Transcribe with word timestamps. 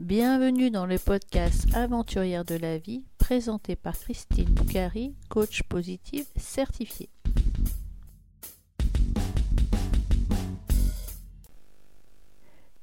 Bienvenue 0.00 0.70
dans 0.70 0.86
le 0.86 0.98
podcast 0.98 1.66
Aventurière 1.74 2.46
de 2.46 2.54
la 2.54 2.78
vie 2.78 3.04
présenté 3.18 3.76
par 3.76 3.92
Christine 3.98 4.46
Boucari, 4.46 5.14
coach 5.28 5.62
positive 5.64 6.24
certifiée. 6.36 7.10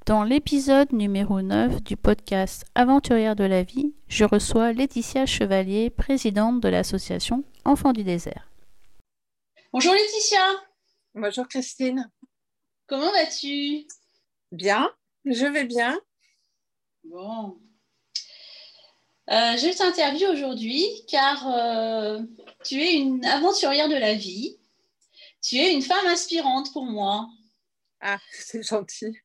Dans 0.05 0.23
l'épisode 0.23 0.93
numéro 0.93 1.41
9 1.41 1.81
du 1.81 1.97
podcast 1.97 2.65
Aventurière 2.75 3.35
de 3.35 3.45
la 3.45 3.63
vie, 3.63 3.95
je 4.07 4.23
reçois 4.23 4.71
Laetitia 4.71 5.25
Chevalier, 5.25 5.89
présidente 5.89 6.61
de 6.61 6.69
l'association 6.69 7.43
Enfants 7.65 7.93
du 7.93 8.03
désert. 8.03 8.51
Bonjour 9.73 9.93
Laetitia. 9.93 10.45
Bonjour 11.15 11.47
Christine. 11.47 12.11
Comment 12.85 13.11
vas-tu? 13.11 13.87
Bien, 14.51 14.93
je 15.25 15.47
vais 15.47 15.65
bien. 15.65 15.99
Bon. 17.09 17.57
Euh, 19.29 19.57
je 19.57 19.77
t'interviewe 19.77 20.29
aujourd'hui 20.29 20.85
car 21.07 21.47
euh, 21.47 22.21
tu 22.65 22.81
es 22.81 22.93
une 22.95 23.23
aventurière 23.25 23.87
de 23.87 23.95
la 23.95 24.13
vie. 24.13 24.57
Tu 25.41 25.57
es 25.57 25.73
une 25.73 25.81
femme 25.81 26.05
inspirante 26.07 26.71
pour 26.73 26.83
moi. 26.83 27.29
Ah, 28.01 28.19
c'est 28.31 28.63
gentil. 28.63 29.17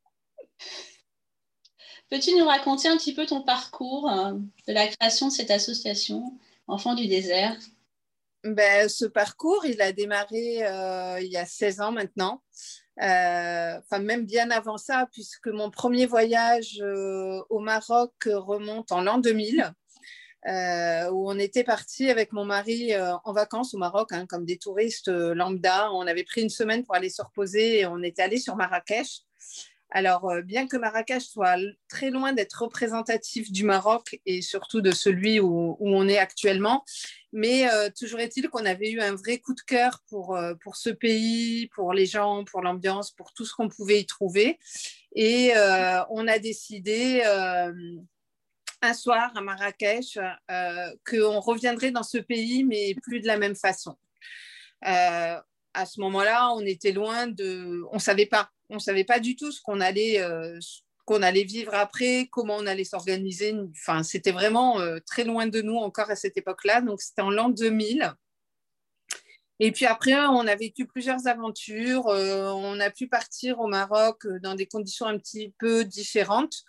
Peux-tu 2.09 2.37
nous 2.37 2.47
raconter 2.47 2.89
un 2.89 2.97
petit 2.97 3.15
peu 3.15 3.27
ton 3.27 3.43
parcours 3.43 4.11
euh, 4.11 4.35
de 4.69 4.73
la 4.73 4.87
création 4.87 5.29
de 5.29 5.33
cette 5.33 5.51
association 5.51 6.39
Enfants 6.69 6.95
du 6.95 7.09
désert? 7.09 7.59
Ben, 8.45 8.89
Ce 8.89 9.05
parcours, 9.05 9.65
il 9.67 9.81
a 9.83 9.93
démarré 9.93 10.59
il 11.21 11.29
y 11.29 11.37
a 11.37 11.47
16 11.47 11.81
ans 11.81 11.93
maintenant. 11.93 12.43
Euh, 13.03 13.79
enfin 13.79 13.99
même 13.99 14.27
bien 14.27 14.51
avant 14.51 14.79
ça, 14.79 15.09
puisque 15.13 15.49
mon 15.49 15.71
premier 15.71 16.07
voyage 16.07 16.81
euh, 16.83 17.43
au 17.51 17.59
Maroc 17.59 18.13
remonte 18.27 18.93
en 18.93 19.03
l'an 19.03 19.19
2000. 19.19 19.73
Euh, 20.49 21.09
où 21.13 21.31
on 21.31 21.39
était 21.39 21.63
parti 21.63 22.11
avec 22.11 22.33
mon 22.33 22.45
mari 22.45 22.93
en 22.97 23.33
vacances 23.33 23.75
au 23.75 23.79
Maroc, 23.79 24.09
hein, 24.11 24.27
comme 24.29 24.45
des 24.45 24.59
touristes 24.59 25.07
lambda. 25.07 25.93
On 25.93 26.05
avait 26.09 26.25
pris 26.25 26.43
une 26.43 26.49
semaine 26.49 26.85
pour 26.85 26.97
aller 26.97 27.11
se 27.11 27.23
reposer 27.23 27.79
et 27.79 27.87
on 27.87 28.03
était 28.03 28.23
allé 28.23 28.39
sur 28.39 28.57
Marrakech. 28.57 29.23
Alors, 29.95 30.31
euh, 30.31 30.41
bien 30.41 30.67
que 30.67 30.79
Marrakech 30.79 31.23
soit 31.23 31.59
très 31.89 32.11
loin 32.11 32.33
d'être 32.33 32.63
représentatif 32.63 33.53
du 33.53 33.63
Maroc 33.63 34.19
et 34.25 34.41
surtout 34.41 34.81
de 34.81 34.91
celui 34.91 35.39
où, 35.39 35.77
on 35.81 36.09
est 36.09 36.17
actuellement, 36.17 36.83
mais 37.33 37.71
euh, 37.71 37.89
toujours 37.97 38.21
est-il 38.21 38.49
qu'on 38.49 38.65
avait 38.65 38.91
eu 38.91 39.01
un 39.01 39.15
vrai 39.15 39.39
coup 39.39 39.55
de 39.55 39.61
cœur 39.61 40.01
pour, 40.09 40.37
euh, 40.37 40.55
pour 40.63 40.77
ce 40.77 40.91
pays, 40.91 41.69
pour 41.75 41.93
les 41.93 42.07
gens, 42.07 42.45
pour 42.45 42.63
l'ambiance, 42.63 43.11
pour 43.11 43.33
tout 43.33 43.45
ce 43.45 43.55
qu'on 43.55 43.69
pouvait 43.69 44.01
y 44.01 44.07
trouver. 44.07 44.59
Et 45.15 45.53
on 46.09 46.27
a 46.27 46.39
décidé 46.39 47.23
un 48.81 48.95
soir 48.95 49.31
à 49.37 49.41
Marrakech 49.43 50.19
qu'on 51.07 51.41
reviendrait 51.41 51.91
dans 51.91 52.03
ce 52.03 52.17
pays, 52.17 52.65
mais 52.65 52.95
plus 53.03 53.21
de 53.21 53.27
la 53.27 53.37
même 53.37 53.55
façon. 53.55 53.99
à 54.81 55.87
ce 55.87 56.01
moment-là, 56.01 56.51
on 56.55 56.61
était 56.61 56.93
loin 56.93 57.27
de... 57.27 57.83
On 57.91 57.97
ne 57.97 58.01
savait 58.01 58.25
pas 58.25 58.51
on 58.73 58.79
savait 58.79 59.05
pas 59.05 59.21
du 59.21 59.37
tout 59.37 59.53
ce 59.53 59.61
qu'on 59.61 59.81
allait, 59.81 60.21
euh, 60.21 60.59
qu'on 61.13 61.23
allait 61.23 61.45
vivre 61.45 61.75
après, 61.75 62.29
comment 62.31 62.57
on 62.57 62.67
allait 62.67 62.85
s'organiser. 62.85 63.55
Enfin, 63.73 64.03
c'était 64.03 64.33
vraiment 64.33 64.81
euh, 64.81 64.99
très 65.07 65.25
loin 65.25 65.47
de 65.47 65.61
nous 65.61 65.77
encore 65.77 66.11
à 66.11 66.17
cette 66.17 66.39
époque-là. 66.39 66.81
Donc, 66.81 67.03
c'était 67.03 67.21
en 67.21 67.31
l'an 67.31 67.51
2000. 67.51 68.15
Et 69.61 69.73
puis 69.73 69.85
après, 69.85 70.15
on 70.15 70.47
a 70.47 70.57
vécu 70.57 70.87
plusieurs 70.87 71.27
aventures. 71.27 72.09
Euh, 72.09 72.51
on 72.53 72.81
a 72.81 72.91
pu 72.91 73.09
partir 73.09 73.61
au 73.61 73.67
Maroc 73.67 74.27
dans 74.41 74.55
des 74.55 74.67
conditions 74.67 75.07
un 75.07 75.19
petit 75.19 75.55
peu 75.59 75.85
différentes 75.85 76.65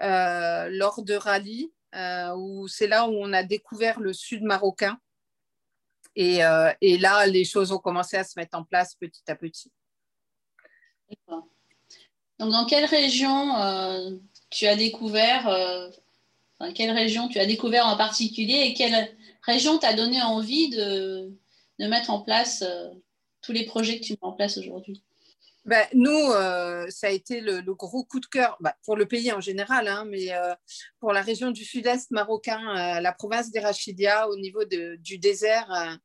lors 0.00 1.02
de 1.02 1.14
rallye, 1.14 1.72
où 2.36 2.68
c'est 2.68 2.86
là 2.86 3.06
où 3.06 3.12
on 3.12 3.32
a 3.32 3.42
découvert 3.42 4.00
le 4.00 4.12
sud 4.12 4.44
marocain. 4.44 4.98
Et, 6.14 6.38
là, 6.38 7.26
les 7.26 7.44
choses 7.44 7.72
ont 7.72 7.78
commencé 7.78 8.16
à 8.16 8.24
se 8.24 8.38
mettre 8.38 8.56
en 8.56 8.64
place 8.64 8.94
petit 8.94 9.28
à 9.28 9.34
petit. 9.34 9.70
Donc, 12.40 12.52
dans 12.52 12.64
quelle 12.64 12.86
région 12.86 13.54
euh, 13.58 14.12
tu 14.48 14.66
as 14.66 14.74
découvert, 14.74 15.46
euh, 15.46 15.90
quelle 16.74 16.90
région 16.90 17.28
tu 17.28 17.38
as 17.38 17.44
découvert 17.44 17.86
en 17.86 17.98
particulier 17.98 18.62
et 18.64 18.72
quelle 18.72 19.14
région 19.42 19.76
t'a 19.76 19.92
donné 19.92 20.22
envie 20.22 20.70
de, 20.70 21.30
mettre 21.78 22.08
en 22.08 22.22
place 22.22 22.62
euh, 22.62 22.88
tous 23.42 23.52
les 23.52 23.66
projets 23.66 24.00
que 24.00 24.04
tu 24.04 24.12
mets 24.14 24.18
en 24.22 24.32
place 24.32 24.56
aujourd'hui? 24.56 25.02
Ben, 25.66 25.86
nous, 25.92 26.32
ça 26.88 27.08
a 27.08 27.10
été 27.10 27.42
le, 27.42 27.60
gros 27.74 28.02
coup 28.04 28.18
de 28.18 28.26
cœur 28.26 28.56
bah, 28.60 28.74
pour 28.84 28.96
le 28.96 29.04
pays 29.04 29.30
en 29.30 29.42
général, 29.42 29.86
hein, 29.88 30.06
mais 30.08 30.30
pour 30.98 31.12
la 31.12 31.20
région 31.20 31.50
du 31.50 31.66
sud-est 31.66 32.10
marocain, 32.10 32.98
la 33.00 33.12
province 33.12 33.50
d'Erachidia, 33.50 34.30
au 34.30 34.36
niveau 34.36 34.64
du 34.64 35.18
désert, 35.18 35.98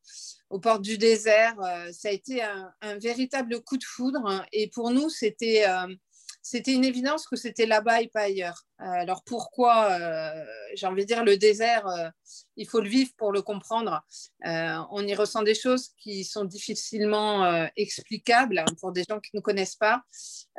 au 0.49 0.59
port 0.59 0.81
du 0.81 0.97
désert. 0.97 1.55
Ça 1.93 2.09
a 2.09 2.11
été 2.11 2.43
un, 2.43 2.97
véritable 2.99 3.63
coup 3.63 3.77
de 3.77 3.85
foudre. 3.85 4.45
Et 4.51 4.67
pour 4.67 4.91
nous, 4.91 5.09
c'était 5.09 5.63
c'était 6.47 6.73
une 6.73 6.85
évidence 6.85 7.25
que 7.25 7.35
c'était 7.35 7.65
là-bas 7.65 8.03
et 8.03 8.07
pas 8.07 8.21
ailleurs. 8.21 8.67
Euh, 8.79 8.85
alors 8.85 9.23
pourquoi, 9.23 9.97
j'ai 10.75 10.85
envie 10.85 11.01
de 11.01 11.07
dire, 11.07 11.23
le 11.23 11.37
désert, 11.37 11.87
il 12.55 12.67
faut 12.67 12.81
le 12.81 12.87
vivre 12.87 13.09
pour 13.17 13.31
le 13.31 13.41
comprendre. 13.41 14.05
on 14.43 15.07
y 15.07 15.15
ressent 15.15 15.41
des 15.41 15.55
choses 15.55 15.89
qui 15.97 16.23
sont 16.23 16.45
difficilement 16.45 17.67
explicables 17.75 18.63
pour 18.79 18.91
des 18.91 19.03
gens 19.09 19.19
qui 19.19 19.31
ne 19.33 19.41
connaissent 19.41 19.75
pas. 19.75 20.03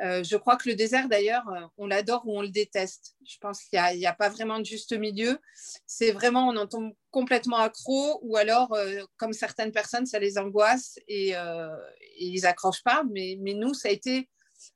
je 0.01 0.35
crois 0.35 0.57
que 0.57 0.67
le 0.67 0.75
désert, 0.75 1.07
d'ailleurs, 1.07 1.45
on 1.77 1.87
l'adore 1.87 2.23
ou 2.25 2.37
on 2.37 2.41
le 2.41 2.49
déteste. 2.49 3.15
Je 3.25 3.37
pense 3.39 3.63
qu'il 3.63 3.79
n'y 3.79 4.05
a, 4.05 4.09
a, 4.09 4.13
pas 4.13 4.27
vraiment 4.27 4.59
de 4.59 4.65
juste 4.65 4.91
milieu. 4.91 5.39
C'est 5.85 6.11
vraiment, 6.11 6.49
on 6.49 6.57
en 6.57 6.67
tombe 6.67 6.91
complètement 7.11 7.57
accro 7.57 8.19
ou 8.23 8.35
alors, 8.35 8.77
comme 9.15 9.31
certaines 9.31 9.71
personnes, 9.71 10.05
ça 10.05 10.19
les 10.19 10.37
angoisse 10.37 10.99
et, 11.07 11.33
ils 12.19 12.45
accrochent 12.45 12.83
pas. 12.83 13.03
Mais, 13.09 13.37
mais 13.39 13.53
nous, 13.53 13.73
ça 13.73 13.87
a 13.87 13.91
été 13.91 14.27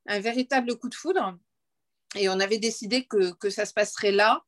un 0.08 0.20
véritable 0.20 0.78
coup 0.78 0.90
de 0.90 0.96
foudre. 0.96 1.38
Et 2.16 2.30
on 2.30 2.40
avait 2.40 2.58
décidé 2.58 3.06
que, 3.06 3.50
ça 3.50 3.66
se 3.66 3.74
passerait 3.74 4.12
là. 4.12 4.44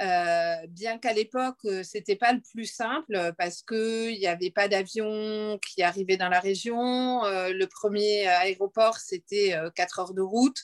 Euh, 0.00 0.66
bien 0.70 0.98
qu'à 0.98 1.12
l'époque, 1.12 1.58
euh, 1.66 1.84
c'était 1.84 2.16
pas 2.16 2.32
le 2.32 2.40
plus 2.40 2.64
simple 2.64 3.32
parce 3.38 3.62
qu'il 3.62 4.18
n'y 4.18 4.26
avait 4.26 4.50
pas 4.50 4.66
d'avion 4.66 5.56
qui 5.64 5.84
arrivait 5.84 6.16
dans 6.16 6.28
la 6.28 6.40
région. 6.40 7.24
Euh, 7.24 7.52
le 7.52 7.68
premier 7.68 8.26
aéroport, 8.26 8.98
c'était 8.98 9.54
4 9.76 10.00
heures 10.00 10.14
de 10.14 10.22
route. 10.22 10.60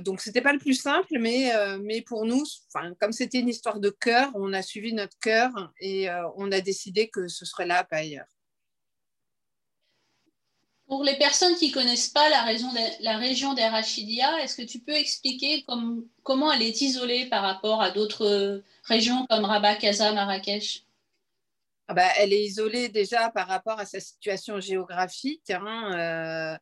donc, 0.00 0.22
c'était 0.22 0.40
pas 0.40 0.54
le 0.54 0.58
plus 0.58 0.74
simple, 0.74 1.18
mais, 1.20 1.52
mais 1.80 2.00
pour 2.00 2.24
nous, 2.24 2.42
comme 2.98 3.12
c'était 3.12 3.40
une 3.40 3.50
histoire 3.50 3.80
de 3.80 3.90
cœur, 3.90 4.30
on 4.34 4.52
a 4.54 4.62
suivi 4.62 4.94
notre 4.94 5.18
cœur 5.18 5.50
et 5.80 6.08
on 6.36 6.50
a 6.50 6.60
décidé 6.60 7.10
que 7.10 7.28
ce 7.28 7.44
serait 7.44 7.66
là, 7.66 7.84
pas 7.84 7.98
ailleurs. 7.98 8.26
Pour 10.92 11.04
les 11.04 11.16
personnes 11.16 11.56
qui 11.56 11.70
ne 11.70 11.72
connaissent 11.72 12.10
pas 12.10 12.28
la 12.28 12.42
région, 12.42 12.68
la 13.00 13.16
région 13.16 13.54
est-ce 14.36 14.54
que 14.54 14.60
tu 14.60 14.78
peux 14.78 14.92
expliquer 14.92 15.64
comment 16.22 16.52
elle 16.52 16.60
est 16.60 16.82
isolée 16.82 17.24
par 17.30 17.42
rapport 17.42 17.80
à 17.80 17.90
d'autres 17.90 18.62
régions 18.84 19.24
comme 19.30 19.46
Rabat, 19.46 19.76
Casa, 19.76 20.12
Marrakech? 20.12 20.84
Ah 21.92 21.94
bah, 21.94 22.08
elle 22.16 22.32
est 22.32 22.42
isolée 22.42 22.88
déjà 22.88 23.28
par 23.28 23.46
rapport 23.46 23.78
à 23.78 23.84
sa 23.84 24.00
situation 24.00 24.58
géographique. 24.60 25.50
Hein, 25.50 25.92
euh, 25.92 26.56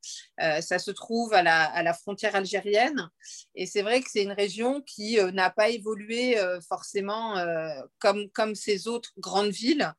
euh, 0.45 0.61
ça 0.61 0.81
se 0.81 0.91
trouve 0.91 1.33
à 1.35 1.41
la, 1.45 1.95
frontière 1.95 2.35
algérienne. 2.35 3.09
Et 3.55 3.67
c'est 3.67 3.83
vrai 3.83 4.01
que 4.01 4.11
c'est 4.11 4.25
une 4.25 4.33
région 4.33 4.83
qui 4.83 5.21
euh, 5.21 5.31
n'a 5.31 5.49
pas 5.49 5.69
évolué 5.69 6.37
forcément 6.69 7.37
comme, 8.01 8.57
ces 8.57 8.89
autres 8.89 9.13
grandes 9.19 9.53
villes, 9.53 9.95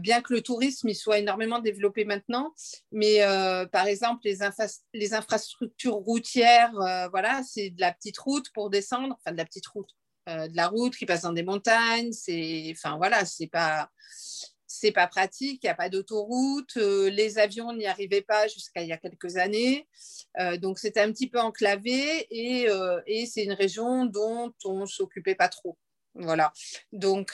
bien 0.00 0.20
que 0.20 0.34
le 0.34 0.42
tourisme 0.42 0.90
y 0.90 0.94
soit 0.94 1.18
énormément 1.18 1.60
développé 1.60 2.04
maintenant. 2.04 2.52
Mais 2.92 3.20
par 3.72 3.86
exemple, 3.86 4.20
les, 4.24 4.36
les 4.92 5.14
infrastructures 5.14 5.94
routières, 5.94 6.72
voilà, 7.10 7.42
c'est 7.42 7.70
de 7.70 7.80
la 7.80 7.94
petite 7.94 8.18
route 8.18 8.50
pour 8.52 8.68
descendre, 8.68 9.16
enfin 9.18 9.32
de 9.32 9.38
la 9.38 9.46
petite 9.46 9.66
route. 9.68 9.88
de 10.26 10.54
la 10.56 10.68
route 10.68 10.94
qui 10.94 11.06
passe 11.06 11.22
dans 11.22 11.32
des 11.32 11.42
montagnes, 11.42 12.12
c'est, 12.12 12.70
enfin 12.76 12.98
voilà, 12.98 13.24
c'est 13.24 13.46
pas, 13.46 13.88
c'est 14.78 14.92
pas 14.92 15.06
pratique, 15.06 15.60
il 15.62 15.66
n'y 15.66 15.70
a 15.70 15.74
pas 15.74 15.88
d'autoroute, 15.88 16.76
euh, 16.76 17.10
les 17.10 17.38
avions 17.38 17.72
n'y 17.72 17.86
arrivaient 17.86 18.22
pas 18.22 18.46
jusqu'à 18.48 18.82
il 18.82 18.88
y 18.88 18.92
a 18.92 18.96
quelques 18.96 19.36
années, 19.36 19.88
euh, 20.38 20.56
donc 20.56 20.78
c'était 20.78 21.00
un 21.00 21.10
petit 21.12 21.28
peu 21.28 21.40
enclavé 21.40 22.26
et, 22.30 22.68
euh, 22.68 23.00
c'est 23.26 23.44
une 23.44 23.52
région 23.52 24.06
dont 24.06 24.54
on 24.64 24.86
s'occupait 24.86 25.34
pas 25.34 25.48
trop. 25.48 25.76
Voilà. 26.14 26.52
Donc 26.92 27.32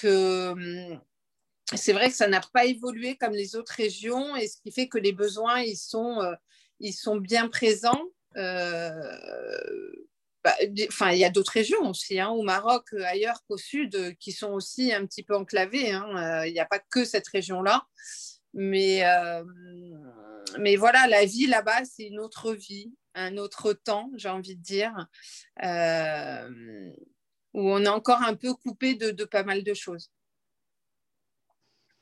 c'est 1.74 1.92
vrai 1.92 2.10
que 2.10 2.16
ça 2.16 2.28
n'a 2.28 2.40
pas 2.52 2.64
évolué 2.66 3.16
comme 3.16 3.32
les 3.32 3.56
autres 3.56 3.74
régions 3.76 4.36
et 4.36 4.48
ce 4.48 4.56
qui 4.60 4.72
fait 4.72 4.88
que 4.88 4.98
les 4.98 5.12
besoins 5.12 5.62
ils 5.62 5.76
sont 5.76 7.16
bien 7.16 7.48
présents. 7.48 8.02
Bah, 10.44 10.54
enfin, 10.88 11.12
il 11.12 11.18
y 11.18 11.24
a 11.24 11.30
d'autres 11.30 11.52
régions 11.52 11.88
aussi, 11.88 12.20
hein, 12.20 12.28
au 12.28 12.42
Maroc, 12.42 12.92
euh, 12.92 13.02
ailleurs 13.04 13.42
qu'au 13.48 13.56
sud, 13.56 13.94
euh, 13.94 14.12
qui 14.20 14.30
sont 14.30 14.52
aussi 14.52 14.92
un 14.92 15.06
petit 15.06 15.22
peu 15.22 15.34
enclavées. 15.34 15.90
Hein. 15.90 16.04
Euh, 16.16 16.46
il 16.46 16.52
n'y 16.52 16.60
a 16.60 16.66
pas 16.66 16.78
que 16.78 17.06
cette 17.06 17.26
région-là. 17.28 17.86
Mais, 18.56 19.02
mais 20.60 20.76
voilà, 20.76 21.08
la 21.08 21.24
vie 21.24 21.48
là-bas, 21.48 21.84
c'est 21.84 22.04
une 22.04 22.20
autre 22.20 22.52
vie, 22.52 22.94
un 23.14 23.36
autre 23.36 23.72
temps, 23.72 24.12
j'ai 24.14 24.28
envie 24.28 24.54
de 24.54 24.62
dire. 24.62 24.92
où 27.52 27.68
on 27.68 27.84
est 27.84 27.88
encore 27.88 28.22
un 28.22 28.36
peu 28.36 28.54
coupé 28.54 28.94
de, 28.94 29.24
pas 29.24 29.42
mal 29.42 29.64
de 29.64 29.74
choses. 29.74 30.12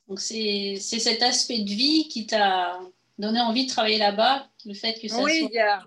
Donc 0.08 0.20
c'est 0.20 0.76
cet 0.78 1.22
aspect 1.22 1.60
de 1.60 1.70
vie 1.70 2.08
qui 2.08 2.26
t'a 2.26 2.80
donné 3.16 3.40
envie 3.40 3.64
de 3.64 3.70
travailler 3.70 3.98
là-bas, 3.98 4.50
le 4.66 4.74
fait 4.74 5.00
que 5.00 5.08
ça 5.08 5.22
Oui, 5.22 5.48
il 5.50 5.54
y, 5.54 5.58
a, 5.58 5.86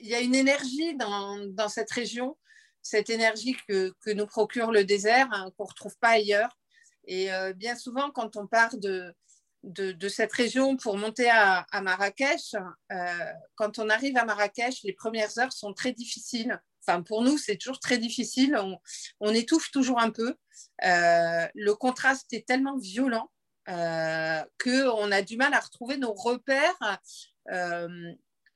y, 0.00 0.14
a, 0.14 0.20
une 0.20 0.34
énergie 0.34 0.96
dans, 0.96 1.68
cette 1.68 1.90
région, 1.90 2.36
cette 2.82 3.10
énergie 3.10 3.56
que, 3.68 3.92
nous 4.12 4.26
procure 4.26 4.72
le 4.72 4.84
désert, 4.84 5.28
hein, 5.32 5.50
qu'on 5.56 5.64
ne 5.64 5.68
retrouve 5.68 5.96
pas 5.98 6.10
ailleurs. 6.10 6.56
Et 7.06 7.32
euh, 7.32 7.52
bien 7.52 7.76
souvent, 7.76 8.10
quand 8.10 8.36
on 8.36 8.46
part 8.46 8.76
de, 8.76 9.14
cette 10.08 10.32
région 10.32 10.76
pour 10.76 10.96
monter 10.96 11.28
à, 11.30 11.66
Marrakech, 11.82 12.54
euh, 12.92 13.32
quand 13.54 13.78
on 13.78 13.88
arrive 13.88 14.16
à 14.16 14.24
Marrakech, 14.24 14.82
les 14.84 14.92
premières 14.92 15.38
heures 15.38 15.52
sont 15.52 15.72
très 15.72 15.92
difficiles. 15.92 16.60
Enfin, 16.84 17.02
pour 17.02 17.22
nous, 17.22 17.38
c'est 17.38 17.56
toujours 17.56 17.78
très 17.78 17.98
difficile. 17.98 18.58
On, 19.20 19.34
étouffe 19.34 19.70
toujours 19.70 20.00
un 20.00 20.10
peu. 20.10 20.34
Euh, 20.84 21.46
le 21.54 21.74
contraste 21.74 22.32
est 22.32 22.46
tellement 22.46 22.76
violent 22.76 23.30
qu'on 23.66 25.12
a 25.12 25.22
du 25.22 25.36
mal 25.36 25.54
à 25.54 25.60
retrouver 25.60 25.96
nos 25.96 26.12
repères. 26.12 27.00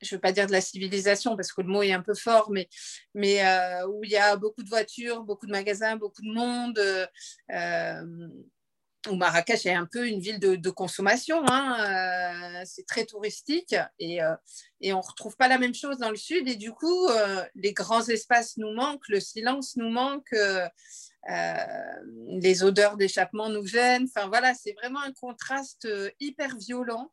Je 0.01 0.13
ne 0.13 0.17
veux 0.17 0.21
pas 0.21 0.31
dire 0.31 0.47
de 0.47 0.51
la 0.51 0.61
civilisation 0.61 1.35
parce 1.35 1.51
que 1.51 1.61
le 1.61 1.67
mot 1.67 1.81
est 1.81 1.93
un 1.93 2.01
peu 2.01 2.15
fort, 2.15 2.49
mais, 2.51 2.67
mais 3.13 3.41
où 3.85 4.03
il 4.03 4.11
y 4.11 4.17
a 4.17 4.35
beaucoup 4.35 4.63
de 4.63 4.69
voitures, 4.69 5.23
beaucoup 5.23 5.45
de 5.45 5.51
magasins, 5.51 5.95
beaucoup 5.95 6.21
de 6.21 6.33
monde 6.33 6.79
où 9.09 9.15
Marrakech 9.15 9.65
est 9.65 9.73
un 9.73 9.85
peu 9.85 10.07
une 10.07 10.19
ville 10.19 10.39
de, 10.39 10.69
consommation. 10.69 11.41
Hein, 11.47 12.59
euh, 12.59 12.63
c'est 12.65 12.85
très 12.85 13.05
touristique 13.05 13.75
et, 13.99 14.21
euh, 14.21 14.35
et 14.81 14.93
on 14.93 14.97
ne 14.97 15.03
retrouve 15.03 15.35
pas 15.37 15.47
la 15.47 15.57
même 15.57 15.73
chose 15.73 15.97
dans 15.97 16.09
le 16.09 16.17
sud. 16.17 16.47
Et 16.47 16.55
du 16.55 16.71
coup, 16.71 17.07
euh, 17.07 17.43
les 17.55 17.73
grands 17.73 18.05
espaces 18.07 18.57
nous 18.57 18.73
manquent, 18.73 19.07
le 19.07 19.19
silence 19.19 19.75
nous 19.77 19.89
manque, 19.89 20.35
les 21.29 22.63
odeurs 22.63 22.97
d'échappement 22.97 23.49
nous 23.49 23.65
gênent. 23.65 24.07
Enfin 24.13 24.27
voilà, 24.27 24.53
c'est 24.53 24.73
vraiment 24.73 25.01
un 25.01 25.13
contraste 25.13 25.87
hyper 26.19 26.57
violent. 26.57 27.11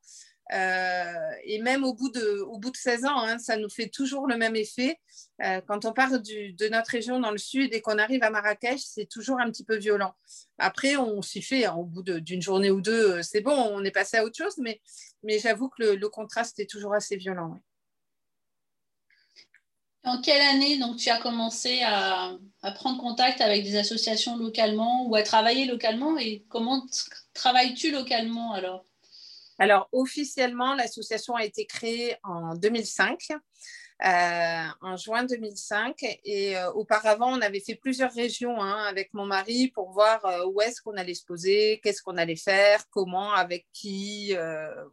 Euh, 0.52 1.30
et 1.44 1.60
même 1.62 1.84
au 1.84 1.94
bout 1.94 2.10
de, 2.10 2.40
au 2.40 2.58
bout 2.58 2.70
de 2.70 2.76
16 2.76 3.06
ans, 3.06 3.18
hein, 3.18 3.38
ça 3.38 3.56
nous 3.56 3.70
fait 3.70 3.88
toujours 3.88 4.26
le 4.26 4.36
même 4.36 4.56
effet. 4.56 5.00
Euh, 5.42 5.60
quand 5.66 5.84
on 5.86 5.92
part 5.92 6.10
de 6.20 6.68
notre 6.68 6.90
région 6.90 7.18
dans 7.18 7.30
le 7.30 7.38
sud 7.38 7.72
et 7.72 7.80
qu'on 7.80 7.98
arrive 7.98 8.22
à 8.22 8.30
Marrakech, 8.30 8.80
c'est 8.80 9.08
toujours 9.08 9.40
un 9.40 9.50
petit 9.50 9.64
peu 9.64 9.76
violent. 9.76 10.14
Après, 10.58 10.96
on 10.96 11.22
s'y 11.22 11.40
fait. 11.40 11.64
Hein, 11.64 11.74
au 11.74 11.84
bout 11.84 12.02
d'une 12.02 12.42
journée 12.42 12.70
ou 12.70 12.80
deux, 12.80 13.12
euh, 13.12 13.22
c'est 13.22 13.40
bon, 13.40 13.56
on 13.56 13.82
est 13.84 13.90
passé 13.90 14.18
à 14.18 14.24
autre 14.24 14.36
chose. 14.36 14.56
Mais, 14.58 14.80
mais 15.22 15.38
j'avoue 15.38 15.70
que 15.70 15.82
le, 15.82 16.08
contraste 16.08 16.60
est 16.60 16.68
toujours 16.68 16.94
assez 16.94 17.16
violent. 17.16 17.58
En 20.04 20.20
quelle 20.20 20.42
année 20.42 20.78
donc 20.78 20.98
tu 20.98 21.08
as 21.08 21.18
commencé 21.18 21.80
à, 21.82 22.36
à, 22.60 22.72
prendre 22.72 23.00
contact 23.00 23.40
avec 23.40 23.64
des 23.64 23.76
associations 23.76 24.36
localement 24.36 25.06
ou 25.06 25.14
à 25.14 25.22
travailler 25.22 25.64
localement 25.64 26.18
et 26.18 26.44
comment 26.50 26.86
travailles-tu 27.32 27.90
localement 27.90 28.52
alors? 28.52 28.84
Alors, 29.58 29.88
officiellement, 29.92 30.74
l'association 30.74 31.36
a 31.36 31.44
été 31.44 31.66
créée 31.66 32.16
en 32.22 32.54
2005. 32.54 33.28
Euh, 34.04 34.66
en 34.80 34.96
juin 34.96 35.22
2005. 35.24 35.96
Et 36.24 36.56
euh, 36.56 36.70
auparavant, 36.72 37.32
on 37.32 37.40
avait 37.40 37.60
fait 37.60 37.76
plusieurs 37.76 38.12
régions 38.12 38.60
hein, 38.60 38.84
avec 38.88 39.14
mon 39.14 39.24
mari 39.24 39.68
pour 39.68 39.92
voir 39.92 40.24
euh, 40.26 40.44
où 40.46 40.60
est-ce 40.60 40.82
qu'on 40.82 40.96
allait 40.96 41.14
se 41.14 41.24
poser, 41.24 41.80
qu'est-ce 41.82 42.02
qu'on 42.02 42.16
allait 42.16 42.36
faire, 42.36 42.88
comment, 42.90 43.32
avec 43.32 43.66
qui. 43.72 44.34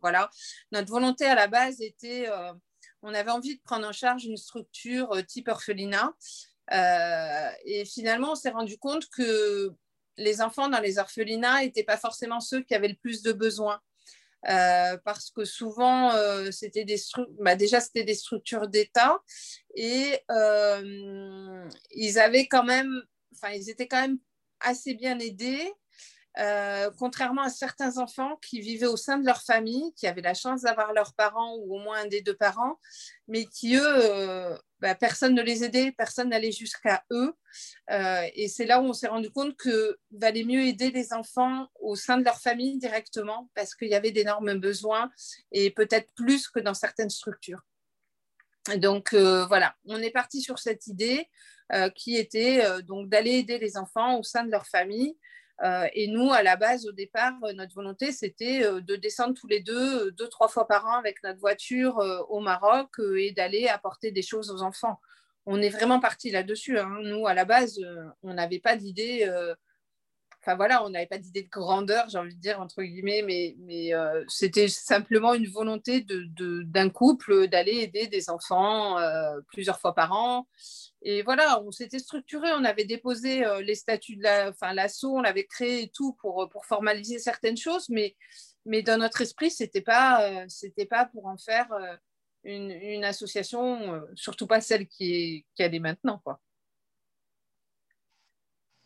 voilà. 0.01 0.29
Notre 0.71 0.89
volonté 0.89 1.25
à 1.25 1.35
la 1.35 1.47
base 1.47 1.81
était, 1.81 2.29
on 3.01 3.13
avait 3.13 3.31
envie 3.31 3.57
de 3.57 3.61
prendre 3.63 3.87
en 3.87 3.91
charge 3.91 4.25
une 4.25 4.37
structure 4.37 5.09
type 5.27 5.47
orphelinat. 5.47 6.13
et 7.65 7.85
finalement, 7.85 8.33
on 8.33 8.35
s'est 8.35 8.51
rendu 8.51 8.77
compte 8.77 9.09
que 9.09 9.73
les 10.17 10.41
enfants 10.41 10.69
dans 10.69 10.79
les 10.79 10.99
orphelinats 10.99 11.61
n'étaient 11.61 11.83
pas 11.83 11.97
forcément 11.97 12.39
ceux 12.39 12.61
qui 12.61 12.75
avaient 12.75 12.89
le 12.89 12.95
plus 13.01 13.23
de 13.23 13.33
besoins. 13.33 13.81
Euh, 14.49 14.97
parce 15.05 15.29
que 15.29 15.45
souvent, 15.45 16.13
euh, 16.13 16.49
c'était 16.51 16.83
des 16.83 16.97
bah, 17.39 17.55
déjà, 17.55 17.79
c'était 17.79 18.03
des 18.03 18.15
structures 18.15 18.67
d'État 18.67 19.19
et 19.75 20.17
euh, 20.31 21.69
ils 21.91 22.17
avaient 22.17 22.47
quand 22.47 22.63
même, 22.63 23.03
enfin, 23.35 23.53
ils 23.53 23.69
étaient 23.69 23.87
quand 23.87 24.01
même 24.01 24.17
assez 24.59 24.95
bien 24.95 25.19
aidés. 25.19 25.71
Contrairement 26.97 27.43
à 27.43 27.49
certains 27.49 27.97
enfants 27.97 28.37
qui 28.37 28.61
vivaient 28.61 28.87
au 28.87 28.97
sein 28.97 29.17
de 29.17 29.25
leur 29.25 29.41
famille, 29.41 29.93
qui 29.95 30.07
avaient 30.07 30.21
la 30.21 30.33
chance 30.33 30.61
d'avoir 30.61 30.93
leurs 30.93 31.13
parents 31.13 31.55
ou 31.57 31.75
au 31.75 31.79
moins 31.79 31.99
un 31.99 32.07
des 32.07 32.21
deux 32.21 32.35
parents, 32.35 32.79
mais 33.27 33.45
qui, 33.45 33.75
eux, 33.75 34.57
bah, 34.81 34.95
personne 34.95 35.35
ne 35.35 35.43
les 35.43 35.63
aidait, 35.63 35.91
personne 35.91 36.29
n'allait 36.29 36.51
jusqu'à 36.51 37.03
eux. 37.11 37.33
Euh, 37.91 38.27
et 38.33 38.47
c'est 38.47 38.65
là 38.65 38.81
où 38.81 38.85
on 38.85 38.93
s'est 38.93 39.07
rendu 39.07 39.29
compte 39.29 39.55
que 39.55 39.99
valait 40.11 40.43
mieux 40.43 40.61
aider 40.61 40.89
les 40.89 41.13
enfants 41.13 41.67
au 41.79 41.95
sein 41.95 42.17
de 42.17 42.23
leur 42.23 42.39
famille 42.39 42.79
directement 42.79 43.49
parce 43.53 43.75
qu'il 43.75 43.89
y 43.89 43.95
avait 43.95 44.11
d'énormes 44.11 44.55
besoins 44.55 45.11
et 45.51 45.69
peut-être 45.69 46.11
plus 46.15 46.49
que 46.49 46.59
dans 46.59 46.73
certaines 46.73 47.11
structures. 47.11 47.61
Donc 48.77 49.13
euh, 49.13 49.45
voilà, 49.45 49.75
on 49.85 50.01
est 50.01 50.11
parti 50.11 50.41
sur 50.41 50.57
cette 50.57 50.87
idée 50.87 51.27
euh, 51.73 51.89
qui 51.89 52.17
était 52.17 52.81
donc 52.81 53.07
d'aller 53.07 53.33
aider 53.33 53.59
les 53.59 53.77
enfants 53.77 54.17
au 54.17 54.23
sein 54.23 54.43
de 54.43 54.51
leur 54.51 54.65
famille 54.65 55.15
euh, 55.15 55.40
et 55.93 56.07
nous, 56.07 56.31
à 56.31 56.41
la 56.41 56.55
base, 56.55 56.87
au 56.87 56.91
départ, 56.91 57.33
euh, 57.43 57.53
notre 57.53 57.75
volonté, 57.75 58.11
c'était 58.11 58.63
euh, 58.63 58.81
de 58.81 58.95
descendre 58.95 59.33
tous 59.33 59.47
les 59.47 59.59
deux, 59.59 60.11
deux, 60.11 60.27
trois 60.27 60.47
fois 60.47 60.67
par 60.67 60.85
an 60.85 60.97
avec 60.97 61.21
notre 61.23 61.39
voiture 61.39 61.97
au 62.29 62.39
Maroc 62.39 62.89
et 63.17 63.31
d'aller 63.31 63.67
apporter 63.67 64.11
des 64.11 64.21
choses 64.21 64.49
aux 64.49 64.61
enfants. 64.61 64.99
On 65.45 65.61
est 65.61 65.69
vraiment 65.69 65.99
parti 65.99 66.31
là-dessus. 66.31 66.79
Hein. 66.79 66.99
Nous, 67.03 67.27
à 67.27 67.33
la 67.33 67.45
base, 67.45 67.79
on 68.23 68.33
n'avait 68.33 68.59
pas 68.59 68.75
d'idée. 68.75 69.29
Enfin 70.39 70.55
voilà, 70.55 70.83
on 70.83 70.89
n'avait 70.89 71.07
pas 71.07 71.19
d'idée 71.19 71.43
de 71.43 71.49
grandeur, 71.49 72.09
j'ai 72.09 72.17
envie 72.17 72.35
de 72.35 72.41
dire, 72.41 72.59
entre 72.59 72.81
guillemets, 72.81 73.21
mais, 73.23 73.93
c'était 74.27 74.67
simplement 74.67 75.33
une 75.33 75.47
volonté 75.47 76.01
d'un 76.01 76.15
de, 76.35 76.63
d'un 76.63 76.89
couple 76.89 77.47
d'aller 77.47 77.77
aider 77.77 78.07
des 78.07 78.29
enfants 78.29 78.97
plusieurs 79.51 79.79
fois 79.79 79.93
par 79.93 80.13
an. 80.13 80.47
Et 81.03 81.23
voilà, 81.23 81.61
on 81.63 81.71
s'était 81.71 81.99
structuré, 81.99 82.51
on 82.53 82.63
avait 82.63 82.85
déposé 82.85 83.43
euh, 83.43 83.61
les 83.61 83.73
statuts 83.73 84.17
de 84.17 84.49
enfin, 84.49 84.73
l'assaut, 84.73 85.17
on 85.17 85.21
l'avait 85.21 85.45
créé 85.45 85.83
et 85.83 85.89
tout 85.89 86.13
pour, 86.21 86.43
euh, 86.43 86.47
pour 86.47 86.65
formaliser 86.65 87.17
certaines 87.17 87.57
choses, 87.57 87.89
mais, 87.89 88.15
mais 88.65 88.83
dans 88.83 88.99
notre 88.99 89.21
esprit, 89.21 89.49
ce 89.49 89.63
n'était 89.63 89.81
pas, 89.81 90.29
euh, 90.29 90.47
pas 90.89 91.05
pour 91.05 91.25
en 91.25 91.37
faire 91.37 91.69
une, 92.43 92.69
une, 92.71 93.03
association, 93.03 94.01
surtout 94.15 94.45
pas 94.45 94.61
celle 94.61 94.87
qui 94.87 95.13
est, 95.13 95.45
qui 95.55 95.63
est 95.63 95.79
maintenant. 95.79 96.19
Quoi. 96.23 96.39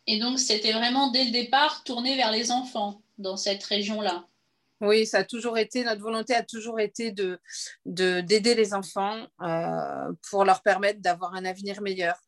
Et 0.06 0.18
donc, 0.18 0.38
c'était 0.38 0.72
vraiment 0.72 1.10
dès 1.10 1.24
le 1.24 1.32
départ 1.32 1.84
tourné 1.84 2.16
vers 2.16 2.30
les 2.30 2.50
enfants 2.50 3.02
dans 3.18 3.36
cette 3.36 3.64
région-là? 3.64 4.26
Oui, 4.82 5.06
ça 5.06 5.18
a 5.18 5.24
toujours 5.24 5.56
été, 5.56 5.84
notre 5.84 6.02
volonté 6.02 6.34
a 6.34 6.42
toujours 6.42 6.80
été 6.80 7.10
de, 7.10 7.40
d'aider 7.86 8.54
les 8.54 8.74
enfants 8.74 9.26
euh, 9.40 10.12
pour 10.28 10.44
leur 10.44 10.62
permettre 10.62 11.00
d'avoir 11.00 11.34
un 11.34 11.46
avenir 11.46 11.80
meilleur, 11.80 12.20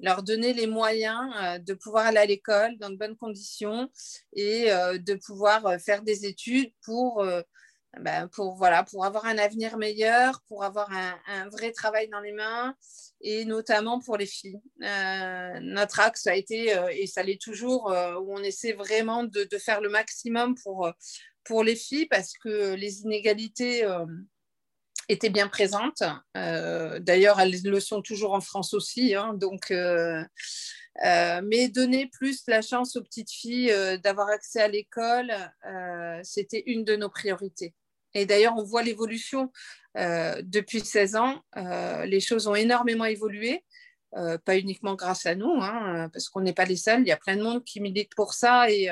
leur 0.00 0.22
donner 0.22 0.52
les 0.52 0.66
moyens 0.66 1.32
euh, 1.36 1.58
de 1.58 1.72
pouvoir 1.72 2.06
aller 2.06 2.18
à 2.18 2.26
l'école 2.26 2.76
dans 2.76 2.90
de 2.90 2.96
bonnes 2.96 3.16
conditions 3.16 3.88
et 4.34 4.70
euh, 4.70 4.98
de 4.98 5.14
pouvoir 5.14 5.80
faire 5.80 6.02
des 6.02 6.26
études 6.26 6.70
pour, 6.84 7.24
ben, 7.98 8.28
pour, 8.28 8.54
voilà, 8.56 8.84
pour 8.84 9.06
avoir 9.06 9.24
un 9.24 9.38
avenir 9.38 9.78
meilleur, 9.78 10.42
pour 10.46 10.62
avoir 10.62 10.90
un, 10.92 11.48
vrai 11.48 11.72
travail 11.72 12.08
dans 12.10 12.20
les 12.20 12.32
mains 12.32 12.74
et 13.22 13.46
notamment 13.46 13.98
pour 13.98 14.18
les 14.18 14.26
filles. 14.26 14.60
notre 14.78 16.00
axe 16.00 16.26
a 16.26 16.36
été, 16.36 16.76
et 16.90 17.06
ça 17.06 17.22
l'est 17.22 17.40
toujours, 17.40 17.86
où 17.86 18.34
on 18.36 18.42
essaie 18.42 18.74
vraiment 18.74 19.24
de, 19.24 19.44
de 19.44 19.58
faire 19.58 19.80
le 19.80 19.88
maximum 19.88 20.54
pour 20.56 20.92
pour 21.44 21.62
les 21.62 21.76
filles 21.76 22.06
parce 22.06 22.32
que 22.32 22.74
les 22.74 23.02
inégalités 23.02 23.84
euh, 23.84 24.06
étaient 25.08 25.30
bien 25.30 25.48
présentes. 25.48 26.02
Euh, 26.36 26.98
d'ailleurs, 26.98 27.40
elles 27.40 27.62
le 27.62 27.80
sont 27.80 28.02
toujours 28.02 28.32
en 28.32 28.40
France 28.40 28.74
aussi. 28.74 29.14
Hein, 29.14 29.34
donc, 29.34 29.70
euh, 29.70 30.24
mais 31.04 31.68
donner 31.68 32.06
plus 32.06 32.42
la 32.46 32.62
chance 32.62 32.96
aux 32.96 33.02
petites 33.02 33.30
filles 33.30 33.72
d'avoir 34.02 34.28
accès 34.28 34.60
à 34.60 34.68
l'école, 34.68 35.32
c'était 36.22 36.62
une 36.66 36.84
de 36.84 36.96
nos 36.96 37.08
priorités. 37.08 37.74
Et 38.14 38.26
d'ailleurs, 38.26 38.54
on 38.56 38.62
voit 38.62 38.84
l'évolution 38.84 39.50
depuis 39.96 40.80
16 40.80 41.16
ans. 41.16 41.42
les 42.04 42.20
choses 42.20 42.46
ont 42.46 42.54
énormément 42.54 43.06
évolué. 43.06 43.64
pas 44.12 44.56
uniquement 44.56 44.94
grâce 44.94 45.26
à 45.26 45.34
nous, 45.34 45.52
hein, 45.60 46.08
parce 46.12 46.28
qu'on 46.28 46.42
n'est 46.42 46.52
pas 46.52 46.64
les 46.64 46.76
seuls. 46.76 47.00
Il 47.00 47.08
y 47.08 47.12
a 47.12 47.16
plein 47.16 47.36
de 47.36 47.42
monde 47.42 47.64
qui 47.64 47.80
milite 47.80 48.14
pour 48.14 48.32
ça 48.32 48.70
et, 48.70 48.88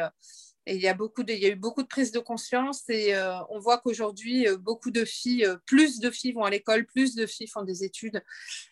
et 0.66 0.76
il 0.76 0.80
y, 0.80 0.86
a 0.86 0.94
beaucoup 0.94 1.24
de, 1.24 1.32
il 1.32 1.40
y 1.40 1.46
a 1.46 1.48
eu 1.48 1.56
beaucoup 1.56 1.82
de 1.82 1.88
prise 1.88 2.12
de 2.12 2.20
conscience 2.20 2.88
et 2.88 3.14
euh, 3.14 3.34
on 3.50 3.58
voit 3.58 3.78
qu'aujourd'hui, 3.78 4.46
euh, 4.46 4.56
beaucoup 4.56 4.92
de 4.92 5.04
filles, 5.04 5.44
euh, 5.44 5.56
plus 5.66 5.98
de 5.98 6.08
filles 6.08 6.32
vont 6.32 6.44
à 6.44 6.50
l'école, 6.50 6.86
plus 6.86 7.16
de 7.16 7.26
filles 7.26 7.48
font 7.48 7.62
des 7.62 7.82
études 7.82 8.22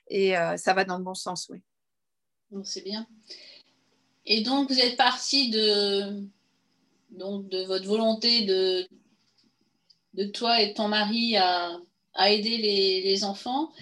et 0.09 0.35
ça 0.56 0.75
va 0.75 0.85
dans 0.85 0.99
le 0.99 1.04
bon 1.04 1.14
sens, 1.14 1.50
oui. 1.50 1.62
c'est 2.64 2.82
bien. 2.85 3.06
Et 4.25 4.42
donc, 4.42 4.70
vous 4.70 4.78
êtes 4.78 4.97
parti 4.97 5.50
de, 5.50 6.25
donc, 7.11 7.49
de 7.49 7.64
votre 7.64 7.87
volonté 7.87 8.42
de, 8.42 8.87
de 10.14 10.25
toi 10.25 10.61
et 10.61 10.68
de 10.68 10.75
ton 10.75 10.88
mari 10.88 11.37
à, 11.37 11.76
à 12.14 12.30
aider 12.30 12.56
les, 12.56 13.02
les, 13.02 13.25
enfants. 13.25 13.73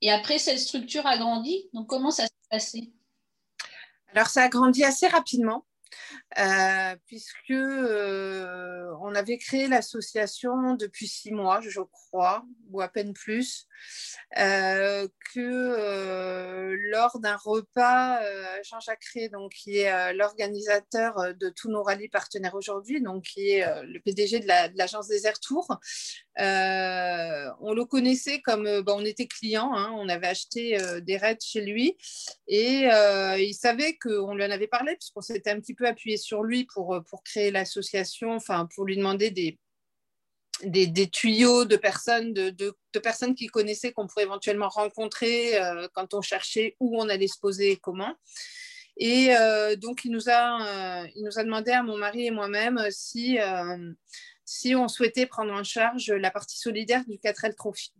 Et 0.00 0.10
après, 0.10 0.38
cette 0.38 0.58
structure 0.58 1.06
a 1.06 1.18
grandi. 1.18 1.68
Donc, 1.72 1.88
comment 1.88 2.10
ça 2.10 2.24
s'est 2.24 2.48
passé? 2.50 2.92
Alors, 4.12 4.28
ça 4.28 4.44
a 4.44 4.48
grandi 4.48 4.84
assez 4.84 5.08
rapidement. 5.08 5.66
Euh, 6.38 6.96
puisque 7.06 7.50
euh, 7.50 8.92
on 9.00 9.14
avait 9.14 9.38
créé 9.38 9.68
l'association 9.68 10.74
depuis 10.74 11.06
six 11.06 11.32
mois, 11.32 11.60
je 11.60 11.80
crois, 11.80 12.44
ou 12.70 12.80
à 12.80 12.88
peine 12.88 13.12
plus, 13.12 13.67
euh, 14.36 15.08
que 15.34 16.74
lors 16.90 17.18
d'un 17.20 17.36
repas, 17.36 18.20
Jean-Jacques 18.62 19.04
Ré, 19.14 19.28
donc 19.28 19.52
qui 19.52 19.78
est 19.78 20.12
l'organisateur 20.14 21.34
de 21.34 21.48
tous 21.50 21.70
nos 21.70 21.82
rallyes 21.82 22.08
partenaires 22.08 22.54
aujourd'hui, 22.54 23.00
donc 23.00 23.24
qui 23.24 23.50
est 23.50 23.66
le 23.84 24.00
PDG 24.00 24.40
de 24.40 24.46
l'agence 24.46 25.08
des 25.08 25.26
Air 25.26 25.38
Tours, 25.40 25.78
on 26.36 27.72
le 27.72 27.84
connaissait 27.84 28.40
comme, 28.40 28.80
bon, 28.82 29.00
on 29.00 29.04
était 29.04 29.26
client, 29.26 29.72
hein, 29.74 29.92
on 29.94 30.08
avait 30.08 30.28
acheté 30.28 30.78
des 31.02 31.16
raids 31.16 31.38
chez 31.42 31.62
lui. 31.62 31.96
Et 32.46 32.88
il 33.38 33.54
savait 33.54 33.96
qu'on 33.96 34.34
lui 34.34 34.44
en 34.44 34.50
avait 34.50 34.66
parlé 34.66 34.94
puisqu'on 34.96 35.20
s'était 35.20 35.50
un 35.50 35.60
petit 35.60 35.74
peu 35.74 35.86
appuyé 35.86 36.16
sur 36.16 36.42
lui 36.42 36.64
pour, 36.64 36.94
euh, 36.94 37.00
pour 37.00 37.22
créer 37.22 37.50
l'association, 37.50 38.32
enfin, 38.32 38.68
pour 38.74 38.84
lui 38.84 38.96
demander 38.96 39.30
des, 39.30 39.58
des, 40.62 41.08
tuyaux 41.08 41.64
de 41.64 41.76
personnes, 41.76 42.32
de, 42.32 42.74
personnes 43.02 43.34
qui 43.34 43.46
connaissaient 43.46 43.92
qu'on 43.92 44.06
pourrait 44.06 44.24
éventuellement 44.24 44.68
rencontrer 44.68 45.60
euh, 45.60 45.88
quand 45.94 46.14
on 46.14 46.22
cherchait 46.22 46.76
où 46.80 47.00
on 47.00 47.08
allait 47.08 47.28
se 47.28 47.38
poser 47.38 47.72
et 47.72 47.76
comment. 47.76 48.14
Et 48.96 49.36
euh, 49.36 49.76
donc, 49.76 50.04
il 50.04 50.10
nous, 50.10 50.28
a, 50.28 51.06
il 51.14 51.24
nous 51.24 51.38
a 51.38 51.44
demandé 51.44 51.70
à 51.70 51.82
mon 51.82 51.96
mari 51.96 52.26
et 52.26 52.30
moi-même 52.32 52.84
si, 52.90 53.38
si 54.44 54.74
on 54.74 54.88
souhaitait 54.88 55.26
prendre 55.26 55.52
en 55.52 55.62
charge 55.62 56.10
la 56.10 56.30
partie 56.32 56.58
solidaire 56.58 57.04
du 57.06 57.18
4L 57.18 57.54
Trophy. 57.54 57.92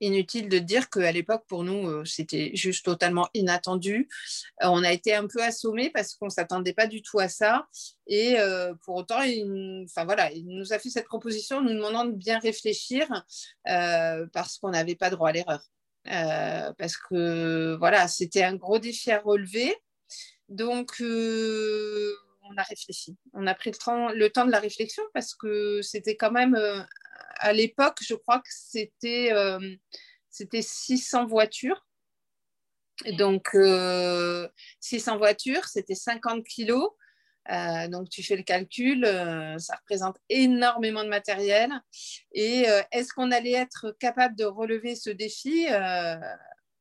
Inutile 0.00 0.50
de 0.50 0.58
dire 0.58 0.90
qu'à 0.90 1.10
l'époque, 1.10 1.44
pour 1.48 1.64
nous, 1.64 1.88
euh, 1.88 2.04
c'était 2.04 2.50
juste 2.54 2.84
totalement 2.84 3.28
inattendu. 3.32 4.08
Euh, 4.62 4.66
on 4.68 4.84
a 4.84 4.92
été 4.92 5.14
un 5.14 5.26
peu 5.26 5.42
assommés 5.42 5.88
parce 5.88 6.14
qu'on 6.14 6.26
ne 6.26 6.30
s'attendait 6.30 6.74
pas 6.74 6.86
du 6.86 7.00
tout 7.00 7.18
à 7.18 7.28
ça. 7.28 7.66
Et 8.06 8.38
euh, 8.38 8.74
pour 8.84 8.96
autant, 8.96 9.22
il, 9.22 9.86
enfin, 9.88 10.04
voilà, 10.04 10.30
il 10.32 10.46
nous 10.48 10.74
a 10.74 10.78
fait 10.78 10.90
cette 10.90 11.06
proposition 11.06 11.62
nous 11.62 11.72
demandant 11.72 12.04
de 12.04 12.12
bien 12.12 12.38
réfléchir 12.38 13.08
parce 13.64 14.58
qu'on 14.58 14.70
n'avait 14.70 14.96
pas 14.96 15.08
droit 15.08 15.30
à 15.30 15.32
l'erreur. 15.32 15.62
parce 16.04 16.98
que 16.98 17.76
voilà, 17.78 18.06
c'était 18.06 18.42
un 18.42 18.54
gros 18.54 18.78
défi 18.78 19.10
à 19.10 19.20
relever. 19.20 19.74
Donc, 20.50 20.96
on 21.00 22.56
a 22.58 22.62
réfléchi. 22.62 23.16
On 23.32 23.46
a 23.46 23.54
pris 23.54 23.70
le 23.70 23.78
temps, 23.78 24.08
le 24.10 24.28
temps 24.28 24.44
de 24.44 24.52
la 24.52 24.60
réflexion 24.60 25.02
parce 25.14 25.34
que 25.34 25.80
c'était 25.80 26.16
quand 26.16 26.32
même 26.32 26.54
à 27.38 27.52
l'époque, 27.52 27.98
je 28.00 28.14
crois 28.14 28.38
que 28.38 28.48
c'était 28.48 29.32
euh, 29.32 29.76
c'était 30.30 30.62
600 30.62 31.26
voitures. 31.26 31.86
Donc, 33.18 33.48
600 33.52 33.56
euh, 33.56 35.18
voitures, 35.18 35.64
c'était 35.66 35.94
50 35.94 36.44
kilos. 36.44 36.90
Euh, 37.50 37.88
donc, 37.88 38.08
tu 38.08 38.22
fais 38.22 38.36
le 38.36 38.42
calcul, 38.42 39.04
ça 39.58 39.76
représente 39.76 40.16
énormément 40.28 41.04
de 41.04 41.08
matériel. 41.08 41.70
Et 42.32 42.66
est-ce 42.92 43.12
qu'on 43.12 43.30
allait 43.30 43.52
être 43.52 43.94
capable 44.00 44.36
de 44.36 44.44
relever 44.44 44.96
ce 44.96 45.10
défi 45.10 45.66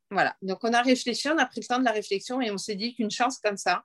Voilà. 0.10 0.36
Donc, 0.42 0.60
on 0.64 0.74
a 0.74 0.82
réfléchi, 0.82 1.30
on 1.30 1.38
a 1.38 1.46
pris 1.46 1.62
le 1.62 1.68
temps 1.68 1.80
de 1.80 1.86
la 1.86 1.92
réflexion 1.92 2.42
et 2.42 2.50
on 2.50 2.58
s'est 2.58 2.76
dit 2.76 2.96
qu'une 2.96 3.12
chance 3.12 3.38
comme 3.40 3.58
ça, 3.58 3.84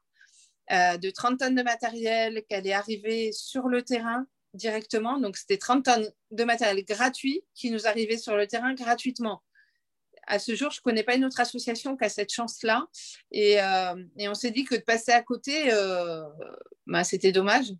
de 0.70 1.10
30 1.10 1.40
tonnes 1.40 1.56
de 1.56 1.62
matériel, 1.62 2.44
qu'elle 2.48 2.66
est 2.66 2.72
arrivée 2.72 3.32
sur 3.32 3.68
le 3.68 3.82
terrain 3.82 4.26
directement. 4.54 5.18
Donc, 5.18 5.36
c'était 5.36 5.58
30 5.58 5.84
tonnes 5.84 6.10
de 6.30 6.44
matériel 6.44 6.84
gratuit 6.84 7.42
qui 7.54 7.70
nous 7.70 7.86
arrivait 7.86 8.18
sur 8.18 8.36
le 8.36 8.46
terrain 8.46 8.74
gratuitement. 8.74 9.42
À 10.26 10.38
ce 10.38 10.54
jour, 10.54 10.70
je 10.70 10.78
ne 10.78 10.82
connais 10.82 11.02
pas 11.02 11.14
une 11.14 11.24
autre 11.24 11.40
association 11.40 11.96
qui 11.96 12.04
a 12.04 12.08
cette 12.08 12.32
chance-là. 12.32 12.86
Et, 13.32 13.60
euh, 13.60 13.94
on 14.18 14.34
s'est 14.34 14.50
dit 14.50 14.64
que 14.64 14.74
de 14.74 14.82
passer 14.82 15.12
à 15.12 15.22
côté, 15.22 15.72
euh, 15.72 16.22
bah, 16.86 17.04
c'était 17.04 17.32
dommage. 17.32 17.72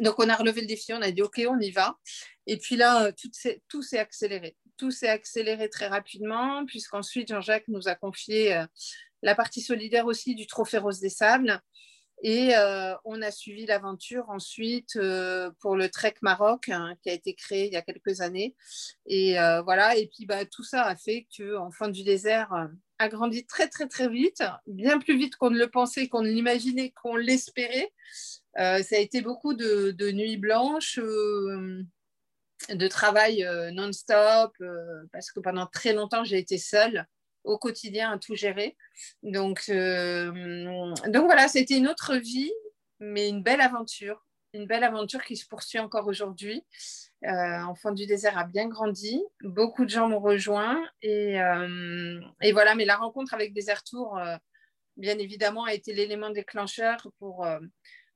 Donc, 0.00 0.18
on 0.18 0.28
a 0.28 0.36
relevé 0.36 0.62
le 0.62 0.66
défi, 0.66 0.92
on 0.92 1.02
a 1.02 1.10
dit 1.10 1.22
OK, 1.22 1.40
on 1.48 1.58
y 1.58 1.70
va. 1.70 1.98
Et 2.46 2.56
puis 2.58 2.76
là, 2.76 3.06
euh, 3.06 3.12
tout 3.68 3.82
s'est 3.82 3.98
accéléré. 3.98 4.56
Tout 4.78 4.90
s'est 4.90 5.08
accéléré 5.08 5.68
très 5.68 5.86
rapidement, 5.86 6.64
puisqu'ensuite, 6.66 7.28
Jean-Jacques 7.28 7.68
nous 7.68 7.88
a 7.88 7.94
confié 7.94 8.64
la 9.22 9.34
partie 9.34 9.60
solidaire 9.60 10.06
aussi 10.06 10.34
du 10.34 10.46
Trophée 10.46 10.78
Rose 10.78 10.98
des 10.98 11.10
Sables. 11.10 11.60
Et 12.24 12.56
euh, 12.56 12.94
on 13.04 13.20
a 13.20 13.32
suivi 13.32 13.66
l'aventure 13.66 14.30
ensuite 14.30 14.94
euh, 14.94 15.50
pour 15.58 15.74
le 15.74 15.88
Trek 15.88 16.14
Maroc 16.22 16.68
hein, 16.68 16.94
qui 17.02 17.10
a 17.10 17.12
été 17.12 17.34
créé 17.34 17.66
il 17.66 17.72
y 17.72 17.76
a 17.76 17.82
quelques 17.82 18.20
années. 18.20 18.54
Et 19.06 19.40
euh, 19.40 19.60
voilà, 19.62 19.96
et 19.96 20.06
puis 20.06 20.24
bah, 20.24 20.44
tout 20.44 20.62
ça 20.62 20.84
a 20.84 20.94
fait 20.94 21.26
que 21.36 21.56
Enfant 21.56 21.88
du 21.88 22.04
désert 22.04 22.68
a 23.00 23.08
grandi 23.08 23.44
très 23.44 23.68
très 23.68 23.88
très 23.88 24.08
vite, 24.08 24.44
bien 24.68 25.00
plus 25.00 25.18
vite 25.18 25.34
qu'on 25.34 25.50
ne 25.50 25.58
le 25.58 25.68
pensait, 25.68 26.06
qu'on 26.08 26.22
ne 26.22 26.30
l'imaginait, 26.30 26.92
qu'on 27.02 27.16
l'espérait. 27.16 27.92
ça 28.56 28.76
a 28.76 28.98
été 28.98 29.20
beaucoup 29.20 29.54
de, 29.54 29.90
de 29.90 30.10
nuits 30.12 30.36
blanches, 30.36 31.00
de 31.00 32.88
travail 32.88 33.44
non-stop, 33.72 34.52
parce 35.12 35.32
que 35.32 35.40
pendant 35.40 35.66
très 35.66 35.92
longtemps 35.92 36.22
j'ai 36.22 36.38
été 36.38 36.58
seule 36.58 37.04
au 37.44 37.58
quotidien 37.58 38.12
à 38.12 38.18
tout 38.18 38.34
gérer. 38.34 38.76
Donc, 39.22 39.64
euh, 39.68 40.94
donc 41.08 41.24
voilà, 41.26 41.48
c'était 41.48 41.76
une 41.76 41.88
autre 41.88 42.16
vie, 42.16 42.52
mais 43.00 43.28
une 43.28 43.42
belle 43.42 43.60
aventure. 43.60 44.24
Une 44.54 44.66
belle 44.66 44.84
aventure 44.84 45.24
qui 45.24 45.36
se 45.36 45.46
poursuit 45.46 45.78
encore 45.78 46.06
aujourd'hui. 46.06 46.62
Euh, 47.24 47.62
Enfant 47.62 47.92
du 47.92 48.06
désert 48.06 48.36
a 48.36 48.44
bien 48.44 48.68
grandi. 48.68 49.22
Beaucoup 49.42 49.84
de 49.84 49.90
gens 49.90 50.08
m'ont 50.08 50.20
rejoint. 50.20 50.82
Et, 51.00 51.40
euh, 51.40 52.20
et, 52.42 52.52
voilà, 52.52 52.74
mais 52.74 52.84
la 52.84 52.96
rencontre 52.96 53.32
avec 53.32 53.54
Desert 53.54 53.82
Tour, 53.82 54.18
euh, 54.18 54.36
bien 54.96 55.18
évidemment, 55.18 55.64
a 55.64 55.72
été 55.72 55.94
l'élément 55.94 56.30
déclencheur 56.30 57.08
pour, 57.18 57.46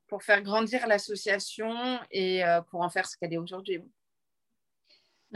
pour 0.09 0.23
faire 0.23 0.43
grandir 0.43 0.87
l'association 0.87 1.99
et 2.11 2.43
pour 2.71 2.83
en 2.83 2.91
faire 2.91 3.07
ce 3.07 3.17
qu'elle 3.17 3.33
est 3.33 3.39
aujourd'hui. 3.39 3.81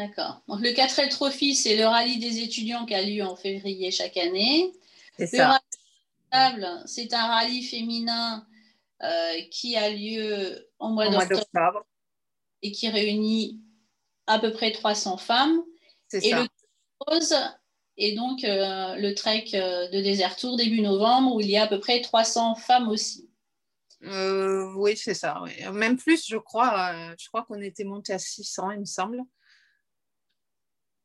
D'accord. 0.00 0.40
Donc 0.48 0.60
le 0.60 0.70
4L 0.70 1.10
Trophy, 1.10 1.54
c'est 1.54 1.76
le 1.76 1.84
rallye 1.84 2.18
des 2.18 2.38
étudiants 2.38 2.86
qui 2.86 2.94
a 2.94 3.02
lieu 3.02 3.22
en 3.22 3.36
février 3.36 3.90
chaque 3.90 4.16
année. 4.16 4.72
C'est 5.18 5.26
ça. 5.26 5.60
c'est 6.86 7.12
un 7.12 7.26
rallye 7.26 7.62
féminin 7.62 8.46
euh, 9.02 9.42
qui 9.50 9.76
a 9.76 9.90
lieu 9.90 10.70
en 10.78 10.90
mois 10.90 11.10
d'octobre 11.10 11.84
et 12.62 12.72
qui 12.72 12.88
réunit 12.88 13.60
à 14.26 14.38
peu 14.38 14.52
près 14.52 14.72
300 14.72 15.18
femmes. 15.18 15.62
Et 16.14 16.32
le 16.32 16.46
rose 17.06 17.34
est 17.98 18.12
donc 18.12 18.42
euh, 18.44 18.94
le 18.96 19.14
trek 19.14 19.48
euh, 19.52 19.90
de 19.90 20.00
Desert 20.00 20.36
Tour 20.36 20.56
début 20.56 20.80
novembre 20.80 21.34
où 21.34 21.40
il 21.42 21.50
y 21.50 21.58
a 21.58 21.64
à 21.64 21.68
peu 21.68 21.78
près 21.78 22.00
300 22.00 22.54
femmes 22.54 22.88
aussi. 22.88 23.28
oui, 24.00 24.96
c'est 24.96 25.12
ça. 25.12 25.42
Même 25.74 25.98
plus, 25.98 26.26
je 26.26 26.38
crois. 26.38 27.14
je 27.18 27.28
crois 27.28 27.44
qu'on 27.44 27.60
était 27.60 27.84
monté 27.84 28.14
à 28.14 28.18
600, 28.18 28.70
il 28.70 28.80
me 28.80 28.84
semble. 28.86 29.22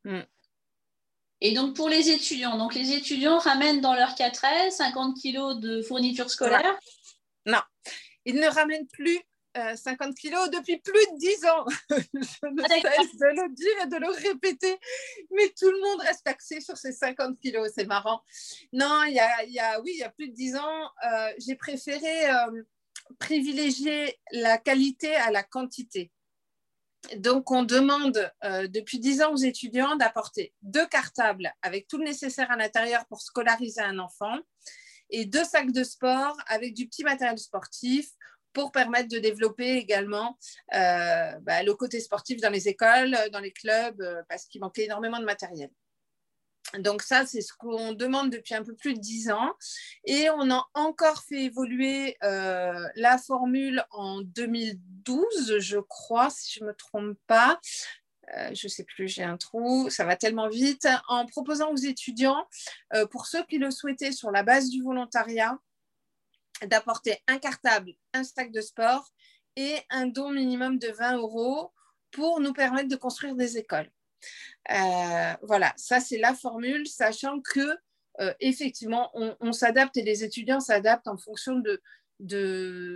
Mm. 0.05 0.21
Et 1.41 1.53
donc 1.53 1.75
pour 1.75 1.89
les 1.89 2.09
étudiants, 2.09 2.57
donc 2.57 2.73
les 2.75 2.93
étudiants 2.93 3.37
ramènent 3.39 3.81
dans 3.81 3.93
leur 3.93 4.15
4L 4.15 4.71
50 4.71 5.17
kilos 5.17 5.59
de 5.59 5.81
fournitures 5.81 6.29
scolaires 6.29 6.79
Non, 7.45 7.61
ils 8.23 8.35
ne 8.35 8.47
ramènent 8.47 8.87
plus 8.87 9.19
50 9.75 10.07
euh, 10.07 10.13
kilos 10.13 10.49
depuis 10.49 10.77
plus 10.77 10.93
de 10.93 11.17
10 11.17 11.45
ans. 11.45 11.65
Je 11.89 12.47
ne 12.47 12.61
ah, 12.63 12.67
cesse 12.67 13.17
de 13.17 13.25
le 13.25 13.53
dire 13.53 13.83
et 13.83 13.87
de 13.87 13.97
le 13.97 14.29
répéter, 14.29 14.77
mais 15.31 15.49
tout 15.57 15.69
le 15.69 15.79
monde 15.81 16.01
reste 16.01 16.27
axé 16.27 16.61
sur 16.61 16.77
ces 16.77 16.91
50 16.91 17.39
kilos, 17.39 17.71
c'est 17.73 17.85
marrant. 17.85 18.21
Non, 18.73 19.03
il 19.03 19.13
y 19.13 19.19
a, 19.19 19.81
oui, 19.81 19.91
il 19.93 19.99
y 19.99 20.03
a 20.03 20.09
plus 20.09 20.29
de 20.29 20.33
10 20.33 20.55
ans, 20.57 20.91
euh, 21.05 21.33
j'ai 21.37 21.55
préféré 21.55 22.29
euh, 22.29 22.63
privilégier 23.19 24.19
la 24.31 24.57
qualité 24.57 25.15
à 25.15 25.31
la 25.31 25.43
quantité 25.43 26.11
donc, 27.17 27.51
on 27.51 27.63
demande 27.63 28.31
euh, 28.43 28.67
depuis 28.67 28.99
10 28.99 29.21
ans 29.21 29.33
aux 29.33 29.37
étudiants 29.37 29.95
d'apporter 29.95 30.53
deux 30.61 30.85
cartables 30.87 31.53
avec 31.61 31.87
tout 31.87 31.97
le 31.97 32.05
nécessaire 32.05 32.51
à 32.51 32.55
l'intérieur 32.55 33.05
pour 33.07 33.21
scolariser 33.21 33.81
un 33.81 33.99
enfant 33.99 34.37
et 35.09 35.25
deux 35.25 35.43
sacs 35.43 35.71
de 35.71 35.83
sport 35.83 36.37
avec 36.47 36.73
du 36.73 36.87
petit 36.87 37.03
matériel 37.03 37.37
sportif 37.37 38.09
pour 38.53 38.71
permettre 38.71 39.09
de 39.09 39.19
développer 39.19 39.75
également 39.75 40.37
euh, 40.73 41.31
bah, 41.41 41.61
le 41.63 41.73
côté 41.73 41.99
sportif 41.99 42.39
dans 42.41 42.49
les 42.49 42.67
écoles, 42.69 43.15
dans 43.31 43.41
les 43.41 43.51
clubs, 43.51 44.01
euh, 44.01 44.21
parce 44.29 44.45
qu'il 44.45 44.61
manquait 44.61 44.85
énormément 44.85 45.19
de 45.19 45.25
matériel. 45.25 45.69
Donc 46.79 47.03
ça, 47.03 47.25
c'est 47.25 47.41
ce 47.41 47.53
qu'on 47.53 47.93
demande 47.93 48.31
depuis 48.31 48.55
un 48.55 48.63
peu 48.63 48.75
plus 48.75 48.95
de 48.95 48.99
dix 48.99 49.29
ans. 49.29 49.53
Et 50.05 50.29
on 50.31 50.49
a 50.51 50.67
encore 50.73 51.23
fait 51.23 51.43
évoluer 51.43 52.17
euh, 52.23 52.87
la 52.95 53.17
formule 53.17 53.83
en 53.91 54.21
2012, 54.21 55.59
je 55.59 55.77
crois, 55.77 56.29
si 56.29 56.53
je 56.53 56.63
ne 56.63 56.69
me 56.69 56.73
trompe 56.73 57.17
pas. 57.27 57.59
Euh, 58.35 58.49
je 58.53 58.65
ne 58.65 58.69
sais 58.69 58.83
plus, 58.83 59.07
j'ai 59.07 59.23
un 59.23 59.37
trou, 59.37 59.89
ça 59.89 60.03
va 60.03 60.15
tellement 60.15 60.49
vite, 60.49 60.87
en 61.07 61.27
proposant 61.27 61.71
aux 61.71 61.77
étudiants, 61.77 62.47
euh, 62.95 63.05
pour 63.05 63.27
ceux 63.27 63.43
qui 63.45 63.59
le 63.59 63.69
souhaitaient 63.69 64.11
sur 64.11 64.31
la 64.31 64.41
base 64.41 64.69
du 64.69 64.81
volontariat, 64.81 65.59
d'apporter 66.65 67.21
un 67.27 67.37
cartable, 67.37 67.93
un 68.13 68.23
sac 68.23 68.51
de 68.51 68.61
sport 68.61 69.11
et 69.55 69.77
un 69.91 70.07
don 70.07 70.31
minimum 70.31 70.79
de 70.79 70.87
20 70.87 71.17
euros 71.17 71.71
pour 72.11 72.39
nous 72.39 72.53
permettre 72.53 72.87
de 72.87 72.95
construire 72.95 73.35
des 73.35 73.57
écoles. 73.57 73.91
Euh, 74.71 75.33
voilà, 75.43 75.73
ça 75.77 75.99
c'est 75.99 76.17
la 76.17 76.33
formule, 76.33 76.87
sachant 76.87 77.39
que 77.41 77.77
effectivement, 78.39 79.11
on 79.13 79.51
s'adapte 79.51 79.97
et 79.97 80.01
les 80.01 80.23
étudiants 80.23 80.61
s'adaptent 80.61 81.09
en 81.09 81.17
fonction 81.17 81.55
de, 81.55 81.81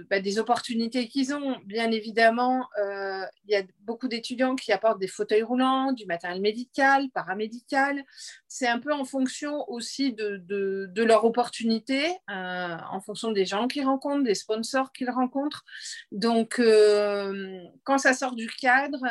bah, 0.09 0.21
des 0.21 0.39
opportunités 0.39 1.09
qu'ils 1.09 1.33
ont. 1.33 1.57
Bien 1.65 1.91
évidemment, 1.91 2.67
euh, 2.81 3.25
il 3.43 3.51
y 3.51 3.55
a 3.55 3.63
beaucoup 3.81 4.07
d'étudiants 4.07 4.55
qui 4.55 4.71
apportent 4.71 4.99
des 4.99 5.09
fauteuils 5.09 5.43
roulants, 5.43 5.91
du 5.91 6.05
matériel 6.05 6.41
médical, 6.41 7.09
paramédical. 7.13 8.01
C'est 8.47 8.67
un 8.67 8.79
peu 8.79 8.93
en 8.93 9.03
fonction 9.03 9.69
aussi 9.69 10.13
de, 10.13 11.03
leur 11.03 11.25
opportunité, 11.25 12.05
euh, 12.29 12.77
en 12.91 13.01
fonction 13.01 13.31
des 13.31 13.45
gens 13.45 13.67
qu'ils 13.67 13.85
rencontrent, 13.85 14.23
des 14.23 14.35
sponsors 14.35 14.93
qu'ils 14.93 15.09
rencontrent. 15.09 15.65
Donc, 16.13 16.59
euh, 16.59 17.61
quand 17.83 17.97
ça 17.97 18.13
sort 18.13 18.35
du 18.35 18.47
cadre, 18.47 19.05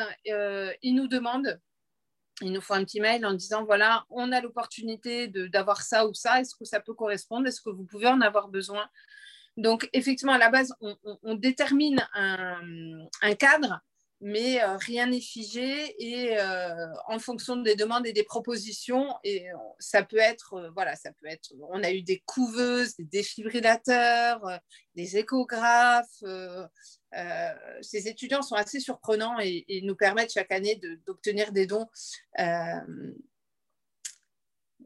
ils 0.82 0.94
nous 0.94 1.08
demandent 1.08 1.60
ils 2.40 2.52
nous 2.52 2.60
font 2.60 2.74
un 2.74 2.84
petit 2.84 3.00
mail 3.00 3.24
en 3.26 3.34
disant 3.34 3.64
voilà, 3.64 4.04
on 4.10 4.32
a 4.32 4.40
l'opportunité 4.40 5.28
d'avoir 5.28 5.82
ça 5.82 6.06
ou 6.06 6.14
ça, 6.14 6.40
est-ce 6.40 6.54
que 6.54 6.64
ça 6.64 6.80
peut 6.80 6.94
correspondre, 6.94 7.46
est-ce 7.46 7.60
que 7.60 7.70
vous 7.70 7.84
pouvez 7.84 8.08
en 8.08 8.20
avoir 8.20 8.48
besoin? 8.48 8.88
Donc, 9.56 9.90
effectivement, 9.92 10.34
à 10.34 10.38
la 10.38 10.50
base, 10.50 10.72
on, 10.80 11.34
détermine 11.34 12.06
un, 12.14 13.34
cadre, 13.34 13.80
mais 14.20 14.60
euh, 14.62 14.76
rien 14.76 15.06
n'est 15.06 15.20
figé 15.20 15.94
et 15.98 16.38
euh, 16.38 16.88
en 17.06 17.18
fonction 17.18 17.56
des 17.56 17.76
demandes 17.76 18.06
et 18.06 18.12
des 18.12 18.24
propositions, 18.24 19.14
ça 19.78 20.02
peut 20.02 20.18
être, 20.18 20.54
euh, 20.54 20.70
voilà, 20.74 20.96
ça 20.96 21.12
peut 21.12 21.28
être, 21.28 21.52
on 21.70 21.82
a 21.84 21.92
eu 21.92 22.02
des 22.02 22.20
couveuses, 22.26 22.96
des 22.96 23.04
défibrillateurs, 23.04 24.40
des 24.96 25.18
échographes. 25.18 26.22
ces 27.80 28.08
étudiants 28.08 28.42
sont 28.42 28.56
assez 28.56 28.80
surprenants 28.80 29.38
et, 29.40 29.80
nous 29.84 29.96
permettent 29.96 30.32
chaque 30.32 30.52
année 30.52 30.80
d'obtenir 31.06 31.52
des 31.52 31.66
dons 31.66 31.86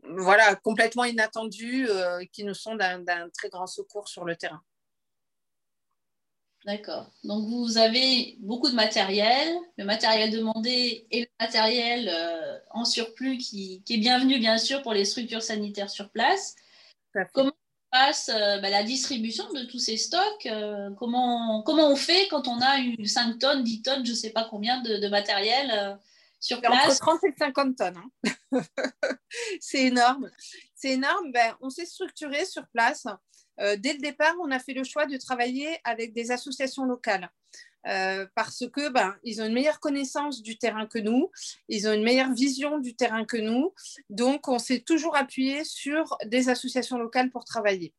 voilà, 0.05 0.57
complètement 0.57 1.05
inattendus 1.05 1.89
qui 2.33 2.45
nous 2.45 2.55
sont 2.55 2.75
d'un 2.75 3.29
très 3.31 3.49
grand 3.49 3.67
secours 3.67 4.09
sur 4.09 4.25
le 4.25 4.37
terrain. 4.37 4.63
D'accord. 6.65 7.11
Donc 7.25 7.49
vous 7.49 7.77
avez 7.77 8.37
beaucoup 8.39 8.69
de 8.69 8.75
matériel, 8.75 9.57
le 9.77 9.85
matériel 9.85 10.31
demandé 10.31 11.07
et 11.11 11.23
le 11.23 11.27
matériel 11.41 12.09
euh, 12.09 12.59
en 12.71 12.85
surplus 12.85 13.39
qui, 13.39 13.83
est 13.89 13.97
bienvenu 13.97 14.39
bien 14.39 14.59
sûr 14.59 14.81
pour 14.83 14.93
les 14.93 15.05
structures 15.05 15.43
sanitaires 15.43 15.91
sur 15.91 16.11
place. 16.11 16.55
Comment 17.33 17.53
passe 17.91 18.31
euh, 18.33 18.59
bah, 18.61 18.71
la 18.71 18.85
distribution 18.85 19.51
de 19.53 19.65
tous 19.65 19.81
ces 19.81 19.97
stocks 19.97 20.49
comment, 20.99 21.63
comment 21.63 21.91
on 21.91 21.97
fait 21.97 22.29
quand 22.29 22.47
on 22.47 22.61
a 22.61 22.79
eu 22.81 23.07
5 23.07 23.39
tonnes, 23.41 23.65
10 23.65 23.83
tonnes, 23.83 24.07
je 24.07 24.13
ne 24.13 24.17
sais 24.17 24.31
pas 24.31 24.47
combien 24.49 24.81
de, 24.83 25.09
matériel 25.09 25.99
sur 26.39 26.61
place? 26.61 27.01
Entre 27.01 27.19
30 27.21 27.25
et 27.25 27.35
50 27.39 27.77
tonnes. 27.77 28.01
Hein. 28.23 28.63
c'est 29.61 29.87
énorme. 29.87 30.31
C'est 30.77 30.91
énorme. 30.91 31.33
Ben, 31.33 31.57
on 31.61 31.71
s'est 31.71 31.87
structuré 31.87 32.45
sur 32.45 32.67
place. 32.69 33.05
Euh, 33.61 33.77
dès 33.77 33.93
le 33.93 33.99
départ, 33.99 34.35
on 34.43 34.51
a 34.51 34.59
fait 34.59 34.75
le 34.75 34.85
choix 34.85 35.07
de 35.07 35.17
travailler 35.17 35.79
avec 35.85 36.13
des 36.13 36.31
associations 36.31 36.85
locales. 36.85 37.31
Euh, 37.89 38.27
parce 38.37 38.65
que 38.73 38.91
ben, 38.91 39.17
ils 39.25 39.43
ont 39.43 39.47
une 39.47 39.55
meilleure 39.55 39.81
connaissance 39.81 40.41
du 40.41 40.57
terrain 40.57 40.87
que 40.87 41.01
nous, 41.01 41.33
ils 41.69 41.89
ont 41.89 41.93
une 41.93 42.05
meilleure 42.05 42.33
vision 42.33 42.79
du 42.79 42.95
terrain 42.95 43.25
que 43.25 43.37
nous. 43.37 43.75
Donc, 44.09 44.47
on 44.47 44.61
s'est 44.61 44.81
toujours 44.81 45.17
appuyé 45.17 45.65
sur 45.65 46.17
des 46.25 46.49
associations 46.49 46.97
locales 46.97 47.31
pour 47.31 47.45
travailler. 47.45 47.93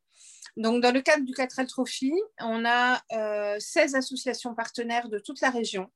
Donc, 0.56 0.82
dans 0.82 0.94
le 0.94 1.02
cadre 1.02 1.26
du 1.26 1.34
4L 1.34 1.68
Trophy, 1.68 2.14
on 2.40 2.64
a 2.66 3.02
16 3.60 3.96
euh, 3.96 3.98
associations 3.98 4.56
partenaires 4.56 5.10
de 5.10 5.20
toute 5.20 5.42
la 5.42 5.50
région 5.50 5.90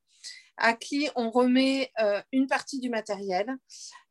à 0.58 0.74
qui 0.74 1.10
on 1.16 1.30
remet 1.30 1.92
euh, 2.00 2.22
une 2.32 2.48
partie 2.48 2.80
du 2.80 2.90
matériel. 2.90 3.56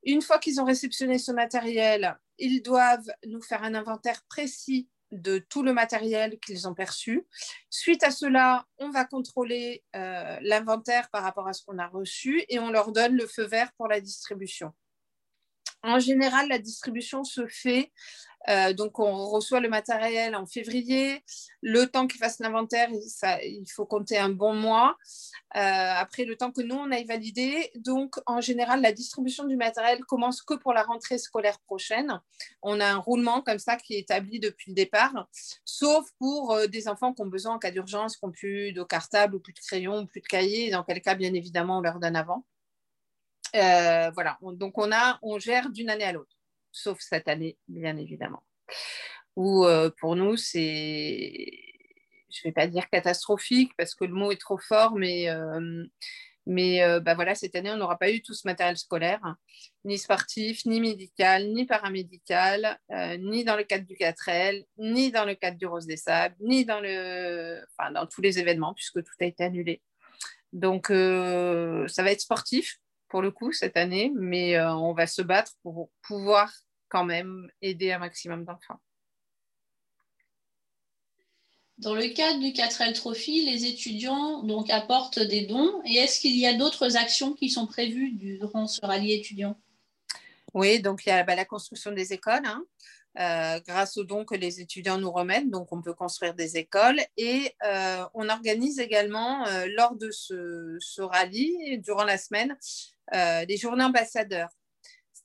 Une 0.05 0.23
fois 0.23 0.39
qu'ils 0.39 0.61
ont 0.61 0.65
réceptionné 0.65 1.19
ce 1.19 1.33
matériel, 1.33 2.17
ils 2.39 2.63
doivent 2.63 3.11
nous 3.27 3.43
faire 3.43 3.65
un 3.65 3.75
inventaire 3.75 4.23
précis 4.29 4.89
de 5.13 5.39
tout 5.39 5.63
le 5.63 5.73
matériel 5.73 6.39
qu'ils 6.41 6.67
ont 6.69 6.75
perçu. 6.75 7.27
Suite 7.71 8.03
à 8.03 8.11
cela, 8.11 8.67
on 8.79 8.91
va 8.91 9.05
contrôler 9.05 9.85
euh, 9.95 10.39
l'inventaire 10.43 11.09
par 11.11 11.23
rapport 11.23 11.49
à 11.49 11.53
ce 11.53 11.65
qu'on 11.65 11.79
a 11.79 11.87
reçu 11.87 12.45
et 12.49 12.59
on 12.59 12.71
leur 12.71 12.93
donne 12.93 13.17
le 13.17 13.27
feu 13.27 13.45
vert 13.45 13.71
pour 13.77 13.89
la 13.89 14.01
distribution. 14.01 14.73
En 15.83 15.99
général, 15.99 16.49
la 16.49 16.59
distribution 16.59 17.25
se 17.25 17.47
fait 17.47 17.93
euh, 18.49 18.73
donc, 18.73 18.99
on 18.99 19.27
reçoit 19.27 19.61
le 19.61 19.69
matériel 19.69 20.37
en 20.37 20.47
février. 20.47 21.23
Le 21.63 21.87
temps 21.87 22.07
qu'il 22.07 22.21
fasse 22.21 22.39
l'inventaire, 22.39 22.89
il 23.43 23.67
faut 23.75 23.87
compter 23.87 24.19
un 24.19 24.29
bon 24.29 24.55
mois. 24.55 24.97
Euh, 25.57 25.61
après, 25.61 26.25
le 26.25 26.37
temps 26.37 26.53
que 26.53 26.63
nous, 26.63 26.77
on 26.77 26.93
aille 26.93 27.07
valider. 27.07 27.71
Donc, 27.77 28.17
en 28.27 28.41
général, 28.41 28.83
la 28.83 28.93
distribution 28.93 29.45
du 29.45 29.57
matériel 29.57 30.05
commence 30.05 30.43
que 30.43 30.55
pour 30.55 30.73
la 30.73 30.83
rentrée 30.85 31.19
scolaire 31.19 31.59
prochaine. 31.61 32.21
On 32.63 32.81
a 32.81 32.87
un 32.87 32.99
roulement 32.99 33.43
comme 33.43 33.59
ça 33.59 33.77
qui 33.77 33.95
est 33.95 34.01
établi 34.01 34.39
depuis 34.39 34.71
le 34.71 34.75
départ, 34.75 35.29
sauf 35.65 36.09
pour 36.19 36.53
euh, 36.53 36.67
des 36.67 36.89
enfants 36.89 37.13
qui 37.13 37.23
ont 37.23 37.27
besoin 37.27 37.55
en 37.55 37.59
cas 37.59 37.71
d'urgence, 37.71 38.17
qui 38.17 38.25
n'ont 38.25 38.33
plus 38.33 38.73
de 38.73 38.83
cartable 38.85 39.37
ou 39.37 39.41
plus 39.41 39.53
de 39.53 39.59
crayon 39.59 40.01
ou 40.01 40.07
plus 40.07 40.21
de 40.21 40.27
cahier, 40.27 40.71
dans 40.71 40.85
quel 40.85 41.01
cas, 41.01 41.15
bien 41.15 41.35
évidemment, 41.35 41.79
on 41.79 41.81
leur 41.81 41.99
donne 41.99 42.17
avant. 42.17 42.45
Voilà, 44.13 44.39
donc 44.43 44.79
on, 44.79 44.93
a, 44.93 45.19
on 45.23 45.39
gère 45.39 45.71
d'une 45.71 45.91
année 45.91 46.05
à 46.05 46.13
l'autre 46.13 46.37
sauf 46.77 46.99
cette 47.01 47.29
année, 47.29 47.59
bien 47.69 47.97
évidemment. 47.97 48.45
Où 49.35 49.65
euh, 49.65 49.91
pour 49.99 50.17
nous, 50.17 50.37
c'est, 50.37 51.33
je 52.31 52.41
ne 52.41 52.45
vais 52.45 52.53
pas 52.53 52.67
dire 52.67 52.89
catastrophique 52.91 53.73
parce 53.77 53.95
que 53.95 54.05
le 54.05 54.15
mot 54.15 54.31
est 54.31 54.41
trop 54.41 54.59
fort, 54.59 54.95
mais, 54.95 55.29
euh, 55.29 55.85
mais 56.47 56.83
euh, 56.83 57.01
bah 57.01 57.15
voilà, 57.15 57.35
cette 57.35 57.55
année, 57.55 57.71
on 57.71 57.77
n'aura 57.77 57.99
pas 57.99 58.11
eu 58.11 58.23
tout 58.23 58.35
ce 58.35 58.47
matériel 58.47 58.77
scolaire, 58.77 59.37
ni 59.85 59.99
sportif, 59.99 60.65
ni 60.67 60.81
médical, 60.81 61.53
ni 61.53 61.67
paramédical, 61.67 62.79
ni 63.19 63.45
dans 63.45 63.57
le 63.57 63.65
cadre 63.65 63.87
du 63.87 63.95
4L, 63.95 64.65
ni 64.79 65.11
dans 65.11 65.25
le 65.25 65.35
cadre 65.35 65.59
du 65.59 65.67
Rose 65.67 65.87
des 65.87 65.97
Sables, 65.97 66.37
ni 66.41 66.65
dans, 66.65 66.81
le, 66.81 67.63
enfin, 67.79 67.91
dans 67.91 68.07
tous 68.07 68.21
les 68.21 68.39
événements, 68.39 68.75
puisque 68.75 69.03
tout 69.03 69.15
a 69.21 69.25
été 69.25 69.45
annulé. 69.45 69.83
Donc, 70.53 70.87
ça 70.89 72.03
va 72.03 72.13
être 72.13 72.21
sportif 72.21 72.79
pour 73.09 73.23
le 73.23 73.31
coup 73.31 73.53
cette 73.53 73.77
année, 73.77 74.13
mais 74.15 74.61
on 74.61 74.93
va 74.93 75.07
se 75.07 75.23
battre 75.23 75.53
pour 75.63 75.91
pouvoir 76.03 76.53
quand 76.89 77.05
même 77.05 77.51
aider 77.63 77.93
un 77.93 77.99
maximum 77.99 78.45
d'enfants. 78.45 78.81
Dans 81.79 81.95
le 81.95 82.09
cadre 82.09 82.41
du 82.41 82.53
4L 82.53 82.95
Trophy, 82.95 83.45
les 83.45 83.67
étudiants 83.67 84.43
donc, 84.43 84.71
apportent 84.71 85.19
des 85.19 85.43
dons. 85.43 85.83
Et 85.85 85.97
est-ce 85.97 86.21
qu'il 86.21 86.37
y 86.37 86.47
a 86.47 86.55
d'autres 86.55 86.97
actions 86.97 87.35
qui 87.35 87.51
sont 87.51 87.67
prévues 87.67 88.13
durant 88.13 88.67
ce 88.67 88.81
rallye 88.81 89.13
étudiant? 89.13 89.59
Oui, 90.55 90.81
donc 90.81 91.05
il 91.05 91.11
y 91.11 91.13
a 91.13 91.23
bah, 91.23 91.35
la 91.35 91.45
construction 91.45 91.93
des 91.93 92.15
écoles. 92.15 92.47
Hein, 92.47 92.65
euh, 93.19 93.61
grâce 93.67 93.97
aux 93.97 94.05
dons 94.05 94.25
que 94.25 94.35
les 94.35 94.61
étudiants 94.61 94.99
nous 94.99 95.11
remettent. 95.11 95.51
Donc, 95.51 95.71
on 95.71 95.83
peut 95.83 95.93
construire 95.93 96.35
des 96.35 96.57
écoles. 96.57 97.01
Et 97.19 97.55
euh, 97.65 98.05
on 98.15 98.29
organise 98.29 98.79
également, 98.79 99.47
euh, 99.47 99.67
lors 99.75 99.97
de 99.97 100.11
ce, 100.11 100.77
ce, 100.81 101.03
rallye, 101.03 101.79
durant 101.79 102.05
la 102.05 102.17
semaine, 102.19 102.57
des 103.13 103.57
journées 103.57 103.85
ambassadeurs 103.85 104.51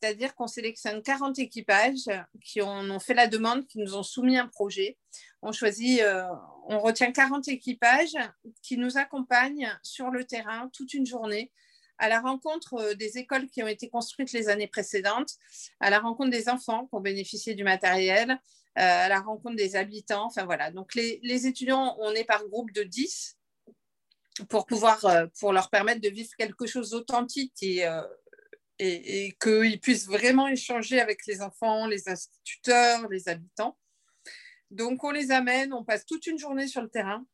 c'est-à-dire 0.02 0.34
qu'on 0.34 0.48
sélectionne 0.48 1.04
40 1.04 1.38
équipages 1.40 2.10
qui 2.44 2.62
ont, 2.62 3.00
fait 3.00 3.14
la 3.14 3.28
demande, 3.28 3.68
qui 3.68 3.78
nous 3.78 3.96
ont 3.96 4.04
soumis 4.04 4.38
un 4.38 4.48
projet. 4.48 4.98
On 5.44 5.52
choisit, 5.52 6.02
euh, 6.02 6.24
on 6.68 6.80
retient 6.80 7.12
40 7.12 7.48
équipages 7.50 8.18
qui 8.64 8.78
nous 8.78 8.98
accompagnent 8.98 9.72
sur 9.84 10.10
le 10.10 10.24
terrain 10.26 10.70
toute 10.74 10.94
une 10.94 11.06
journée 11.06 11.52
à 12.00 12.10
la 12.10 12.20
rencontre 12.20 12.74
euh, 12.80 12.94
des 12.96 13.20
écoles 13.20 13.48
qui 13.48 13.62
ont 13.62 13.68
été 13.68 13.90
construites 13.90 14.32
les 14.32 14.50
années 14.50 14.68
précédentes, 14.68 15.34
à 15.80 15.92
la 15.92 16.00
rencontre 16.00 16.32
des 16.32 16.50
enfants 16.50 16.88
qui 16.88 16.96
ont 16.96 17.02
bénéficié 17.02 17.54
du 17.54 17.64
matériel, 17.64 18.32
euh, 18.32 18.36
à 18.76 19.08
la 19.08 19.20
rencontre 19.20 19.56
des 19.56 19.76
habitants. 19.76 20.26
Enfin 20.26 20.46
voilà. 20.46 20.72
Donc 20.72 20.96
les, 20.96 21.20
les, 21.22 21.46
étudiants, 21.46 21.96
on 22.00 22.12
est 22.14 22.24
par 22.24 22.44
groupe 22.48 22.72
de 22.72 22.82
10 22.82 23.38
pour 24.50 24.66
pouvoir, 24.66 25.06
pour 25.40 25.54
leur 25.54 25.70
permettre 25.70 26.02
de 26.02 26.10
vivre 26.10 26.30
quelque 26.38 26.66
chose 26.66 26.92
d'authentique 26.92 27.54
et 27.62 27.86
et, 28.82 29.38
qu'ils 29.40 29.80
puissent 29.80 30.08
vraiment 30.08 30.48
échanger 30.48 31.00
avec 31.00 31.26
les 31.28 31.42
enfants, 31.42 31.88
les 31.88 32.10
instituteurs, 32.10 33.08
les 33.10 33.30
habitants. 33.30 33.78
Donc, 34.72 35.04
on 35.04 35.12
les 35.12 35.32
amène, 35.32 35.74
on 35.74 35.84
passe 35.84 36.06
toute 36.06 36.26
une 36.28 36.40
journée 36.40 36.68
sur 36.68 36.82
le 36.82 36.90
terrain. 36.90 37.26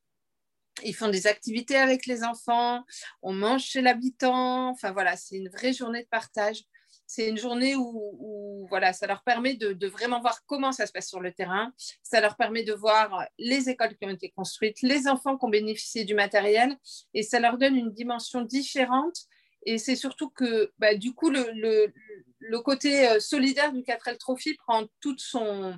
Ils 0.84 0.96
font 0.96 1.10
des 1.10 1.26
activités 1.26 1.78
avec 1.78 2.06
les 2.06 2.24
enfants, 2.24 2.84
on 3.22 3.34
mange 3.34 3.64
chez 3.64 3.82
l'habitant. 3.82 4.70
Enfin, 4.70 4.92
voilà, 4.92 5.16
c'est 5.16 5.38
une 5.38 5.50
vraie 5.50 5.74
journée 5.74 6.04
de 6.04 6.08
partage. 6.08 6.64
C'est 7.08 7.30
une 7.30 7.38
journée 7.38 7.76
où, 7.76 8.68
voilà, 8.70 8.94
ça 8.94 9.08
leur 9.08 9.24
permet 9.24 9.56
de, 9.56 9.88
vraiment 9.88 10.20
voir 10.20 10.46
comment 10.46 10.72
ça 10.72 10.86
se 10.86 10.92
passe 10.92 11.08
sur 11.08 11.22
le 11.22 11.32
terrain. 11.32 11.72
Ça 12.04 12.20
leur 12.22 12.36
permet 12.36 12.64
de 12.64 12.74
voir 12.74 13.26
les 13.40 13.70
écoles 13.70 13.96
qui 13.96 14.06
ont 14.06 14.10
été 14.10 14.30
construites, 14.30 14.82
les 14.82 15.08
enfants 15.08 15.38
qui 15.38 15.46
ont 15.46 15.50
bénéficié 15.50 16.04
du 16.04 16.14
matériel. 16.14 16.78
Et 17.14 17.24
ça 17.24 17.40
leur 17.40 17.58
donne 17.58 17.78
une 17.78 17.94
dimension 17.94 18.42
différente 18.42 19.28
et 19.66 19.78
c'est 19.78 19.98
surtout 19.98 20.30
que, 20.30 20.72
bah, 20.80 20.96
du 20.96 21.14
coup, 21.14 21.30
le, 21.30 21.92
côté 22.60 23.10
euh, 23.10 23.20
solidaire 23.20 23.74
du 23.74 23.82
4L 23.82 24.18
Trophy 24.18 24.54
prend 24.54 24.86
toute 25.02 25.20
son 25.20 25.72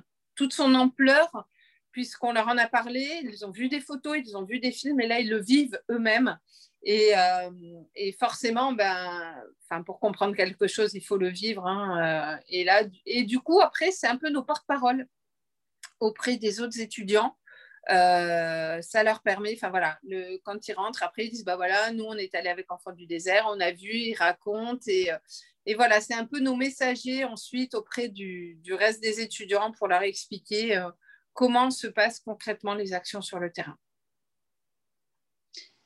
ampleur 0.74 1.48
puisqu'on 1.92 2.32
leur 2.32 2.48
en 2.48 2.58
a 2.58 2.68
parlé, 2.68 3.20
ils 3.24 3.44
ont 3.44 3.50
vu 3.50 3.68
des 3.68 3.80
photos, 3.80 4.18
ils 4.24 4.36
ont 4.36 4.44
vu 4.44 4.60
des 4.60 4.72
films, 4.72 5.00
et 5.00 5.06
là, 5.06 5.20
ils 5.20 5.28
le 5.28 5.40
vivent 5.40 5.80
eux-mêmes. 5.90 6.38
Et, 6.82 7.12
euh, 7.16 7.50
forcément, 8.18 8.72
ben, 8.72 9.34
pour 9.84 10.00
comprendre 10.00 10.34
quelque 10.34 10.66
chose, 10.66 10.94
il 10.94 11.02
faut 11.02 11.18
le 11.18 11.28
vivre. 11.28 11.66
Hein, 11.66 12.38
euh, 12.48 12.94
et, 13.06 13.24
du 13.24 13.40
coup, 13.40 13.60
après, 13.60 13.90
c'est 13.90 14.06
un 14.06 14.16
peu 14.16 14.30
nos 14.30 14.42
porte-paroles 14.42 15.06
auprès 16.00 16.36
des 16.36 16.60
autres 16.60 16.80
étudiants. 16.80 17.36
Euh, 17.90 18.80
ça 18.82 19.02
leur 19.02 19.22
permet, 19.22 19.54
enfin 19.54 19.70
voilà, 19.70 19.98
quand 20.44 20.68
ils 20.68 20.74
rentrent, 20.74 21.02
après 21.02 21.24
ils 21.24 21.30
disent, 21.30 21.44
bah 21.44 21.56
voilà, 21.56 21.90
nous 21.92 22.04
on 22.04 22.14
est 22.14 22.34
allé 22.34 22.50
avec 22.50 22.70
Enfants 22.70 22.92
du 22.92 23.06
désert, 23.06 23.46
on 23.48 23.58
a 23.58 23.72
vu, 23.72 23.88
ils 23.88 24.14
racontent, 24.14 24.84
et, 24.86 25.74
voilà, 25.74 26.00
c'est 26.02 26.14
un 26.14 26.26
peu 26.26 26.40
nos 26.40 26.56
messagers 26.56 27.24
ensuite 27.24 27.74
auprès 27.74 28.08
du, 28.08 28.60
reste 28.70 29.00
des 29.00 29.20
étudiants 29.20 29.72
pour 29.72 29.88
leur 29.88 30.02
expliquer 30.02 30.78
comment 31.40 31.70
se 31.70 31.86
passent 31.86 32.20
concrètement 32.20 32.74
les 32.74 32.92
actions 32.92 33.22
sur 33.22 33.38
le 33.38 33.50
terrain. 33.50 33.78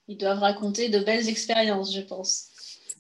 Ils 0.09 0.19
doivent 0.19 0.41
raconter 0.41 0.89
de 0.89 0.99
belles 0.99 1.29
expériences, 1.29 1.95
je 1.95 2.01
pense. 2.01 2.51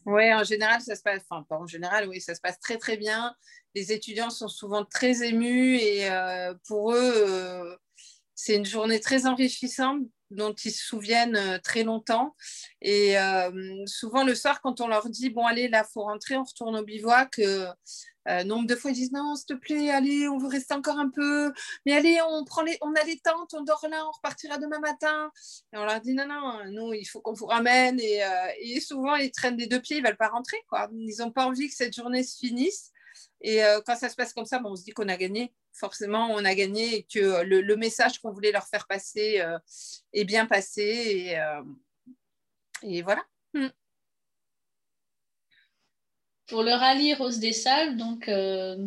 Oui, 0.06 0.32
en 0.32 0.44
général, 0.44 0.80
ça 0.80 0.94
se 0.94 1.02
passe, 1.02 1.22
enfin, 1.28 1.42
pas 1.48 1.58
en 1.58 1.66
général, 1.66 2.08
oui, 2.08 2.20
ça 2.20 2.32
se 2.32 2.40
passe 2.40 2.60
très, 2.60 2.78
très 2.78 2.96
bien. 2.96 3.34
Les 3.74 3.90
étudiants 3.90 4.30
sont 4.30 4.46
souvent 4.46 4.84
très 4.84 5.26
émus 5.26 5.78
et 5.78 6.08
euh, 6.08 6.54
pour 6.68 6.92
eux, 6.92 7.12
euh, 7.28 7.76
c'est 8.36 8.54
une 8.54 8.64
journée 8.64 9.00
très 9.00 9.26
enrichissante 9.26 10.04
dont 10.30 10.52
ils 10.52 10.72
se 10.72 10.84
souviennent 10.84 11.36
euh, 11.36 11.58
très 11.58 11.84
longtemps. 11.84 12.34
Et 12.80 13.16
souvent, 13.86 14.24
le 14.24 14.34
soir, 14.34 14.60
quand 14.60 14.80
on 14.80 14.88
leur 14.88 15.08
dit, 15.08 15.30
bon, 15.30 15.46
allez, 15.46 15.68
là, 15.68 15.84
faut 15.84 16.02
rentrer, 16.02 16.36
on 16.36 16.44
retourne 16.44 16.76
au 16.76 16.84
bivouac, 16.84 17.40
euh, 18.28 18.42
nombre 18.44 18.66
de 18.66 18.74
fois, 18.74 18.90
ils 18.90 18.94
disent 18.94 19.12
non, 19.12 19.34
s'il 19.36 19.46
te 19.46 19.54
plaît, 19.54 19.90
allez, 19.90 20.28
on 20.28 20.38
veut 20.38 20.48
rester 20.48 20.74
encore 20.74 20.98
un 20.98 21.10
peu. 21.10 21.52
Mais 21.84 21.92
allez, 21.92 22.18
on, 22.28 22.44
prend 22.44 22.62
les, 22.62 22.78
on 22.80 22.92
a 22.94 23.04
les 23.04 23.18
tentes, 23.18 23.52
on 23.54 23.62
dort 23.62 23.84
là, 23.90 24.06
on 24.06 24.10
repartira 24.12 24.58
demain 24.58 24.80
matin. 24.80 25.30
Et 25.72 25.78
on 25.78 25.84
leur 25.84 26.00
dit 26.00 26.14
non, 26.14 26.26
non, 26.26 26.64
nous, 26.70 26.94
il 26.94 27.04
faut 27.04 27.20
qu'on 27.20 27.34
vous 27.34 27.46
ramène. 27.46 28.00
Et, 28.00 28.24
euh, 28.24 28.80
souvent, 28.80 29.16
ils 29.16 29.30
traînent 29.30 29.56
des 29.56 29.66
deux 29.66 29.80
pieds, 29.80 29.98
ils 29.98 30.02
ne 30.02 30.08
veulent 30.08 30.16
pas 30.16 30.28
rentrer. 30.28 30.58
Quoi. 30.68 30.88
Ils 30.92 31.16
n'ont 31.18 31.32
pas 31.32 31.46
envie 31.46 31.68
que 31.68 31.74
cette 31.74 31.94
journée 31.94 32.22
se 32.22 32.38
finisse. 32.38 32.90
Et 33.40 33.62
euh, 33.64 33.80
quand 33.84 33.96
ça 33.96 34.08
se 34.08 34.16
passe 34.16 34.32
comme 34.32 34.46
ça, 34.46 34.58
bon, 34.58 34.70
on 34.72 34.76
se 34.76 34.84
dit 34.84 34.92
qu'on 34.92 35.08
a 35.08 35.16
gagné. 35.16 35.52
Forcément, 35.72 36.28
on 36.30 36.44
a 36.44 36.54
gagné 36.54 36.96
et 36.96 37.02
que 37.02 37.42
le, 37.42 37.76
message 37.76 38.20
qu'on 38.20 38.32
voulait 38.32 38.52
leur 38.52 38.66
faire 38.66 38.86
passer 38.86 39.44
est 40.12 40.24
bien 40.24 40.46
passé. 40.46 41.36
Et, 42.82 43.02
voilà. 43.02 43.22
Hmm. 43.54 43.68
Pour 46.46 46.62
le 46.62 46.72
rallye 46.72 47.14
Rose 47.14 47.38
des 47.38 47.52
Salles, 47.52 47.96
donc 47.96 48.28
euh, 48.28 48.86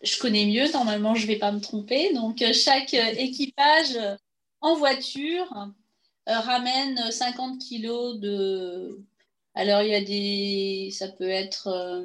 je 0.00 0.18
connais 0.18 0.46
mieux, 0.46 0.70
normalement 0.72 1.14
je 1.14 1.22
ne 1.22 1.26
vais 1.26 1.38
pas 1.38 1.50
me 1.50 1.60
tromper. 1.60 2.12
Donc 2.14 2.40
euh, 2.40 2.52
chaque 2.52 2.94
euh, 2.94 3.14
équipage 3.16 3.98
en 4.60 4.76
voiture 4.76 5.72
ramène 6.26 7.10
50 7.10 7.58
kilos 7.60 8.18
de. 8.20 9.04
Alors 9.54 9.82
il 9.82 9.90
y 9.90 9.94
a 9.94 10.04
des. 10.04 10.90
Ça 10.92 11.08
peut 11.08 11.28
être 11.28 12.04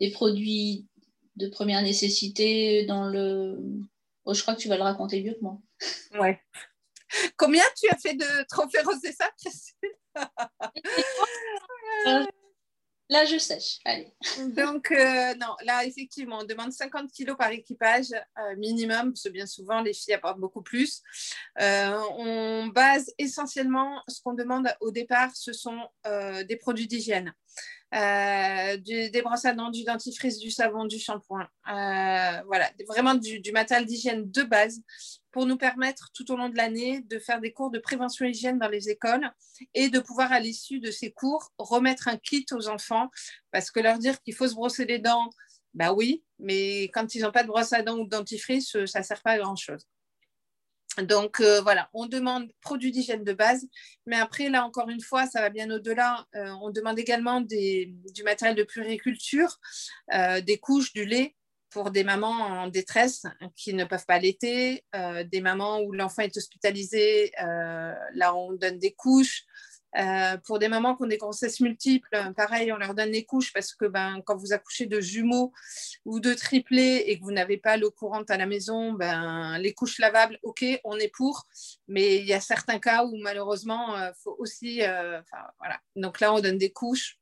des 0.00 0.10
produits 0.10 0.86
de 1.36 1.48
première 1.48 1.82
nécessité 1.82 2.84
dans 2.86 3.06
le. 3.06 3.58
Oh, 4.24 4.34
je 4.34 4.42
crois 4.42 4.54
que 4.54 4.60
tu 4.60 4.68
vas 4.68 4.76
le 4.76 4.82
raconter 4.82 5.22
mieux 5.22 5.34
que 5.34 5.42
moi. 5.42 5.58
Ouais. 6.18 6.40
Combien 7.36 7.62
tu 7.76 7.88
as 7.90 7.98
fait 7.98 8.14
de 8.14 8.46
trophées 8.48 8.82
Rose 8.82 9.00
des 9.00 9.12
Salles 9.12 9.30
Là, 13.10 13.26
je 13.26 13.36
sèche. 13.36 13.80
Allez. 13.84 14.14
Donc, 14.56 14.90
euh, 14.90 15.34
non, 15.34 15.54
là, 15.64 15.84
effectivement, 15.84 16.38
on 16.40 16.44
demande 16.44 16.72
50 16.72 17.12
kilos 17.12 17.36
par 17.36 17.50
équipage 17.50 18.12
euh, 18.12 18.56
minimum, 18.56 19.12
parce 19.12 19.24
que 19.24 19.28
bien 19.28 19.46
souvent, 19.46 19.82
les 19.82 19.92
filles 19.92 20.14
apportent 20.14 20.40
beaucoup 20.40 20.62
plus. 20.62 21.02
Euh, 21.60 22.00
on 22.16 22.68
base 22.68 23.12
essentiellement, 23.18 24.02
ce 24.08 24.22
qu'on 24.22 24.32
demande 24.32 24.68
au 24.80 24.90
départ, 24.90 25.30
ce 25.34 25.52
sont 25.52 25.86
des 26.04 26.56
produits 26.56 26.88
d'hygiène. 26.88 27.34
Des 27.94 29.22
brosses 29.22 29.44
à 29.44 29.54
dents, 29.54 29.70
du 29.70 29.84
dentifrice, 29.84 30.38
du 30.38 30.50
savon, 30.50 30.84
du 30.84 30.98
shampoing. 30.98 31.46
voilà, 31.66 32.70
vraiment 32.88 33.14
du, 33.14 33.40
du 33.40 33.52
matériel 33.52 33.86
d'hygiène 33.86 34.30
de 34.30 34.42
base 34.42 34.80
pour 35.34 35.46
nous 35.46 35.56
permettre 35.56 36.10
tout 36.14 36.30
au 36.30 36.36
long 36.36 36.48
de 36.48 36.56
l'année 36.56 37.00
de 37.00 37.18
faire 37.18 37.40
des 37.40 37.52
cours 37.52 37.70
de 37.70 37.80
prévention 37.80 38.24
hygiène 38.24 38.58
dans 38.60 38.68
les 38.68 38.88
écoles 38.88 39.28
et 39.74 39.88
de 39.88 39.98
pouvoir 39.98 40.30
à 40.32 40.38
l'issue 40.38 40.78
de 40.78 40.92
ces 40.92 41.10
cours 41.10 41.50
remettre 41.58 42.06
un 42.06 42.16
kit 42.16 42.46
aux 42.52 42.68
enfants 42.68 43.10
parce 43.50 43.72
que 43.72 43.80
leur 43.80 43.98
dire 43.98 44.20
qu'il 44.22 44.34
faut 44.34 44.46
se 44.46 44.54
brosser 44.54 44.84
les 44.84 45.00
dents, 45.00 45.28
bah 45.74 45.92
oui, 45.92 46.22
mais 46.38 46.84
quand 46.94 47.16
ils 47.16 47.22
n'ont 47.22 47.32
pas 47.32 47.42
de 47.42 47.48
brosse 47.48 47.72
à 47.72 47.82
dents 47.82 47.98
ou 47.98 48.04
de 48.04 48.10
dentifrice, 48.10 48.76
ça 48.86 49.00
ne 49.00 49.04
sert 49.04 49.22
pas 49.22 49.32
à 49.32 49.38
grand-chose. 49.38 49.84
Donc 51.02 51.40
euh, 51.40 51.60
voilà, 51.60 51.88
on 51.92 52.06
demande 52.06 52.48
produits 52.60 52.92
d'hygiène 52.92 53.24
de 53.24 53.32
base, 53.32 53.66
mais 54.06 54.16
après, 54.16 54.48
là 54.48 54.64
encore 54.64 54.88
une 54.88 55.00
fois, 55.00 55.26
ça 55.26 55.40
va 55.40 55.50
bien 55.50 55.70
au-delà. 55.70 56.26
Euh, 56.36 56.50
on 56.62 56.70
demande 56.70 56.98
également 56.98 57.40
du 57.40 58.22
matériel 58.24 58.56
de 58.56 58.62
puriculture, 58.62 59.58
euh, 60.12 60.40
des 60.40 60.58
couches, 60.58 60.92
du 60.92 61.04
lait, 61.04 61.34
pour 61.70 61.90
des 61.90 62.04
mamans 62.04 62.30
en 62.30 62.68
détresse 62.68 63.24
qui 63.56 63.74
ne 63.74 63.84
peuvent 63.84 64.06
pas 64.06 64.14
allaiter, 64.14 64.84
des 65.26 65.40
mamans 65.40 65.80
où 65.80 65.90
l'enfant 65.90 66.22
est 66.22 66.36
hospitalisé, 66.36 67.32
là 67.36 68.32
on 68.36 68.52
donne 68.52 68.78
des 68.78 68.92
couches. 68.92 69.42
Euh, 69.96 70.36
pour 70.38 70.58
des 70.58 70.68
mamans 70.68 70.96
qui 70.96 71.04
ont 71.04 71.06
des 71.06 71.18
grossesses 71.18 71.60
multiples, 71.60 72.08
pareil, 72.36 72.72
on 72.72 72.76
leur 72.76 72.94
donne 72.94 73.12
des 73.12 73.24
couches 73.24 73.52
parce 73.52 73.74
que 73.74 73.84
ben, 73.86 74.20
quand 74.26 74.36
vous 74.36 74.52
accouchez 74.52 74.86
de 74.86 75.00
jumeaux 75.00 75.52
ou 76.04 76.20
de 76.20 76.34
triplés 76.34 77.04
et 77.06 77.18
que 77.18 77.24
vous 77.24 77.32
n'avez 77.32 77.58
pas 77.58 77.76
l'eau 77.76 77.90
courante 77.90 78.30
à 78.30 78.36
la 78.36 78.46
maison, 78.46 78.92
ben, 78.92 79.58
les 79.58 79.72
couches 79.72 79.98
lavables, 79.98 80.38
ok, 80.42 80.64
on 80.82 80.98
est 80.98 81.12
pour, 81.14 81.46
mais 81.86 82.16
il 82.16 82.26
y 82.26 82.32
a 82.32 82.40
certains 82.40 82.80
cas 82.80 83.04
où 83.04 83.16
malheureusement, 83.18 83.96
il 83.96 84.12
faut 84.22 84.34
aussi, 84.38 84.78
voilà. 84.78 85.80
Donc 85.94 86.20
là, 86.20 86.34
on 86.34 86.40
donne 86.40 86.58
des 86.58 86.72
couches. 86.72 87.18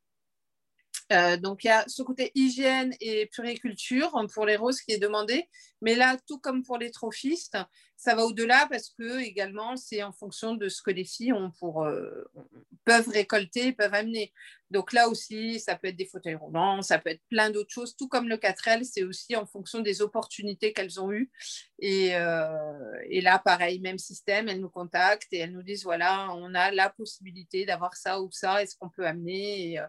Euh, 1.13 1.37
donc 1.37 1.65
il 1.65 1.67
y 1.67 1.71
a 1.71 1.85
ce 1.89 2.03
côté 2.03 2.33
hygiène 2.35 2.95
et 3.01 3.27
puriculture 3.27 4.13
pour 4.33 4.47
les 4.47 4.57
roses 4.57 4.81
qui 4.81 4.93
est 4.93 4.99
demandé, 4.99 5.49
mais 5.83 5.95
là, 5.95 6.17
tout 6.27 6.39
comme 6.39 6.63
pour 6.63 6.79
les 6.79 6.91
trophistes, 6.91 7.59
ça 7.97 8.15
va 8.15 8.25
au-delà 8.25 8.67
parce 8.69 8.91
que 8.91 9.21
également 9.21 9.77
c'est 9.77 10.03
en 10.03 10.13
fonction 10.13 10.55
de 10.55 10.69
ce 10.69 10.83
que 10.83 10.91
les 10.91 11.05
filles 11.05 11.33
ont 11.33 11.53
pour, 11.59 11.85
euh, 11.85 12.25
peuvent 12.85 13.09
récolter, 13.09 13.73
peuvent 13.73 13.95
amener. 13.95 14.33
Donc 14.73 14.93
là 14.93 15.09
aussi, 15.09 15.61
ça 15.61 15.77
peut 15.77 15.89
être 15.89 15.97
des 15.97 16.07
fauteuils 16.07 16.35
roulants, 16.35 16.81
ça 16.81 16.99
peut 16.99 17.11
être 17.11 17.23
plein 17.29 17.51
d'autres 17.51 17.71
choses, 17.71 17.95
tout 17.95 18.09
comme 18.09 18.29
le 18.29 18.39
4L, 18.39 18.85
c'est 18.85 19.05
aussi 19.05 19.37
en 19.37 19.45
fonction 19.45 19.81
des 19.81 20.01
opportunités 20.01 20.73
qu'elles 20.73 20.99
ont 20.99 21.13
eues. 21.13 21.31
Et, 21.79 22.17
euh, 22.17 22.99
et, 23.11 23.21
là, 23.21 23.39
pareil, 23.39 23.81
même 23.81 23.99
système, 23.99 24.49
elles 24.49 24.61
nous 24.61 24.71
contactent 24.71 25.33
et 25.33 25.39
elles 25.39 25.53
nous 25.53 25.63
disent, 25.63 25.85
voilà, 25.85 26.29
on 26.35 26.55
a 26.55 26.71
la 26.71 26.89
possibilité 26.89 27.67
d'avoir 27.67 27.95
ça 27.97 28.23
ou 28.23 28.31
ça, 28.33 28.63
est-ce 28.63 28.75
qu'on 28.77 28.89
peut 28.89 29.07
amener 29.07 29.75
et, 29.75 29.81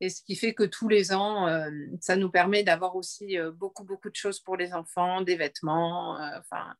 et, 0.00 0.08
ce 0.08 0.22
qui 0.22 0.34
fait 0.34 0.54
que 0.54 0.62
tous 0.62 0.88
les 0.88 1.12
ans, 1.12 1.46
euh, 1.48 1.70
ça 2.00 2.16
nous 2.16 2.30
permet 2.30 2.62
d'avoir 2.62 2.96
aussi 2.96 3.38
euh, 3.38 3.52
beaucoup, 3.52 3.84
beaucoup 3.84 4.08
de 4.08 4.16
choses 4.16 4.40
pour 4.40 4.56
les 4.56 4.72
enfants, 4.72 5.20
des 5.20 5.31
vêtements, 5.36 6.18
enfin 6.38 6.74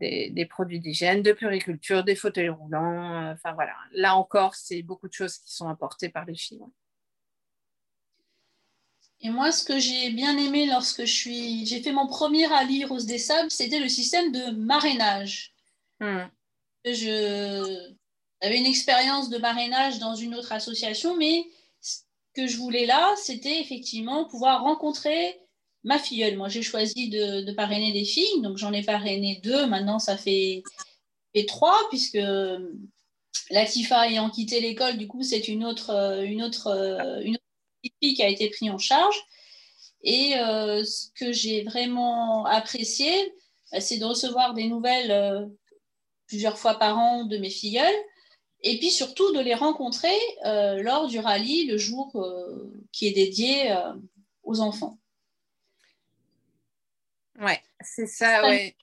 des, 0.00 0.46
produits 0.46 0.80
d'hygiène, 0.80 1.22
de 1.22 1.32
puriculture, 1.32 2.04
des 2.04 2.16
fauteuils 2.16 2.48
roulants. 2.48 3.22
Euh, 3.22 3.32
enfin 3.32 3.52
voilà, 3.52 3.74
là 3.92 4.16
encore, 4.16 4.54
c'est 4.54 4.82
beaucoup 4.82 5.08
de 5.08 5.12
choses 5.12 5.38
qui 5.38 5.52
sont 5.52 5.68
apportées 5.68 6.08
par 6.08 6.24
les 6.24 6.34
filles. 6.34 6.62
Et 9.20 9.30
moi, 9.30 9.52
ce 9.52 9.64
que 9.64 9.78
j'ai 9.78 10.10
bien 10.10 10.36
aimé 10.36 10.66
lorsque 10.66 11.04
je 11.04 11.12
suis, 11.12 11.66
j'ai 11.66 11.80
fait 11.80 11.92
mon 11.92 12.06
premier 12.06 12.46
rallye 12.46 12.84
Rose 12.84 13.06
des 13.06 13.18
Sables, 13.18 13.50
c'était 13.50 13.78
le 13.78 13.88
système 13.88 14.32
de 14.32 14.50
marrainage. 14.50 15.54
Hmm. 16.00 16.24
Je 16.84 17.94
avais 18.42 18.58
une 18.58 18.66
expérience 18.66 19.30
de 19.30 19.38
marrainage 19.38 19.98
dans 19.98 20.14
une 20.14 20.34
autre 20.34 20.52
association, 20.52 21.16
mais 21.16 21.46
ce 21.80 22.00
que 22.34 22.46
je 22.46 22.58
voulais 22.58 22.84
là, 22.84 23.14
c'était 23.16 23.60
effectivement 23.60 24.26
pouvoir 24.26 24.62
rencontrer 24.62 25.40
ma 25.84 25.98
filleule. 25.98 26.36
Moi, 26.36 26.48
j'ai 26.48 26.62
choisi 26.62 27.08
de, 27.08 27.52
parrainer 27.52 27.92
des 27.92 28.04
filles, 28.04 28.42
donc 28.42 28.56
j'en 28.56 28.72
ai 28.72 28.82
parrainé 28.82 29.40
deux. 29.42 29.66
Maintenant, 29.66 29.98
ça 29.98 30.16
fait, 30.16 30.62
trois, 31.46 31.78
puisque 31.90 32.18
Latifa 33.50 34.08
ayant 34.08 34.30
quitté 34.30 34.60
l'école, 34.60 34.96
du 34.96 35.06
coup, 35.06 35.22
c'est 35.22 35.48
une 35.48 35.64
autre, 35.64 35.90
autre, 36.44 37.20
une 37.24 37.38
fille 38.00 38.14
qui 38.14 38.22
a 38.22 38.28
été 38.28 38.50
prise 38.50 38.70
en 38.70 38.78
charge. 38.78 39.16
Et 40.04 40.36
euh, 40.36 40.84
ce 40.84 41.08
que 41.18 41.32
j'ai 41.32 41.62
vraiment 41.62 42.44
apprécié, 42.44 43.10
c'est 43.80 43.96
de 43.96 44.04
recevoir 44.04 44.52
des 44.54 44.68
nouvelles 44.68 45.10
euh, 45.10 45.46
plusieurs 46.26 46.58
fois 46.58 46.74
par 46.74 46.98
an 46.98 47.24
de 47.24 47.38
mes 47.38 47.50
filleules, 47.50 47.94
et 48.62 48.78
puis 48.78 48.90
surtout 48.90 49.32
de 49.32 49.40
les 49.40 49.54
rencontrer 49.54 50.16
euh, 50.46 50.82
lors 50.82 51.08
du 51.08 51.18
rallye, 51.18 51.66
le 51.66 51.78
jour 51.78 52.12
qui 52.92 53.06
est 53.06 53.12
dédié 53.12 53.74
aux 54.42 54.60
enfants. 54.60 54.98
Ouais, 57.40 57.60
c'est 57.80 58.06
ça, 58.06 58.42
ouais. 58.42 58.76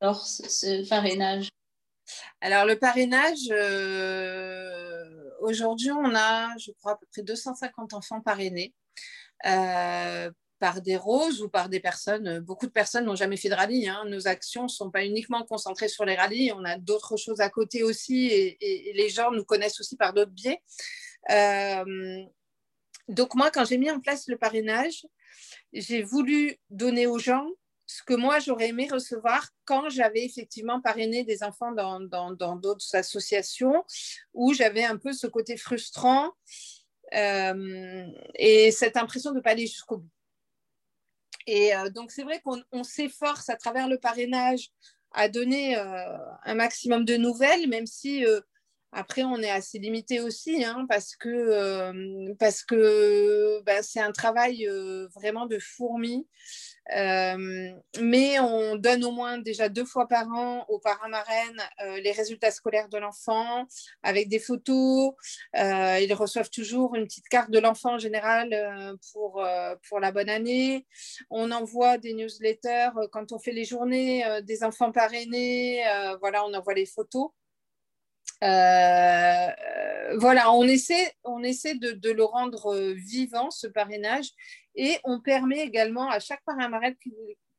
Alors, 0.00 0.26
ce 0.26 0.88
parrainage. 0.88 1.48
Alors, 2.40 2.64
le 2.64 2.78
parrainage, 2.78 3.48
euh, 3.50 5.30
aujourd'hui, 5.40 5.90
on 5.90 6.14
a, 6.14 6.56
je 6.58 6.72
crois, 6.72 6.92
à 6.92 6.96
peu 6.96 7.06
près 7.12 7.22
250 7.22 7.94
enfants 7.94 8.20
parrainés. 8.20 8.74
Euh, 9.46 10.30
par 10.60 10.82
des 10.82 10.96
roses 10.96 11.42
ou 11.42 11.48
par 11.48 11.68
des 11.70 11.80
personnes. 11.80 12.38
Beaucoup 12.40 12.66
de 12.66 12.70
personnes 12.70 13.06
n'ont 13.06 13.16
jamais 13.16 13.38
fait 13.38 13.48
de 13.48 13.54
rallye. 13.54 13.88
Hein. 13.88 14.04
Nos 14.06 14.28
actions 14.28 14.64
ne 14.64 14.68
sont 14.68 14.90
pas 14.90 15.04
uniquement 15.04 15.42
concentrées 15.44 15.88
sur 15.88 16.04
les 16.04 16.14
rallyes. 16.14 16.52
On 16.52 16.64
a 16.64 16.76
d'autres 16.76 17.16
choses 17.16 17.40
à 17.40 17.48
côté 17.48 17.82
aussi 17.82 18.26
et, 18.26 18.92
les 18.94 19.08
gens 19.08 19.32
nous 19.32 19.44
connaissent 19.44 19.80
aussi 19.80 19.96
par 19.96 20.12
d'autres 20.12 20.30
biais. 20.30 20.62
Euh, 21.30 22.22
donc 23.08 23.34
moi, 23.34 23.50
quand 23.50 23.64
j'ai 23.64 23.78
mis 23.78 23.90
en 23.90 24.00
place 24.00 24.28
le 24.28 24.36
parrainage, 24.36 25.06
j'ai 25.72 26.02
voulu 26.02 26.58
donner 26.68 27.06
aux 27.06 27.18
gens 27.18 27.46
ce 27.90 28.04
que 28.04 28.14
moi 28.14 28.38
j'aurais 28.38 28.68
aimé 28.68 28.88
recevoir 28.90 29.48
quand 29.64 29.88
j'avais 29.88 30.24
effectivement 30.24 30.80
parrainé 30.80 31.24
des 31.24 31.42
enfants 31.42 31.72
dans 31.72 32.56
d'autres 32.56 32.94
associations 32.94 33.84
où 34.32 34.54
j'avais 34.54 34.84
un 34.84 34.96
peu 34.96 35.12
ce 35.12 35.26
côté 35.26 35.56
frustrant 35.56 36.30
euh, 37.14 38.06
et 38.36 38.70
cette 38.70 38.96
impression 38.96 39.32
de 39.32 39.38
ne 39.38 39.40
pas 39.40 39.50
aller 39.50 39.66
jusqu'au 39.66 39.98
bout. 39.98 40.10
Et 41.48 41.74
euh, 41.74 41.90
donc 41.90 42.12
c'est 42.12 42.22
vrai 42.22 42.40
qu'on 42.40 42.84
s'efforce 42.84 43.48
à 43.48 43.56
travers 43.56 43.88
le 43.88 43.98
parrainage 43.98 44.70
à 45.12 45.28
donner 45.28 45.76
euh, 45.76 46.16
un 46.44 46.54
maximum 46.54 47.04
de 47.04 47.16
nouvelles, 47.16 47.68
même 47.68 47.86
si 47.86 48.24
après, 48.92 49.22
on 49.22 49.38
est 49.38 49.50
assez 49.50 49.78
limité 49.78 50.20
aussi 50.20 50.64
hein, 50.64 50.86
parce 50.88 51.16
que 51.16 52.32
parce 52.38 52.64
que 52.64 53.62
bah, 53.62 53.82
c'est 53.82 54.00
un 54.00 54.12
travail 54.12 54.68
vraiment 55.14 55.46
de 55.46 55.58
fourmi. 55.58 56.26
Euh, 56.96 57.70
mais 58.00 58.40
on 58.40 58.74
donne 58.76 59.04
au 59.04 59.12
moins 59.12 59.38
déjà 59.38 59.68
deux 59.68 59.84
fois 59.84 60.08
par 60.08 60.28
an 60.28 60.64
aux 60.68 60.80
parents 60.80 61.08
marraines 61.08 61.62
euh, 61.82 62.00
les 62.00 62.10
résultats 62.10 62.50
scolaires 62.50 62.88
de 62.88 62.98
l'enfant 62.98 63.66
avec 64.02 64.28
des 64.28 64.38
photos. 64.40 65.12
Euh, 65.56 65.98
ils 66.00 66.12
reçoivent 66.14 66.50
toujours 66.50 66.94
une 66.96 67.04
petite 67.04 67.28
carte 67.28 67.50
de 67.50 67.58
l'enfant 67.58 67.94
en 67.94 67.98
général 67.98 68.96
pour, 69.12 69.44
pour 69.88 70.00
la 70.00 70.12
bonne 70.12 70.30
année. 70.30 70.86
On 71.30 71.50
envoie 71.50 71.98
des 71.98 72.14
newsletters 72.14 72.90
quand 73.12 73.32
on 73.32 73.38
fait 73.38 73.52
les 73.52 73.64
journées 73.64 74.24
des 74.42 74.64
enfants 74.64 74.92
parrainés. 74.92 75.82
voilà, 76.20 76.44
on 76.44 76.54
envoie 76.54 76.74
les 76.74 76.86
photos. 76.86 77.30
Voilà, 80.18 80.52
on 80.52 80.64
essaie, 80.64 81.14
de, 81.24 82.10
le 82.10 82.24
rendre 82.24 82.92
vivant, 82.92 83.50
ce 83.50 83.66
parrainage, 83.66 84.30
et 84.74 84.98
on 85.04 85.20
permet 85.20 85.60
également 85.60 86.08
à 86.08 86.20
chaque 86.20 86.42
parrain 86.44 86.68
marraine, 86.68 86.96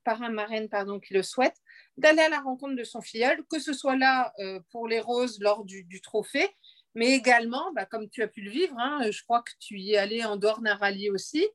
parrain 0.03 0.29
marraine 0.29 0.69
pardon, 0.69 0.99
qui 0.99 1.13
le 1.13 1.23
souhaite 1.23 1.55
d'aller 1.97 2.21
à 2.21 2.29
la 2.29 2.39
rencontre 2.39 2.75
de 2.75 2.83
son 2.83 3.01
filleul, 3.01 3.43
que 3.49 3.59
ce 3.59 3.73
soit 3.73 3.95
là 3.95 4.33
euh, 4.39 4.59
pour 4.71 4.87
les 4.87 4.99
roses 4.99 5.39
lors 5.39 5.65
du, 5.65 6.01
trophée, 6.01 6.49
mais 6.95 7.11
également, 7.13 7.71
bah, 7.73 7.85
comme 7.85 8.09
tu 8.09 8.21
as 8.23 8.27
pu 8.27 8.41
le 8.41 8.51
vivre, 8.51 8.75
hein, 8.77 8.99
je 9.11 9.23
crois 9.23 9.41
que 9.41 9.51
tu 9.59 9.79
y 9.79 9.93
es 9.93 9.97
allé 9.97 10.23
en 10.23 10.35
dehors 10.35 10.61
d'un 10.61 10.75
rallye 10.75 11.09
aussi, 11.09 11.47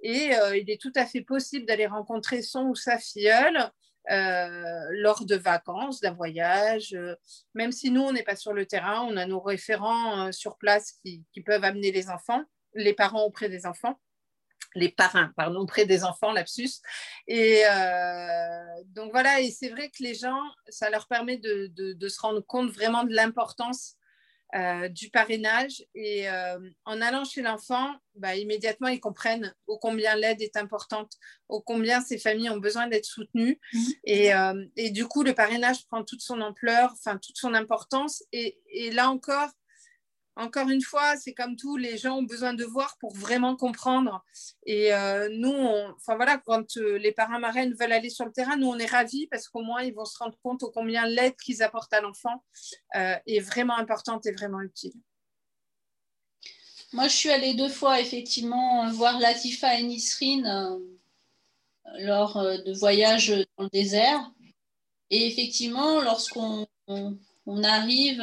et 0.00 0.34
euh, 0.34 0.56
il 0.56 0.70
est 0.70 0.80
tout 0.80 0.92
à 0.96 1.06
fait 1.06 1.22
possible 1.22 1.66
d'aller 1.66 1.86
rencontrer 1.86 2.42
son 2.42 2.66
ou 2.66 2.74
sa 2.74 2.98
filleule 2.98 3.70
euh, 4.10 4.86
lors 4.90 5.24
de 5.24 5.36
vacances, 5.36 6.00
d'un 6.00 6.12
voyage, 6.12 6.96
même 7.54 7.72
si 7.72 7.90
nous, 7.90 8.02
on 8.02 8.12
n'est 8.12 8.22
pas 8.22 8.36
sur 8.36 8.52
le 8.52 8.66
terrain, 8.66 9.06
on 9.08 9.16
a 9.16 9.26
nos 9.26 9.40
référents 9.40 10.32
sur 10.32 10.56
place 10.58 10.98
qui, 11.04 11.24
peuvent 11.44 11.64
amener 11.64 11.92
les 11.92 12.08
enfants, 12.10 12.42
les 12.74 12.94
parents 12.94 13.22
auprès 13.22 13.48
des 13.48 13.66
enfants 13.66 13.98
les 14.74 14.88
parrains, 14.88 15.32
pardon, 15.36 15.66
près 15.66 15.84
des 15.84 16.04
enfants, 16.04 16.32
lapsus. 16.32 16.80
Et 17.26 17.62
euh, 17.66 18.82
donc 18.86 19.12
voilà, 19.12 19.40
et 19.40 19.50
c'est 19.50 19.68
vrai 19.68 19.88
que 19.88 20.02
les 20.02 20.14
gens, 20.14 20.40
ça 20.68 20.90
leur 20.90 21.06
permet 21.06 21.36
de, 21.36 22.08
se 22.08 22.20
rendre 22.20 22.40
compte 22.40 22.70
vraiment 22.70 23.04
de 23.04 23.12
l'importance 23.14 23.96
euh, 24.54 24.88
du 24.88 25.10
parrainage. 25.10 25.84
Et 25.94 26.28
euh, 26.28 26.58
en 26.84 27.00
allant 27.00 27.24
chez 27.24 27.42
l'enfant, 27.42 27.94
bah, 28.14 28.36
immédiatement, 28.36 28.88
ils 28.88 29.00
comprennent 29.00 29.54
ô 29.66 29.78
combien 29.78 30.14
l'aide 30.16 30.42
est 30.42 30.56
importante, 30.56 31.12
ô 31.48 31.60
combien 31.60 32.00
ces 32.00 32.18
familles 32.18 32.50
ont 32.50 32.58
besoin 32.58 32.86
d'être 32.86 33.06
soutenues. 33.06 33.60
Mmh. 33.72 33.78
Et, 34.04 34.30
et, 34.76 34.90
du 34.90 35.06
coup, 35.06 35.22
le 35.22 35.34
parrainage 35.34 35.86
prend 35.86 36.04
toute 36.04 36.20
son 36.20 36.40
ampleur, 36.40 36.92
enfin 36.92 37.18
toute 37.18 37.38
son 37.38 37.54
importance. 37.54 38.24
Et, 38.32 38.58
et 38.70 38.90
là 38.90 39.10
encore, 39.10 39.48
encore 40.36 40.68
une 40.70 40.80
fois, 40.80 41.16
c'est 41.16 41.34
comme 41.34 41.56
tout, 41.56 41.76
les 41.76 41.98
gens 41.98 42.18
ont 42.18 42.22
besoin 42.22 42.54
de 42.54 42.64
voir 42.64 42.96
pour 42.98 43.14
vraiment 43.14 43.54
comprendre. 43.54 44.24
Et 44.64 44.92
euh, 44.92 45.28
nous, 45.30 45.52
enfin 45.96 46.16
voilà, 46.16 46.38
quand 46.38 46.76
euh, 46.78 46.96
les 46.98 47.12
parents 47.12 47.38
marraines 47.38 47.74
veulent 47.74 47.92
aller 47.92 48.08
sur 48.08 48.24
le 48.24 48.32
terrain, 48.32 48.56
nous 48.56 48.68
on 48.68 48.78
est 48.78 48.86
ravis 48.86 49.26
parce 49.26 49.48
qu'au 49.48 49.62
moins 49.62 49.82
ils 49.82 49.94
vont 49.94 50.06
se 50.06 50.16
rendre 50.18 50.38
compte 50.42 50.64
combien 50.72 51.06
l'aide 51.06 51.36
qu'ils 51.36 51.62
apportent 51.62 51.92
à 51.92 52.00
l'enfant 52.00 52.42
euh, 52.96 53.14
est 53.26 53.40
vraiment 53.40 53.76
importante 53.76 54.24
et 54.24 54.32
vraiment 54.32 54.60
utile. 54.60 54.94
Moi, 56.94 57.08
je 57.08 57.16
suis 57.16 57.30
allée 57.30 57.54
deux 57.54 57.70
fois 57.70 58.00
effectivement 58.00 58.90
voir 58.90 59.18
Latifa 59.18 59.78
et 59.78 59.82
Nisrine 59.82 60.78
lors 62.00 62.34
de 62.42 62.78
voyages 62.78 63.30
dans 63.56 63.64
le 63.64 63.70
désert. 63.70 64.30
Et 65.08 65.26
effectivement, 65.26 66.02
lorsqu'on 66.02 66.66
on 66.86 67.64
arrive 67.64 68.22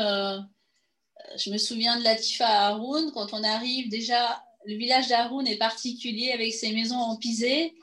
je 1.37 1.51
me 1.51 1.57
souviens 1.57 1.97
de 1.97 2.03
Latifa 2.03 2.47
à 2.47 2.67
Haroun, 2.69 3.11
quand 3.13 3.33
on 3.33 3.43
arrive, 3.43 3.89
déjà, 3.89 4.43
le 4.65 4.75
village 4.75 5.07
d'Haroun 5.07 5.47
est 5.47 5.57
particulier 5.57 6.31
avec 6.31 6.53
ses 6.53 6.73
maisons 6.73 6.97
en 6.97 7.17
pisé. 7.17 7.75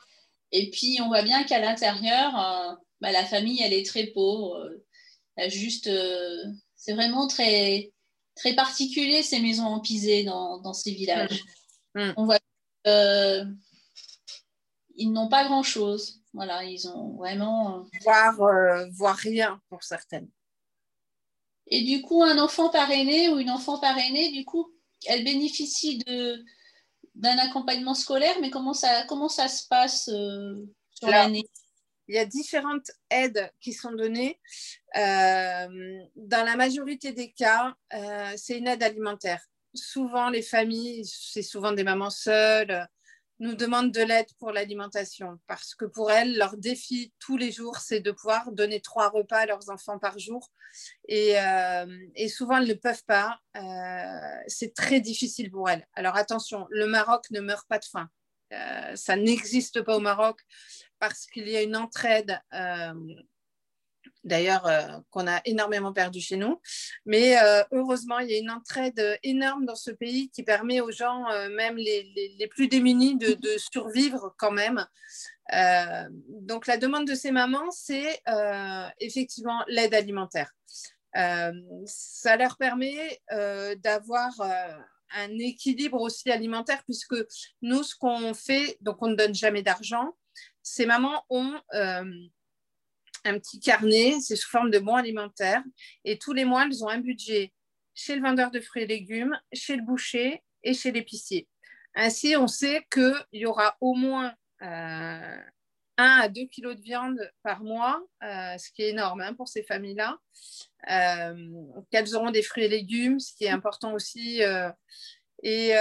Et 0.52 0.70
puis, 0.70 0.98
on 1.02 1.08
voit 1.08 1.22
bien 1.22 1.44
qu'à 1.44 1.60
l'intérieur, 1.60 2.38
euh, 2.38 2.74
bah, 3.00 3.12
la 3.12 3.24
famille, 3.24 3.62
elle 3.62 3.72
est 3.72 3.86
très 3.86 4.08
pauvre. 4.08 4.70
juste, 5.48 5.86
euh, 5.86 6.44
c'est 6.76 6.94
vraiment 6.94 7.26
très, 7.26 7.92
très 8.36 8.54
particulier, 8.54 9.22
ces 9.22 9.40
maisons 9.40 9.66
en 9.66 9.80
pisé 9.80 10.24
dans, 10.24 10.60
dans 10.60 10.72
ces 10.72 10.92
villages. 10.92 11.42
Mm. 11.94 12.02
Mm. 12.02 12.14
On 12.16 12.24
voit 12.24 12.38
euh, 12.86 13.44
ils 14.96 15.12
n'ont 15.12 15.28
pas 15.28 15.44
grand-chose. 15.44 16.22
Voilà, 16.32 16.64
ils 16.64 16.86
ont 16.88 17.16
vraiment... 17.16 17.86
Voire, 18.02 18.36
voire 18.92 19.16
rien 19.16 19.60
pour 19.68 19.82
certaines. 19.82 20.28
Et 21.68 21.82
du 21.82 22.02
coup, 22.02 22.22
un 22.22 22.38
enfant 22.38 22.70
parrainé 22.70 23.28
ou 23.28 23.38
une 23.38 23.50
enfant 23.50 23.78
parrainée, 23.78 24.30
du 24.32 24.44
coup, 24.44 24.72
elle 25.06 25.24
bénéficie 25.24 25.98
de, 25.98 26.44
d'un 27.14 27.36
accompagnement 27.38 27.94
scolaire, 27.94 28.36
mais 28.40 28.50
comment 28.50 28.74
ça, 28.74 29.04
comment 29.08 29.28
ça 29.28 29.48
se 29.48 29.66
passe 29.68 30.08
euh, 30.08 30.54
sur 30.94 31.08
l'année? 31.08 31.44
il 32.08 32.14
y 32.14 32.18
a 32.18 32.24
différentes 32.24 32.90
aides 33.10 33.50
qui 33.60 33.72
sont 33.72 33.92
données. 33.92 34.40
Euh, 34.96 35.98
dans 36.14 36.44
la 36.44 36.56
majorité 36.56 37.12
des 37.12 37.32
cas, 37.32 37.74
euh, 37.94 38.32
c'est 38.36 38.58
une 38.58 38.68
aide 38.68 38.82
alimentaire. 38.82 39.44
Souvent, 39.74 40.30
les 40.30 40.42
familles, 40.42 41.04
c'est 41.04 41.42
souvent 41.42 41.72
des 41.72 41.84
mamans 41.84 42.10
seules, 42.10 42.86
nous 43.38 43.54
demandent 43.54 43.92
de 43.92 44.02
l'aide 44.02 44.32
pour 44.38 44.52
l'alimentation 44.52 45.38
parce 45.46 45.74
que 45.74 45.84
pour 45.84 46.10
elles, 46.10 46.36
leur 46.36 46.56
défi 46.56 47.12
tous 47.18 47.36
les 47.36 47.52
jours, 47.52 47.78
c'est 47.78 48.00
de 48.00 48.10
pouvoir 48.10 48.52
donner 48.52 48.80
trois 48.80 49.08
repas 49.08 49.38
à 49.38 49.46
leurs 49.46 49.70
enfants 49.70 49.98
par 49.98 50.18
jour. 50.18 50.50
Et, 51.08 51.38
euh, 51.38 51.86
souvent, 52.28 52.58
elles 52.58 52.68
ne 52.68 52.74
peuvent 52.74 53.04
pas. 53.06 53.38
Euh, 53.56 54.42
c'est 54.46 54.74
très 54.74 55.00
difficile 55.00 55.50
pour 55.50 55.68
elles. 55.68 55.86
Alors 55.94 56.16
attention, 56.16 56.66
le 56.70 56.86
Maroc 56.86 57.26
ne 57.30 57.40
meurt 57.40 57.66
pas 57.68 57.78
de 57.78 57.84
faim. 57.84 58.08
Euh, 58.52 58.94
ça 58.94 59.16
n'existe 59.16 59.82
pas 59.82 59.96
au 59.96 60.00
Maroc 60.00 60.40
parce 60.98 61.26
qu'il 61.26 61.48
y 61.48 61.56
a 61.56 61.62
une 61.62 61.76
entraide 61.76 62.40
d'ailleurs 64.26 64.66
euh, 64.66 64.82
qu'on 65.10 65.26
a 65.26 65.40
énormément 65.44 65.92
perdu 65.92 66.20
chez 66.20 66.36
nous. 66.36 66.60
Mais 67.06 67.38
euh, 67.38 67.62
heureusement, 67.72 68.18
il 68.18 68.30
y 68.30 68.34
a 68.34 68.38
une 68.38 68.50
entraide 68.50 69.18
énorme 69.22 69.64
dans 69.64 69.76
ce 69.76 69.90
pays 69.90 70.28
qui 70.30 70.42
permet 70.42 70.80
aux 70.80 70.90
gens, 70.90 71.28
euh, 71.30 71.48
même 71.48 71.76
les, 71.76 72.48
plus 72.50 72.68
démunis, 72.68 73.16
de, 73.16 73.36
survivre 73.56 74.34
quand 74.38 74.50
même. 74.50 74.86
donc 76.28 76.66
la 76.66 76.76
demande 76.76 77.06
de 77.06 77.14
ces 77.14 77.30
mamans, 77.30 77.70
c'est 77.70 78.22
effectivement 79.00 79.64
l'aide 79.68 79.94
alimentaire. 79.94 80.50
ça 81.14 82.36
leur 82.36 82.56
permet 82.56 83.20
d'avoir 83.78 84.32
un 85.14 85.38
équilibre 85.38 86.00
aussi 86.00 86.30
alimentaire 86.30 86.82
puisque 86.84 87.16
nous, 87.62 87.82
ce 87.82 87.94
qu'on 87.96 88.34
fait, 88.34 88.76
donc 88.80 89.02
on 89.02 89.08
ne 89.08 89.16
donne 89.16 89.34
jamais 89.34 89.62
d'argent. 89.62 90.16
Ces 90.62 90.86
mamans 90.86 91.24
ont 91.30 91.54
un 93.26 93.38
petit 93.38 93.60
carnet, 93.60 94.20
c'est 94.20 94.36
sous 94.36 94.48
forme 94.48 94.70
de 94.70 94.78
bons 94.78 94.94
alimentaires. 94.94 95.62
Et 96.04 96.18
tous 96.18 96.32
les 96.32 96.44
mois, 96.44 96.64
elles 96.64 96.84
ont 96.84 96.88
un 96.88 97.00
budget 97.00 97.52
chez 97.94 98.14
le 98.14 98.22
vendeur 98.22 98.50
de 98.50 98.60
fruits 98.60 98.82
et 98.82 98.86
légumes, 98.86 99.38
chez 99.52 99.76
le 99.76 99.82
boucher 99.82 100.42
et 100.62 100.74
chez 100.74 100.92
l'épicier. 100.92 101.48
Ainsi, 101.94 102.36
on 102.36 102.46
sait 102.46 102.86
qu'il 102.92 103.14
y 103.32 103.46
aura 103.46 103.76
au 103.80 103.94
moins 103.94 104.34
euh, 104.62 105.38
1 105.98 106.04
à 106.20 106.28
2 106.28 106.44
kilos 106.46 106.76
de 106.76 106.82
viande 106.82 107.18
par 107.42 107.62
mois, 107.62 108.02
euh, 108.22 108.58
ce 108.58 108.70
qui 108.70 108.82
est 108.82 108.90
énorme 108.90 109.20
hein, 109.22 109.34
pour 109.34 109.48
ces 109.48 109.62
familles-là. 109.62 110.18
Euh, 110.90 111.34
qu'elles 111.90 112.14
auront 112.14 112.30
des 112.30 112.42
fruits 112.42 112.64
et 112.64 112.68
légumes, 112.68 113.18
ce 113.18 113.34
qui 113.34 113.44
est 113.44 113.50
important 113.50 113.94
aussi. 113.94 114.42
Euh, 114.42 114.70
et 115.42 115.74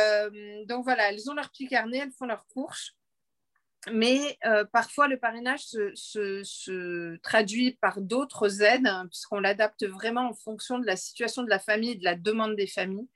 donc 0.68 0.84
voilà, 0.84 1.10
elles 1.10 1.30
ont 1.30 1.34
leur 1.34 1.50
petit 1.50 1.68
carnet, 1.68 2.00
elles 2.00 2.12
font 2.12 2.26
leurs 2.26 2.46
courses 2.48 2.92
mais 3.92 4.38
euh, 4.46 4.66
parfois 4.66 5.08
le 5.08 5.18
parrainage 5.18 5.62
se, 5.62 7.18
traduit 7.18 7.74
par 7.74 8.02
d'autres 8.02 8.62
aides, 8.62 8.88
hein, 8.88 9.08
puisqu'on 9.08 9.40
l'adapte 9.40 9.86
vraiment 9.86 10.30
en 10.30 10.34
fonction 10.34 10.80
de 10.80 10.86
la 10.86 10.96
situation 10.96 11.44
de 11.44 11.50
la 11.50 11.60
famille 11.60 11.92
et 11.92 11.96
de 11.96 12.04
la 12.04 12.16
demande 12.16 12.56
des 12.56 12.68
familles. 12.68 13.08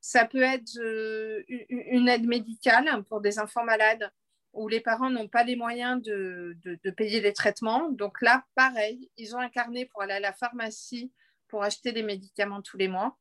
Ça 0.00 0.24
peut 0.26 0.42
être 0.42 0.78
euh, 0.78 1.42
une 1.48 2.08
aide 2.08 2.26
médicale 2.26 3.04
pour 3.04 3.20
des 3.20 3.38
enfants 3.38 3.64
malades 3.64 4.10
où 4.52 4.68
les 4.68 4.80
parents 4.80 5.10
n'ont 5.10 5.28
pas 5.28 5.44
les 5.44 5.56
moyens 5.56 6.02
de, 6.02 6.56
payer 6.96 7.20
les 7.20 7.32
traitements. 7.32 7.90
Donc 7.90 8.20
là, 8.20 8.44
pareil, 8.54 9.10
ils 9.16 9.34
ont 9.34 9.38
un 9.38 9.48
carnet 9.48 9.86
pour 9.86 10.02
aller 10.02 10.14
à 10.14 10.20
la 10.20 10.32
pharmacie 10.32 11.12
pour 11.48 11.62
acheter 11.62 11.92
des 11.92 12.02
médicaments 12.02 12.62
tous 12.62 12.76
les 12.76 12.88
mois. 12.88 13.18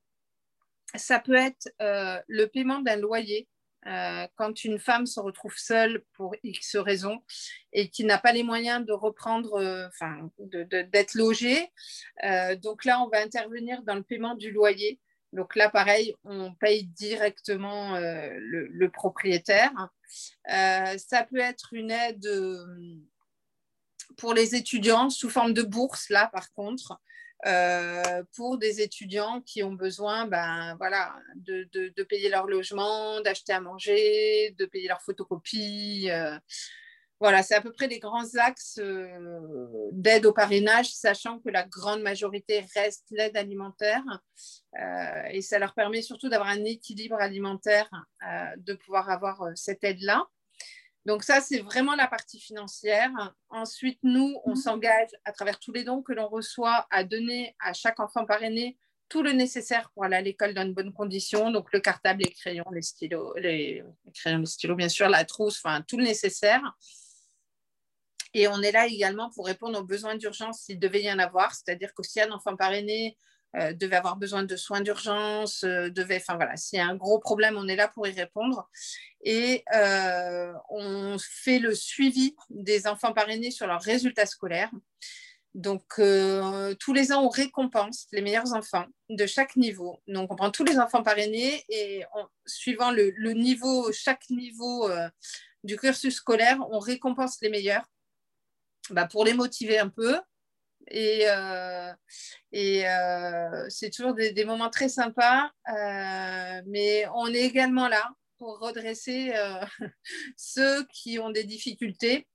Ça 0.95 1.19
peut 1.19 1.35
être 1.35 1.69
euh, 1.81 2.19
le 2.27 2.47
paiement 2.47 2.79
d'un 2.79 2.97
loyer. 2.97 3.47
Euh, 3.87 4.27
quand 4.35 4.63
une 4.63 4.77
femme 4.77 5.07
se 5.07 5.19
retrouve 5.19 5.57
seule 5.57 6.03
pour 6.13 6.35
X 6.43 6.75
raisons 6.75 7.23
et 7.73 7.89
qui 7.89 8.03
n'a 8.03 8.19
pas 8.19 8.31
les 8.31 8.43
moyens 8.43 8.85
de 8.85 8.93
reprendre, 8.93 9.55
euh, 9.55 9.87
enfin, 9.87 10.29
d'être 10.39 11.15
logée. 11.15 11.71
donc 12.61 12.85
là, 12.85 13.01
on 13.01 13.09
va 13.09 13.21
intervenir 13.21 13.81
dans 13.83 13.95
le 13.95 14.03
paiement 14.03 14.35
du 14.35 14.51
loyer. 14.51 14.99
Donc 15.33 15.55
là, 15.55 15.69
pareil, 15.69 16.13
on 16.25 16.53
paye 16.53 16.85
directement 16.87 17.97
le, 17.97 18.87
propriétaire. 18.89 19.71
Euh, 20.49 20.97
ça 20.97 21.23
peut 21.23 21.39
être 21.39 21.73
une 21.73 21.91
aide 21.91 22.25
euh, 22.25 22.65
pour 24.17 24.33
les 24.33 24.55
étudiants 24.55 25.09
sous 25.09 25.29
forme 25.29 25.53
de 25.53 25.63
bourse, 25.63 26.09
là 26.09 26.27
par 26.27 26.51
contre, 26.53 26.99
euh, 27.45 28.23
pour 28.35 28.57
des 28.57 28.81
étudiants 28.81 29.41
qui 29.41 29.63
ont 29.63 29.73
besoin 29.73 30.27
ben, 30.27 30.75
voilà, 30.77 31.15
de, 31.35 31.67
de, 31.73 32.03
payer 32.03 32.29
leur 32.29 32.47
logement, 32.47 33.21
d'acheter 33.21 33.53
à 33.53 33.61
manger, 33.61 34.55
de 34.57 34.65
payer 34.65 34.87
leur 34.87 35.01
photocopie. 35.01 36.09
voilà, 37.19 37.43
c'est 37.43 37.55
à 37.55 37.61
peu 37.61 37.71
près 37.71 37.87
les 37.87 37.99
grands 37.99 38.35
axes 38.35 38.79
d'aide 39.91 40.25
au 40.25 40.33
parrainage, 40.33 40.91
sachant 40.93 41.39
que 41.39 41.49
la 41.49 41.63
grande 41.63 42.01
majorité 42.01 42.65
reste 42.75 43.05
l'aide 43.11 43.37
alimentaire. 43.37 44.03
Euh, 44.79 45.23
et 45.31 45.41
ça 45.41 45.59
leur 45.59 45.73
permet 45.73 46.01
surtout 46.01 46.29
d'avoir 46.29 46.49
un 46.49 46.63
équilibre 46.63 47.17
alimentaire, 47.17 47.89
euh, 48.25 48.55
de 48.57 48.73
pouvoir 48.73 49.09
avoir 49.09 49.41
euh, 49.41 49.51
cette 49.55 49.83
aide-là. 49.83 50.25
Donc 51.05 51.23
ça, 51.23 51.41
c'est 51.41 51.59
vraiment 51.59 51.95
la 51.95 52.07
partie 52.07 52.39
financière. 52.39 53.11
Ensuite, 53.49 53.99
nous, 54.03 54.39
on 54.45 54.51
mhm. 54.51 54.55
s'engage 54.55 55.09
à 55.25 55.31
travers 55.31 55.59
tous 55.59 55.71
les 55.71 55.83
dons 55.83 56.01
que 56.01 56.13
l'on 56.13 56.27
reçoit 56.27 56.87
à 56.91 57.03
donner 57.03 57.55
à 57.59 57.73
chaque 57.73 57.99
enfant 57.99 58.25
parrainé 58.25 58.77
tout 59.09 59.23
le 59.23 59.33
nécessaire 59.33 59.91
pour 59.91 60.05
aller 60.05 60.15
à 60.15 60.21
l'école 60.21 60.53
dans 60.53 60.65
de 60.65 60.73
bonnes 60.73 60.93
conditions. 60.93 61.51
Donc 61.51 61.73
le 61.73 61.79
cartable, 61.79 62.23
les 62.23 62.31
crayons, 62.31 62.69
les 62.71 62.81
stylos, 62.81 63.33
les, 63.35 63.83
crayons, 64.13 64.39
les 64.39 64.45
stylos, 64.45 64.75
bien 64.75 64.89
sûr, 64.89 65.09
la 65.09 65.25
trousse, 65.25 65.59
enfin 65.63 65.81
tout 65.81 65.97
le 65.97 66.03
nécessaire. 66.03 66.61
Et 68.33 68.47
on 68.47 68.61
est 68.61 68.71
là 68.71 68.87
également 68.87 69.29
pour 69.31 69.47
répondre 69.47 69.79
aux 69.79 69.83
besoins 69.83 70.15
d'urgence 70.15 70.61
s'il 70.61 70.79
devait 70.79 71.03
y 71.03 71.11
en 71.11 71.19
avoir. 71.19 71.53
C'est-à-dire 71.53 71.93
que 71.93 72.03
si 72.03 72.21
un 72.21 72.31
enfant 72.31 72.55
parrainé 72.55 73.17
euh, 73.57 73.73
devait 73.73 73.97
avoir 73.97 74.15
besoin 74.15 74.43
de 74.43 74.55
soins 74.55 74.79
d'urgence, 74.79 75.65
euh, 75.65 75.89
devait, 75.89 76.15
enfin 76.17 76.35
voilà, 76.35 76.55
s'il 76.55 76.79
y 76.79 76.81
a 76.81 76.85
un 76.85 76.95
gros 76.95 77.19
problème, 77.19 77.57
on 77.57 77.67
est 77.67 77.75
là 77.75 77.89
pour 77.89 78.07
y 78.07 78.11
répondre. 78.11 78.69
Et 79.23 79.65
euh, 79.75 80.53
on 80.69 81.17
fait 81.19 81.59
le 81.59 81.75
suivi 81.75 82.33
des 82.49 82.87
enfants 82.87 83.11
parrainés 83.11 83.51
sur 83.51 83.67
leurs 83.67 83.81
résultats 83.81 84.25
scolaires. 84.25 84.71
Donc, 85.53 85.83
tous 86.79 86.93
les 86.93 87.11
ans, 87.11 87.25
on 87.25 87.27
récompense 87.27 88.07
les 88.13 88.21
meilleurs 88.21 88.53
enfants 88.53 88.85
de 89.09 89.25
chaque 89.25 89.57
niveau. 89.57 90.01
Donc, 90.07 90.31
on 90.31 90.37
prend 90.37 90.49
tous 90.49 90.63
les 90.63 90.79
enfants 90.79 91.03
parrainés 91.03 91.65
et 91.67 92.05
suivant 92.45 92.89
le, 92.91 93.33
niveau, 93.33 93.91
chaque 93.91 94.29
niveau 94.29 94.89
du 95.65 95.75
cursus 95.75 96.15
scolaire, 96.15 96.57
on 96.71 96.79
récompense 96.79 97.41
les 97.41 97.49
meilleurs 97.49 97.83
bah, 98.91 99.07
pour 99.07 99.25
les 99.25 99.33
motiver 99.33 99.77
un 99.77 99.89
peu, 99.89 100.17
et, 100.87 101.23
euh, 101.27 101.91
euh, 102.53 103.65
c'est 103.69 103.89
toujours 103.89 104.13
des, 104.13 104.45
moments 104.45 104.69
très 104.69 104.89
sympas. 104.89 105.51
Euh, 105.69 106.61
mais 106.67 107.05
on 107.15 107.27
est 107.27 107.41
également 107.41 107.87
là 107.87 108.11
pour 108.37 108.59
redresser 108.59 109.33
ceux 110.37 110.85
qui 110.87 111.19
ont 111.19 111.29
des 111.29 111.43
difficultés. 111.43 112.27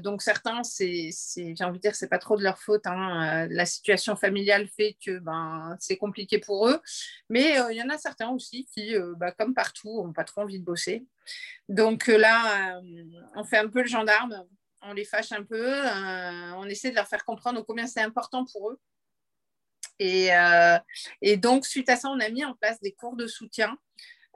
donc 0.00 0.20
certains, 0.22 0.64
c'est, 0.64 1.10
j'ai 1.36 1.64
envie 1.64 1.78
de 1.78 1.82
dire, 1.82 1.94
c'est 1.94 2.08
pas 2.08 2.18
trop 2.18 2.36
de 2.36 2.42
leur 2.42 2.58
faute. 2.58 2.86
Hein. 2.86 3.46
la 3.48 3.66
situation 3.66 4.16
familiale 4.16 4.68
fait 4.68 4.96
que 5.04 5.18
ben, 5.18 5.76
c'est 5.80 5.96
compliqué 5.96 6.38
pour 6.38 6.68
eux, 6.68 6.80
mais 7.28 7.56
il 7.70 7.76
y 7.76 7.82
en 7.82 7.88
a 7.88 7.98
certains 7.98 8.30
aussi 8.30 8.66
qui, 8.74 8.94
bah, 9.16 9.32
comme 9.32 9.54
partout, 9.54 10.02
n'ont 10.04 10.12
pas 10.12 10.24
trop 10.24 10.42
envie 10.42 10.58
de 10.58 10.64
bosser. 10.64 11.06
Donc 11.68 12.08
là, 12.08 12.80
on 13.36 13.44
fait 13.44 13.58
un 13.58 13.68
peu 13.68 13.82
le 13.82 13.88
gendarme 13.88 14.44
on 14.82 14.92
les 14.92 15.04
fâche 15.04 15.32
un 15.32 15.42
peu, 15.42 15.86
euh, 15.86 16.52
on 16.56 16.64
essaie 16.66 16.90
de 16.90 16.96
leur 16.96 17.08
faire 17.08 17.24
comprendre 17.24 17.62
combien 17.62 17.86
c'est 17.86 18.00
important 18.02 18.44
pour 18.44 18.70
eux. 18.70 18.80
Euh, 20.00 20.78
et, 21.20 21.36
donc, 21.36 21.66
suite 21.66 21.88
à 21.88 21.96
ça, 21.96 22.08
on 22.08 22.18
a 22.20 22.28
mis 22.28 22.44
en 22.44 22.54
place 22.54 22.80
des 22.80 22.92
cours 22.92 23.16
de 23.16 23.26
soutien. 23.26 23.76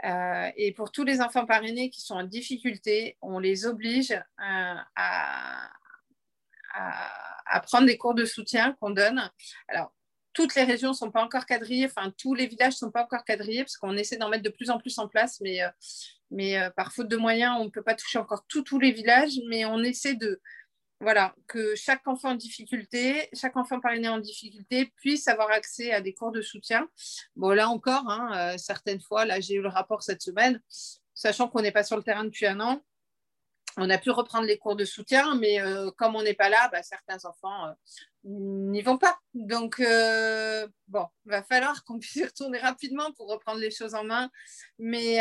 Euh, 0.05 0.51
et 0.57 0.73
pour 0.73 0.93
tous 0.93 1.05
les 1.05 1.21
enfants 1.21 1.47
parrainés 1.47 1.91
qui 1.91 2.03
sont 2.03 2.15
en 2.15 2.25
difficulté, 2.25 3.17
on 3.23 3.39
les 3.39 3.67
oblige 3.67 4.17
à, 4.39 4.87
prendre 7.65 7.87
des 7.87 7.97
cours 7.97 8.15
de 8.15 8.25
soutien 8.25 8.77
qu'on 8.81 8.91
donne. 8.91 9.31
Alors, 9.69 9.93
toutes 10.33 10.55
les 10.55 10.65
régions 10.65 10.91
ne 10.91 10.95
sont 10.95 11.11
pas 11.11 11.25
encore 11.25 11.47
quadrillées, 11.47 11.87
enfin, 11.87 12.13
tous 12.19 12.35
les 12.35 12.47
villages 12.47 12.75
ne 12.75 12.79
sont 12.79 12.91
pas 12.91 13.03
encore 13.03 13.25
quadrillés 13.25 13.65
parce 13.65 13.79
qu'on 13.79 13.97
essaie 13.97 14.19
d'en 14.19 14.29
mettre 14.29 14.43
de 14.43 14.51
plus 14.51 14.69
en 14.69 14.79
plus 14.79 14.99
en 14.99 15.09
place, 15.09 15.41
mais 15.41 15.61
mais 16.31 16.59
euh, 16.59 16.71
par 16.71 16.93
faute 16.93 17.09
de 17.09 17.17
moyens, 17.17 17.57
on 17.61 17.65
ne 17.65 17.71
peut 17.71 17.83
pas 17.83 17.95
toucher 17.95 18.19
encore 18.19 18.45
tous 18.49 18.79
les 18.79 18.93
villages, 18.93 19.39
mais 19.49 19.65
on 19.65 19.83
essaie 19.83 20.15
de, 20.15 20.41
voilà, 21.01 21.35
que 21.47 21.75
chaque 21.75 22.07
enfant 22.09 22.31
en 22.31 22.35
difficulté, 22.35 23.29
chaque 23.35 23.57
enfant 23.57 23.81
parrainé 23.81 24.09
en 24.09 24.19
difficulté 24.19 24.93
puisse 24.97 25.29
avoir 25.29 25.51
accès 25.51 25.93
à 25.93 26.01
des 26.01 26.15
cours 26.15 26.33
de 26.33 26.41
soutien. 26.41 26.89
Bon, 27.37 27.51
là 27.51 27.69
encore, 27.69 28.09
hein, 28.09 28.55
euh, 28.55 28.59
certaines 28.59 29.01
fois, 29.01 29.27
là, 29.27 29.41
j'ai 29.41 29.55
eu 29.55 29.63
le 29.63 29.69
rapport 29.69 30.03
cette 30.03 30.23
semaine, 30.23 30.61
sachant 31.15 31.49
qu'on 31.49 31.61
n'est 31.61 31.73
pas 31.73 31.85
sur 31.85 31.97
le 31.97 32.03
terrain 32.03 32.25
depuis 32.25 32.47
un 32.47 32.61
an, 32.61 32.83
on 33.77 33.91
a 33.91 33.99
pu 33.99 34.11
reprendre 34.11 34.47
les 34.47 34.57
cours 34.57 34.75
de 34.75 34.85
soutien, 34.85 35.35
mais 35.35 35.61
euh, 35.61 35.91
comme 35.99 36.17
on 36.17 36.23
n'est 36.23 36.35
pas 36.35 36.49
là, 36.49 36.69
bah, 36.73 36.83
certains 36.83 37.25
enfants 37.27 37.67
euh, 37.67 37.73
n'y 38.25 38.81
vont 38.81 38.97
pas. 38.97 39.19
Donc, 39.35 39.81
euh, 39.81 40.67
bon, 40.89 41.07
il 41.27 41.31
va 41.31 41.43
falloir 41.43 41.85
qu'on 41.85 41.99
puisse 41.99 42.17
y 42.17 42.25
retourner 42.25 42.59
rapidement 42.59 43.13
pour 43.13 43.29
reprendre 43.29 43.61
les 43.61 43.71
choses 43.71 43.95
en 43.95 44.05
main. 44.05 44.31
Mais, 44.79 45.19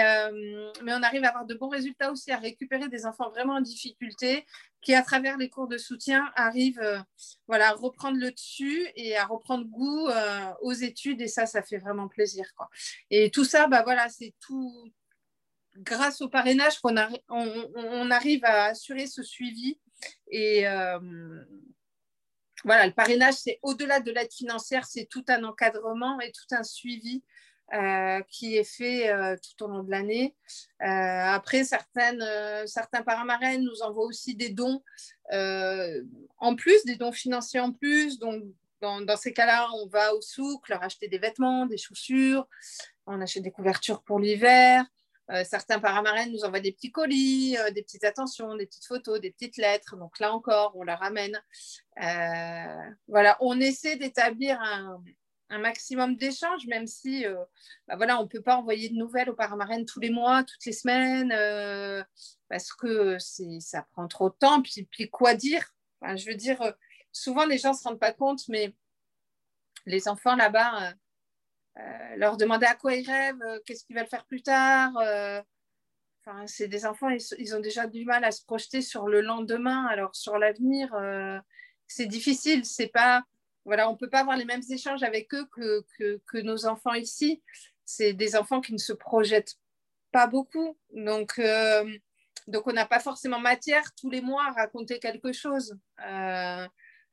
mais 0.84 0.94
on 0.94 1.04
arrive 1.04 1.24
à 1.26 1.30
avoir 1.30 1.46
de 1.46 1.54
bons 1.56 1.68
résultats 1.68 2.12
aussi, 2.12 2.32
à 2.32 2.38
récupérer 2.38 2.88
des 2.88 3.06
enfants 3.06 3.30
vraiment 3.30 3.56
en 3.56 3.62
difficulté 3.62 4.46
qui, 4.82 4.94
à 4.94 5.02
travers 5.02 5.38
les 5.38 5.50
cours 5.50 5.68
de 5.68 5.78
soutien, 5.78 6.32
arrivent 6.36 7.04
voilà, 7.48 7.70
à 7.70 7.74
reprendre 7.74 8.18
le 8.18 8.32
dessus 8.32 8.88
et 8.96 9.18
à 9.18 9.26
reprendre 9.26 9.66
goût 9.66 10.08
aux 10.62 10.74
études. 10.74 11.22
Et 11.22 11.28
ça, 11.28 11.46
ça 11.46 11.62
fait 11.62 11.78
vraiment 11.78 12.08
plaisir. 12.08 12.46
Et 13.10 13.32
tout 13.32 13.46
ça, 13.46 13.68
bah, 13.68 13.84
voilà, 13.84 14.08
c'est 14.10 14.34
tout 14.40 14.92
grâce 15.78 16.22
au 16.22 16.30
parrainage 16.30 16.80
on, 17.30 18.12
arrive 18.12 18.46
à 18.46 18.66
assurer 18.66 19.08
ce 19.08 19.24
suivi. 19.24 19.80
Et 20.30 20.68
euh, 20.68 21.00
voilà, 22.64 22.88
le 22.88 22.94
parrainage, 22.94 23.36
c'est 23.36 23.60
au-delà 23.62 24.00
de 24.00 24.12
l'aide 24.12 24.32
financière, 24.32 24.86
c'est 24.86 25.06
tout 25.06 25.26
un 25.28 25.44
encadrement 25.44 26.20
et 26.20 26.32
tout 26.32 26.56
un 26.56 26.64
suivi 26.64 27.24
euh, 27.74 28.22
qui 28.30 28.58
est 28.58 28.64
fait 28.64 29.10
euh, 29.10 29.36
tout 29.38 29.66
au 29.66 29.68
long 29.68 29.84
de 29.84 29.90
l'année. 29.90 30.36
après, 30.80 31.64
certains 31.64 33.04
paramarènes 33.06 33.64
nous 33.64 33.82
envoient 33.82 34.06
aussi 34.06 34.36
des 34.36 34.50
dons 34.50 34.84
en 35.32 36.56
plus, 36.56 36.84
des 36.86 36.96
dons 36.96 37.12
financiers 37.12 37.60
en 37.60 37.72
plus. 37.72 38.20
Donc, 38.20 38.44
dans, 38.82 39.02
dans 39.02 39.18
ces 39.18 39.34
cas-là, 39.34 39.68
on 39.76 39.88
va 39.88 40.14
au 40.14 40.22
souk 40.22 40.70
leur 40.70 40.84
acheter 40.84 41.08
des 41.08 41.18
vêtements, 41.18 41.66
des 41.66 41.78
chaussures, 41.78 42.48
on 43.08 43.22
achète 43.22 43.44
des 43.44 43.52
couvertures 43.52 44.04
pour 44.04 44.20
l'hiver. 44.20 44.86
Euh, 45.32 45.44
certains 45.44 45.80
paramarènes 45.80 46.32
nous 46.32 46.44
envoient 46.44 46.60
des 46.60 46.72
petits 46.72 46.92
colis, 46.92 47.58
euh, 47.58 47.72
des 47.72 47.82
petites 47.82 48.04
attentions, 48.04 48.56
des 48.56 48.68
petites 48.68 48.86
photos, 48.86 49.20
des 49.20 49.32
petites 49.32 49.58
lettres. 49.58 49.96
Donc 49.98 50.20
là 50.20 50.34
encore, 50.34 50.74
on 50.76 50.84
la 50.84 50.96
ramène. 50.96 51.42
Euh, 52.02 52.92
voilà, 53.08 53.38
on 53.40 53.60
essaie 53.60 53.96
d'établir 53.96 54.60
un, 54.62 55.02
maximum 55.60 56.18
d'échanges, 56.18 56.68
même 56.68 56.86
si 56.86 57.24
bah 57.88 57.96
voilà, 57.96 58.20
on 58.20 58.24
ne 58.24 58.28
peut 58.28 58.42
pas 58.42 58.58
envoyer 58.58 58.90
de 58.90 58.96
nouvelles 58.96 59.30
aux 59.30 59.36
paramarènes 59.36 59.86
tous 59.86 60.02
les 60.02 60.10
mois, 60.10 60.44
toutes 60.44 60.66
les 60.66 60.74
semaines, 60.74 61.30
parce 62.50 62.74
que 62.74 63.18
ça 63.20 63.86
prend 63.94 64.08
trop 64.10 64.30
de 64.30 64.36
temps. 64.36 64.62
Puis, 64.62 64.84
puis 64.92 65.10
quoi 65.10 65.34
dire? 65.34 65.64
Je 66.02 66.30
veux 66.30 66.36
dire, 66.36 66.60
souvent 67.14 67.46
les 67.46 67.58
gens 67.58 67.72
ne 67.72 67.78
se 67.78 67.84
rendent 67.84 68.00
pas 68.00 68.12
compte, 68.12 68.42
mais 68.50 68.76
les 69.86 70.10
enfants 70.10 70.36
là-bas 70.36 70.94
leur 72.18 72.38
demander 72.38 72.66
à 72.66 72.76
quoi 72.76 72.96
ils 72.96 73.06
rêvent, 73.06 73.42
euh, 73.42 73.60
qu'est-ce 73.66 73.84
qu'ils 73.84 73.96
veulent 73.96 74.08
faire 74.08 74.26
plus 74.26 74.42
tard. 74.42 74.96
Euh, 74.98 75.42
enfin, 76.26 76.46
c'est 76.48 76.68
des 76.68 76.86
enfants, 76.86 77.10
ils, 77.10 77.56
ont 77.56 77.60
déjà 77.60 77.88
du 77.88 78.06
mal 78.06 78.24
à 78.24 78.32
se 78.32 78.44
projeter 78.44 78.82
sur 78.82 79.08
le 79.08 79.22
lendemain, 79.22 79.86
alors 79.88 80.16
sur 80.16 80.38
l'avenir, 80.38 80.96
c'est 81.88 82.08
difficile. 82.08 82.66
C'est 82.66 82.88
pas, 82.88 83.24
voilà, 83.66 83.90
on 83.90 83.96
peut 83.96 84.10
pas 84.10 84.22
avoir 84.22 84.38
les 84.38 84.46
mêmes 84.46 84.64
échanges 84.70 85.04
avec 85.04 85.34
eux 85.34 85.46
que, 85.52 85.86
que, 86.26 86.38
nos 86.42 86.66
enfants 86.66 86.94
ici. 86.94 87.44
C'est 87.86 88.14
des 88.14 88.36
enfants 88.36 88.62
qui 88.62 88.74
ne 88.74 88.80
se 88.80 88.94
projettent 88.94 89.56
pas 90.12 90.26
beaucoup, 90.26 90.78
donc 90.94 91.40
donc 92.48 92.68
on 92.68 92.74
n'a 92.74 92.86
pas 92.86 93.00
forcément 93.00 93.40
matière 93.40 93.94
tous 93.96 94.10
les 94.10 94.22
mois 94.22 94.46
à 94.48 94.52
raconter 94.52 95.00
quelque 95.00 95.34
chose. 95.34 95.78
Euh, 96.06 96.68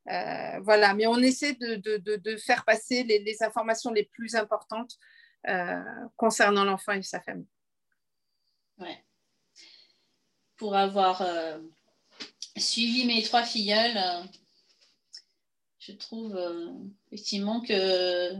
voilà, 0.06 0.94
mais 0.94 1.06
on 1.06 1.18
essaie 1.18 1.54
de, 1.54 2.36
faire 2.36 2.64
passer 2.64 3.04
les, 3.04 3.42
informations 3.42 3.92
les 3.92 4.04
plus 4.04 4.34
importantes 4.34 4.96
euh, 5.48 5.80
concernant 6.16 6.64
l'enfant 6.64 6.92
et 6.92 7.02
sa 7.02 7.20
famille. 7.20 7.48
pour 10.56 10.76
avoir 10.76 11.22
suivi 12.56 13.04
mes 13.06 13.22
trois 13.22 13.42
filleules. 13.42 13.98
je 15.78 15.92
trouve 15.92 16.38
effectivement 17.10 17.60
que, 17.60 18.34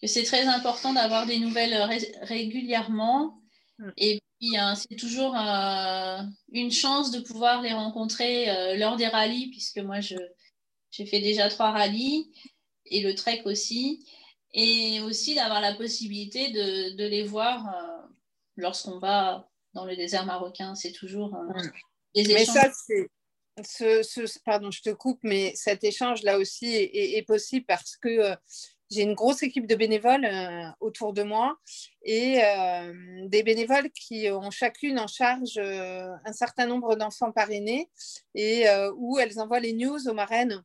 que 0.00 0.06
c'est 0.06 0.24
très 0.24 0.46
important 0.46 0.92
d'avoir 0.92 1.26
des 1.26 1.38
nouvelles 1.38 1.74
régulièrement. 2.22 3.42
Mm. 3.78 3.90
Et 3.96 4.22
puis, 4.38 4.56
hein, 4.56 4.74
c'est 4.74 4.96
toujours 4.96 5.34
une 5.34 6.70
chance 6.70 7.10
de 7.10 7.20
pouvoir 7.20 7.60
les 7.62 7.72
rencontrer 7.72 8.76
lors 8.78 8.96
des 8.96 9.08
rallyes, 9.08 9.50
puisque 9.50 9.78
moi, 9.78 10.00
j'ai 10.96 11.06
fait 11.06 11.20
déjà 11.20 11.48
trois 11.48 11.72
rallyes 11.72 12.30
et 12.86 13.00
le 13.00 13.14
trek 13.14 13.42
aussi. 13.46 14.06
Et 14.56 15.00
aussi 15.00 15.34
d'avoir 15.34 15.60
la 15.60 15.74
possibilité 15.74 16.50
de, 16.52 16.96
de 16.96 17.04
les 17.04 17.24
voir 17.24 17.66
euh, 17.66 18.06
lorsqu'on 18.56 19.00
va 19.00 19.48
dans 19.72 19.84
le 19.84 19.96
désert 19.96 20.24
marocain. 20.26 20.76
C'est 20.76 20.92
toujours 20.92 21.34
euh, 21.34 21.60
des 22.14 22.20
échanges. 22.20 22.36
Mais 22.36 22.44
ça, 22.44 22.70
c'est. 22.86 23.08
Ce, 23.62 24.02
ce, 24.02 24.38
pardon, 24.44 24.72
je 24.72 24.82
te 24.82 24.90
coupe, 24.90 25.20
mais 25.22 25.52
cet 25.54 25.84
échange-là 25.84 26.38
aussi 26.38 26.66
est, 26.66 27.16
est, 27.16 27.22
possible 27.22 27.64
parce 27.66 27.96
que 27.96 28.08
euh, 28.08 28.36
j'ai 28.90 29.02
une 29.02 29.14
grosse 29.14 29.44
équipe 29.44 29.68
de 29.68 29.76
bénévoles 29.76 30.28
autour 30.80 31.12
de 31.12 31.22
moi 31.22 31.56
et 32.02 32.40
des 33.28 33.42
bénévoles 33.42 33.90
qui 33.92 34.28
ont 34.30 34.50
chacune 34.50 34.98
en 34.98 35.06
charge 35.06 35.56
un 35.58 36.32
certain 36.32 36.66
nombre 36.66 36.94
d'enfants 36.94 37.32
parrainés 37.32 37.88
et 38.34 38.66
où 38.96 39.18
elles 39.18 39.40
envoient 39.40 39.58
les 39.58 39.72
news 39.72 40.06
aux 40.06 40.14
marraines 40.14 40.62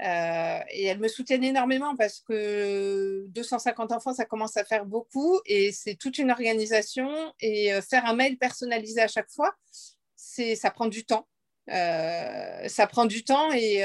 euh, 0.00 0.60
et 0.70 0.84
elles 0.84 1.00
me 1.00 1.08
soutiennent 1.08 1.44
énormément 1.44 1.96
parce 1.96 2.20
que 2.20 3.24
250 3.28 3.92
enfants, 3.92 4.14
ça 4.14 4.24
commence 4.24 4.56
à 4.56 4.64
faire 4.64 4.86
beaucoup 4.86 5.40
et 5.44 5.72
c'est 5.72 5.96
toute 5.96 6.18
une 6.18 6.30
organisation. 6.30 7.10
Et 7.40 7.72
euh, 7.72 7.82
faire 7.82 8.06
un 8.06 8.14
mail 8.14 8.38
personnalisé 8.38 9.00
à 9.00 9.08
chaque 9.08 9.30
fois, 9.30 9.54
ça 10.16 10.70
prend 10.70 10.86
du 10.86 11.04
temps. 11.04 11.26
Euh, 11.70 12.68
ça 12.68 12.86
prend 12.86 13.04
du 13.04 13.24
temps 13.24 13.52
et, 13.52 13.84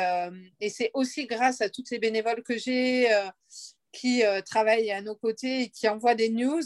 c'est 0.69 0.91
aussi 0.93 1.25
grâce 1.25 1.61
à 1.61 1.69
toutes 1.69 1.89
les 1.89 1.99
bénévoles 1.99 2.43
que 2.43 2.57
j'ai 2.57 3.09
qui 3.91 4.23
travaillent 4.45 4.91
à 4.91 5.01
nos 5.01 5.15
côtés 5.15 5.63
et 5.63 5.69
qui 5.69 5.87
envoient 5.87 6.15
des 6.15 6.29
news 6.29 6.63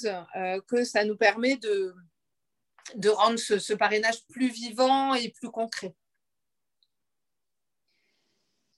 que 0.68 0.84
ça 0.84 1.06
nous 1.06 1.18
permet 1.18 1.58
de 1.58 3.10
rendre 3.10 3.40
ce 3.40 3.74
parrainage 3.74 4.26
plus 4.28 4.50
vivant 4.50 5.16
et 5.16 5.30
plus 5.30 5.50
concret. 5.50 5.96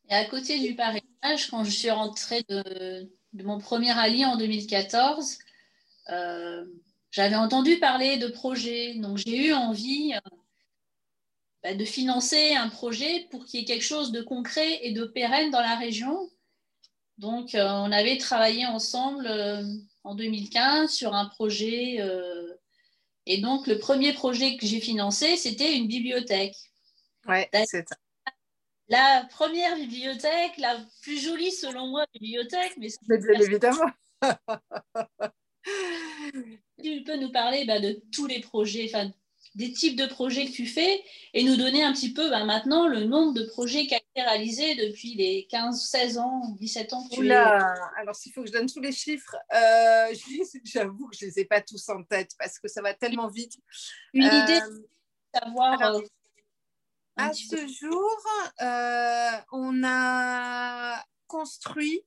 Et 0.09 0.15
à 0.15 0.25
côté 0.25 0.59
du 0.59 0.75
parrainage, 0.75 1.49
quand 1.51 1.63
je 1.63 1.69
suis 1.69 1.91
rentrée 1.91 2.43
de, 2.49 3.07
mon 3.33 3.59
premier 3.59 3.91
allié 3.91 4.25
en 4.25 4.37
2014, 4.37 5.37
euh, 6.09 6.65
j'avais 7.11 7.35
entendu 7.35 7.77
parler 7.77 8.17
de 8.17 8.27
projets. 8.27 8.95
Donc 8.95 9.17
j'ai 9.17 9.49
eu 9.49 9.53
envie 9.53 10.15
euh, 10.15 10.29
bah, 11.61 11.75
de 11.75 11.85
financer 11.85 12.55
un 12.55 12.69
projet 12.69 13.27
pour 13.29 13.45
qu'il 13.45 13.59
y 13.59 13.63
ait 13.63 13.65
quelque 13.65 13.83
chose 13.83 14.11
de 14.11 14.21
concret 14.21 14.79
et 14.81 14.93
de 14.93 15.05
pérenne 15.05 15.51
dans 15.51 15.61
la 15.61 15.75
région. 15.75 16.27
Donc 17.19 17.53
euh, 17.53 17.67
on 17.67 17.91
avait 17.91 18.17
travaillé 18.17 18.65
ensemble 18.65 19.29
en 20.03 20.15
2015 20.15 20.89
sur 20.89 21.13
un 21.13 21.25
projet. 21.25 21.99
et 23.27 23.41
donc 23.41 23.67
le 23.67 23.77
premier 23.77 24.13
projet 24.13 24.57
que 24.57 24.65
j'ai 24.65 24.79
financé, 24.79 25.37
c'était 25.37 25.77
une 25.77 25.87
bibliothèque. 25.87 26.55
Ouais, 27.27 27.47
c'est 27.53 27.87
ça 27.87 27.95
la 28.89 29.27
première 29.29 29.75
bibliothèque, 29.75 30.57
la 30.57 30.77
plus 31.01 31.19
jolie 31.19 31.51
selon 31.51 31.87
moi 31.87 32.05
bibliothèque. 32.13 32.73
Mais, 32.77 32.89
bien 33.07 33.39
évidemment. 33.39 33.91
tu 36.83 37.03
peux 37.03 37.17
nous 37.17 37.31
parler 37.31 37.65
bah, 37.65 37.79
de 37.79 38.01
tous 38.11 38.25
les 38.25 38.39
projets, 38.39 38.89
enfin, 38.91 39.11
des 39.55 39.71
types 39.71 39.95
de 39.95 40.05
projets 40.05 40.45
que 40.45 40.51
tu 40.51 40.65
fais 40.65 41.03
et 41.33 41.43
nous 41.43 41.55
donner 41.55 41.83
un 41.83 41.93
petit 41.93 42.13
peu 42.13 42.29
bah, 42.29 42.45
maintenant 42.45 42.87
le 42.87 43.03
nombre 43.03 43.33
de 43.33 43.43
projets 43.45 43.87
qui 43.87 43.95
a 43.95 43.97
été 43.97 44.21
réalisé 44.21 44.75
depuis 44.75 45.15
les 45.15 45.47
15, 45.49 45.81
16 45.81 46.17
ans, 46.17 46.55
17 46.59 46.93
ans 46.93 47.07
que 47.07 47.15
tu 47.15 47.31
alors 47.31 48.15
s'il 48.15 48.31
faut 48.31 48.41
que 48.41 48.47
je 48.47 48.53
donne 48.53 48.67
tous 48.67 48.79
les 48.79 48.91
chiffres, 48.91 49.35
euh, 49.53 50.13
j'avoue 50.63 51.07
que 51.07 51.17
je 51.17 51.25
ne 51.25 51.31
les 51.31 51.39
ai 51.39 51.45
pas 51.45 51.61
tous 51.61 51.89
en 51.89 52.03
tête 52.03 52.31
parce 52.37 52.59
que 52.59 52.67
ça 52.67 52.81
va 52.81 52.93
tellement 52.93 53.27
vite. 53.27 53.57
Une 54.13 54.25
idée 54.25 54.59
de 54.61 54.89
savoir 55.33 55.95
euh, 55.95 56.01
à 57.19 57.33
ce 57.33 57.67
jour, 57.67 58.17
euh, 58.61 59.41
on 59.51 59.83
a 59.83 61.03
construit 61.27 62.01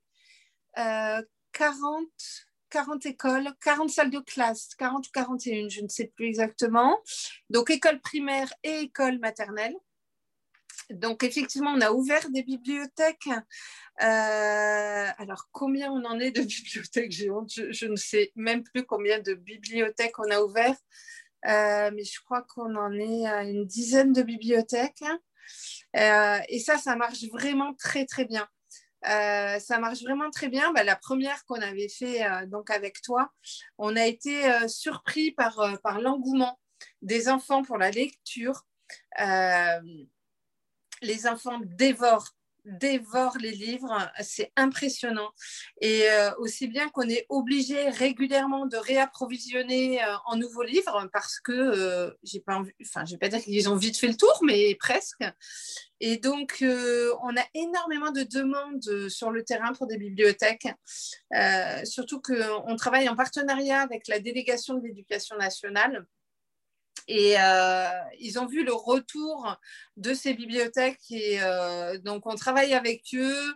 40, 0.75 1.19
euh, 1.19 2.07
40 2.71 3.07
écoles, 3.07 3.49
40 3.61 3.91
salles 3.91 4.11
de 4.11 4.21
classe, 4.21 4.75
40 4.77 5.07
ou 5.07 5.11
41, 5.13 5.69
je 5.69 5.83
ne 5.83 5.89
sais 5.89 6.07
plus 6.07 6.27
exactement. 6.27 6.99
Donc, 7.51 7.71
école 7.71 8.01
primaire 8.01 8.53
et 8.63 8.81
école 8.81 9.19
maternelle. 9.19 9.75
Donc, 10.91 11.23
effectivement, 11.23 11.73
on 11.73 11.81
a 11.81 11.93
ouvert 11.93 12.29
des 12.31 12.43
bibliothèques. 12.43 13.29
Euh, 13.29 15.07
alors, 15.19 15.49
combien 15.53 15.91
on 15.93 16.05
en 16.05 16.19
est 16.19 16.31
de 16.31 16.43
bibliothèques? 16.43 17.13
J'ai 17.13 17.31
honte, 17.31 17.51
je, 17.53 17.87
ne 17.87 17.97
sais 17.97 18.33
même 18.35 18.63
plus 18.63 18.85
combien 18.85 19.21
de 19.21 19.35
bibliothèques 19.35 20.19
on 20.19 20.31
a 20.31 20.41
ouvert. 20.41 20.77
Euh, 21.47 21.91
mais 21.95 22.05
je 22.05 22.21
crois 22.21 22.43
qu'on 22.43 22.77
en 22.77 22.93
est 22.93 23.27
à 23.27 23.45
une 23.45 23.67
dizaine 23.67 24.13
de 24.13 24.23
bibliothèques. 24.23 25.05
Euh, 25.97 26.39
et 26.49 26.61
ça, 26.61 26.79
ça 26.79 26.97
marche 26.97 27.25
vraiment 27.31 27.75
très, 27.75 28.07
très 28.07 28.25
bien. 28.25 28.49
Euh, 29.09 29.59
ça 29.59 29.79
marche 29.79 30.03
vraiment 30.03 30.31
très 30.31 30.49
bien. 30.49 30.73
Bah, 30.73 30.85
la 30.85 30.97
première 30.97 31.45
qu'on 31.47 31.61
avait 31.61 31.89
fait 31.89 32.25
donc 32.47 32.71
avec 32.71 33.03
toi, 33.03 33.33
on 33.79 33.97
a 33.97 34.07
été 34.07 34.45
surpris 34.69 35.33
par, 35.33 35.79
par 35.83 36.01
l'engouement 36.01 36.59
des 37.03 37.29
enfants 37.29 37.63
pour 37.63 37.79
la 37.79 37.91
lecture. 37.91 38.65
les 41.03 41.27
enfants 41.27 41.61
dévorent 41.65 42.37
dévore 42.65 43.37
les 43.39 43.53
livres, 43.53 44.11
c'est 44.21 44.53
impressionnant. 44.57 45.31
Et 45.81 46.11
euh, 46.11 46.31
aussi 46.39 46.69
bien 46.69 46.89
qu'on 46.89 47.09
est 47.09 47.27
obligé 47.29 47.89
régulièrement 47.91 48.67
de 48.67 48.77
réapprovisionner 48.77 50.03
euh, 50.03 50.15
en 50.27 50.37
nouveaux 50.37 50.63
livres 50.63 51.09
parce 51.13 51.41
que 51.41 51.53
euh, 51.53 52.11
j'ai 52.23 52.41
pas 52.41 52.63
enfin, 52.83 53.05
je 53.05 53.13
vais 53.13 53.19
pas 53.19 53.29
dire 53.29 53.41
qu'ils 53.41 53.69
ont 53.69 53.77
vite 53.77 53.99
fait 53.99 54.09
le 54.09 54.17
tour, 54.17 54.39
mais 54.43 54.75
presque. 54.77 55.25
Et 56.01 56.17
donc, 56.17 56.65
on 56.65 57.37
a 57.37 57.45
énormément 57.55 58.11
de 58.11 58.25
demandes 58.25 59.09
sur 59.09 59.31
le 59.31 59.45
terrain 59.45 59.73
pour 59.73 59.87
des 59.87 59.99
bibliothèques, 59.99 60.67
surtout 61.85 62.21
qu'on 62.21 62.75
travaille 62.75 63.09
en 63.09 63.15
partenariat 63.15 63.81
avec 63.83 64.09
la 64.09 64.19
délégation 64.19 64.75
de 64.75 64.83
l'éducation 64.83 65.37
nationale 65.37 66.05
et 67.09 67.35
euh, 67.39 67.89
ils 68.19 68.39
ont 68.39 68.47
vu 68.47 68.65
le 68.65 68.73
retour 68.73 69.57
de 69.97 70.15
ces 70.15 70.35
bibliothèques 70.35 71.11
et 71.11 71.43
euh, 71.43 71.99
donc 71.99 72.27
on 72.27 72.35
travaille 72.35 72.75
avec 72.75 73.03
eux 73.15 73.55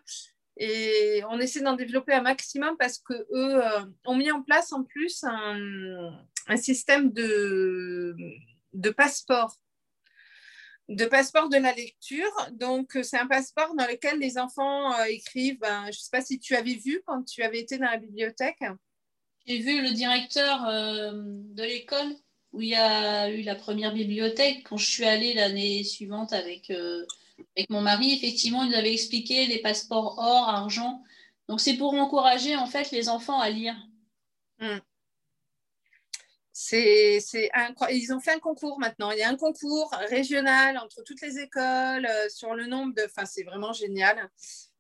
et 0.57 1.23
on 1.29 1.39
essaie 1.39 1.61
d'en 1.61 1.75
développer 1.75 2.13
un 2.13 2.23
maximum 2.23 2.77
parce 2.79 2.99
que 2.99 3.15
eux 3.15 3.65
euh, 3.65 3.85
ont 4.05 4.17
mis 4.17 4.31
en 4.31 4.43
place 4.43 4.73
en 4.73 4.83
plus 4.83 5.25
un, 5.25 6.57
système 6.57 7.13
de, 7.13 8.17
de 8.73 8.91
passeport 8.91 9.57
de 10.89 11.05
passeport 11.05 11.49
de 11.49 11.57
la 11.57 11.73
lecture. 11.73 12.31
Donc, 12.53 12.97
c'est 13.03 13.19
un 13.19 13.27
passeport 13.27 13.75
dans 13.75 13.89
lequel 13.89 14.21
les 14.21 14.39
enfants 14.39 15.03
écrivent. 15.07 15.59
Ben, 15.59 15.83
je 15.87 15.89
ne 15.89 15.93
sais 15.95 16.11
pas 16.13 16.21
si 16.21 16.39
tu 16.39 16.55
avais 16.55 16.75
vu 16.75 17.03
quand 17.05 17.25
tu 17.25 17.43
avais 17.43 17.59
été 17.59 17.77
dans 17.77 17.91
la 17.91 17.97
bibliothèque. 17.97 18.63
J'ai 19.49 19.59
vu 19.59 19.83
le 19.83 19.91
directeur 19.91 20.61
de 20.63 21.63
l'école 21.65 22.15
où 22.57 22.63
il 22.63 22.69
y 22.69 22.75
a 22.75 23.29
eu 23.31 23.43
la 23.43 23.55
première 23.55 23.93
bibliothèque. 23.93 24.67
Quand 24.67 24.79
je 24.79 24.91
suis 24.91 25.05
allée 25.05 25.35
l'année 25.35 25.85
suivante 25.85 26.33
avec, 26.33 26.71
euh, 26.71 27.05
avec 27.55 27.69
mon 27.69 27.83
mari, 27.83 28.15
effectivement, 28.15 28.65
il 28.65 28.71
nous 28.71 28.77
avait 28.77 28.95
expliqué 28.95 29.47
les 29.47 29.59
passeports 29.59 30.19
or, 30.19 30.49
argent. 30.49 31.03
Donc, 31.49 31.61
c'est 31.61 31.77
pour 31.77 31.93
encourager 31.93 32.57
en 32.57 32.67
fait 32.67 32.91
les 32.93 33.11
enfants 33.11 33.39
à 33.39 33.51
lire. 33.51 33.77
Hmm. 34.59 34.79
C'est, 36.51 37.21
Ils 37.91 38.13
ont 38.15 38.21
fait 38.21 38.33
un 38.33 38.39
concours 38.39 38.79
maintenant. 38.79 39.11
Il 39.11 39.19
y 39.19 39.23
a 39.23 39.29
un 39.29 39.37
concours 39.37 39.91
régional 40.09 40.79
entre 40.79 41.03
toutes 41.05 41.21
les 41.21 41.39
écoles 41.39 42.07
euh, 42.07 42.29
sur 42.31 42.55
le 42.55 42.67
nombre 42.67 42.95
de. 42.95 43.03
Enfin, 43.05 43.27
c'est 43.27 43.43
vraiment 43.43 43.75
génial. 43.75 44.31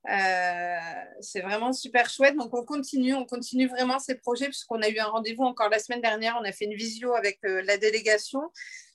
Euh, 0.08 0.78
c'est 1.20 1.40
vraiment 1.40 1.72
super 1.72 2.08
chouette. 2.08 2.36
Donc, 2.36 2.54
on 2.54 2.64
continue, 2.64 3.14
on 3.14 3.24
continue 3.24 3.66
vraiment 3.66 3.98
ces 3.98 4.14
projets 4.14 4.46
puisqu'on 4.46 4.80
a 4.82 4.88
eu 4.88 4.98
un 4.98 5.06
rendez-vous 5.06 5.42
encore 5.44 5.68
la 5.68 5.78
semaine 5.78 6.00
dernière. 6.00 6.38
On 6.40 6.44
a 6.44 6.52
fait 6.52 6.66
une 6.66 6.74
visio 6.74 7.14
avec 7.14 7.40
euh, 7.44 7.62
la 7.62 7.76
délégation 7.76 8.40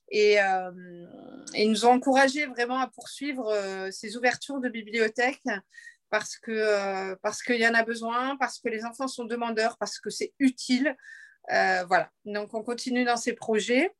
et, 0.09 0.41
euh, 0.41 0.71
ils 1.53 1.69
nous 1.69 1.85
ont 1.85 1.91
encouragé 1.91 2.45
vraiment 2.45 2.79
à 2.79 2.87
poursuivre 2.87 3.89
ces 3.91 4.17
ouvertures 4.17 4.59
de 4.59 4.69
bibliothèques 4.69 5.43
parce 6.09 6.37
que 6.37 7.13
parce 7.15 7.41
qu'il 7.41 7.59
y 7.59 7.67
en 7.67 7.73
a 7.73 7.83
besoin, 7.83 8.35
parce 8.37 8.59
que 8.59 8.67
les 8.69 8.83
enfants 8.85 9.07
sont 9.07 9.25
demandeurs, 9.25 9.77
parce 9.77 9.99
que 9.99 10.09
c'est 10.09 10.33
utile. 10.39 10.95
voilà. 11.47 12.09
Donc, 12.25 12.53
on 12.53 12.63
continue 12.63 13.05
dans 13.05 13.17
ces 13.17 13.33
projets. 13.33 13.91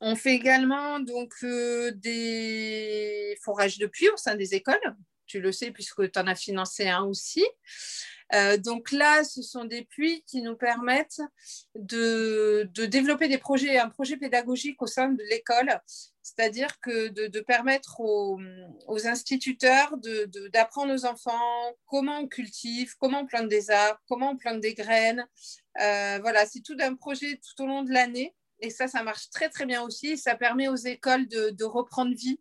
On 0.00 0.16
fait 0.16 0.34
également 0.34 1.00
donc 1.00 1.34
des 1.42 3.38
forages 3.42 3.78
de 3.78 3.86
puits 3.86 4.10
au 4.10 4.16
sein 4.16 4.34
des 4.34 4.54
écoles 4.54 4.96
tu 5.30 5.40
le 5.40 5.52
sais 5.52 5.70
puisque 5.70 6.10
tu 6.10 6.18
en 6.18 6.26
as 6.26 6.34
financé 6.34 6.88
un 6.88 7.04
aussi. 7.04 7.44
Euh, 8.32 8.56
donc 8.56 8.92
là, 8.92 9.24
ce 9.24 9.42
sont 9.42 9.64
des 9.64 9.84
puits 9.84 10.24
qui 10.26 10.42
nous 10.42 10.56
permettent 10.56 11.20
de, 11.74 12.68
développer 12.86 13.28
des 13.28 13.38
projets, 13.38 13.78
un 13.78 13.88
projet 13.88 14.16
pédagogique 14.16 14.80
au 14.82 14.86
sein 14.86 15.08
de 15.08 15.22
l'école 15.30 15.80
c'est-à-dire 16.22 16.78
que 16.80 17.08
de, 17.08 17.40
permettre 17.40 18.00
aux, 18.00 18.38
instituteurs 19.06 19.96
d'apprendre 20.52 20.94
aux 20.94 21.04
enfants 21.04 21.74
comment 21.86 22.18
on 22.18 22.28
cultive, 22.28 22.94
comment 22.98 23.20
on 23.20 23.26
plante 23.26 23.48
des 23.48 23.70
arbres, 23.70 24.00
comment 24.08 24.30
on 24.30 24.36
plante 24.36 24.60
des 24.60 24.74
graines. 24.74 25.26
Euh, 25.80 26.18
voilà, 26.20 26.46
c'est 26.46 26.60
tout 26.60 26.76
un 26.80 26.94
projet 26.94 27.40
tout 27.42 27.64
au 27.64 27.66
long 27.66 27.82
de 27.82 27.92
l'année. 27.92 28.34
Et 28.60 28.70
ça, 28.70 28.86
ça 28.86 29.02
marche 29.02 29.30
très, 29.30 29.48
très 29.48 29.66
bien 29.66 29.82
aussi. 29.82 30.18
Ça 30.18 30.34
permet 30.34 30.68
aux 30.68 30.76
écoles 30.76 31.26
de, 31.26 31.64
reprendre 31.64 32.14
vie, 32.14 32.40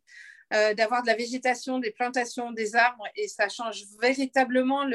euh, 0.54 0.74
d'avoir 0.74 1.02
de 1.02 1.08
la 1.08 1.16
végétation, 1.16 1.80
des 1.80 1.91
plantations, 1.91 2.52
des 2.52 2.76
arbres. 2.76 3.06
Et 3.16 3.28
ça 3.28 3.50
change 3.50 3.84
véritablement 4.02 4.86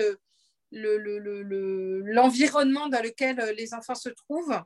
l'environnement 0.73 2.89
dans 2.89 3.03
lequel 3.03 3.37
les 3.57 3.75
enfants 3.75 3.95
se 3.95 4.09
trouvent. 4.09 4.61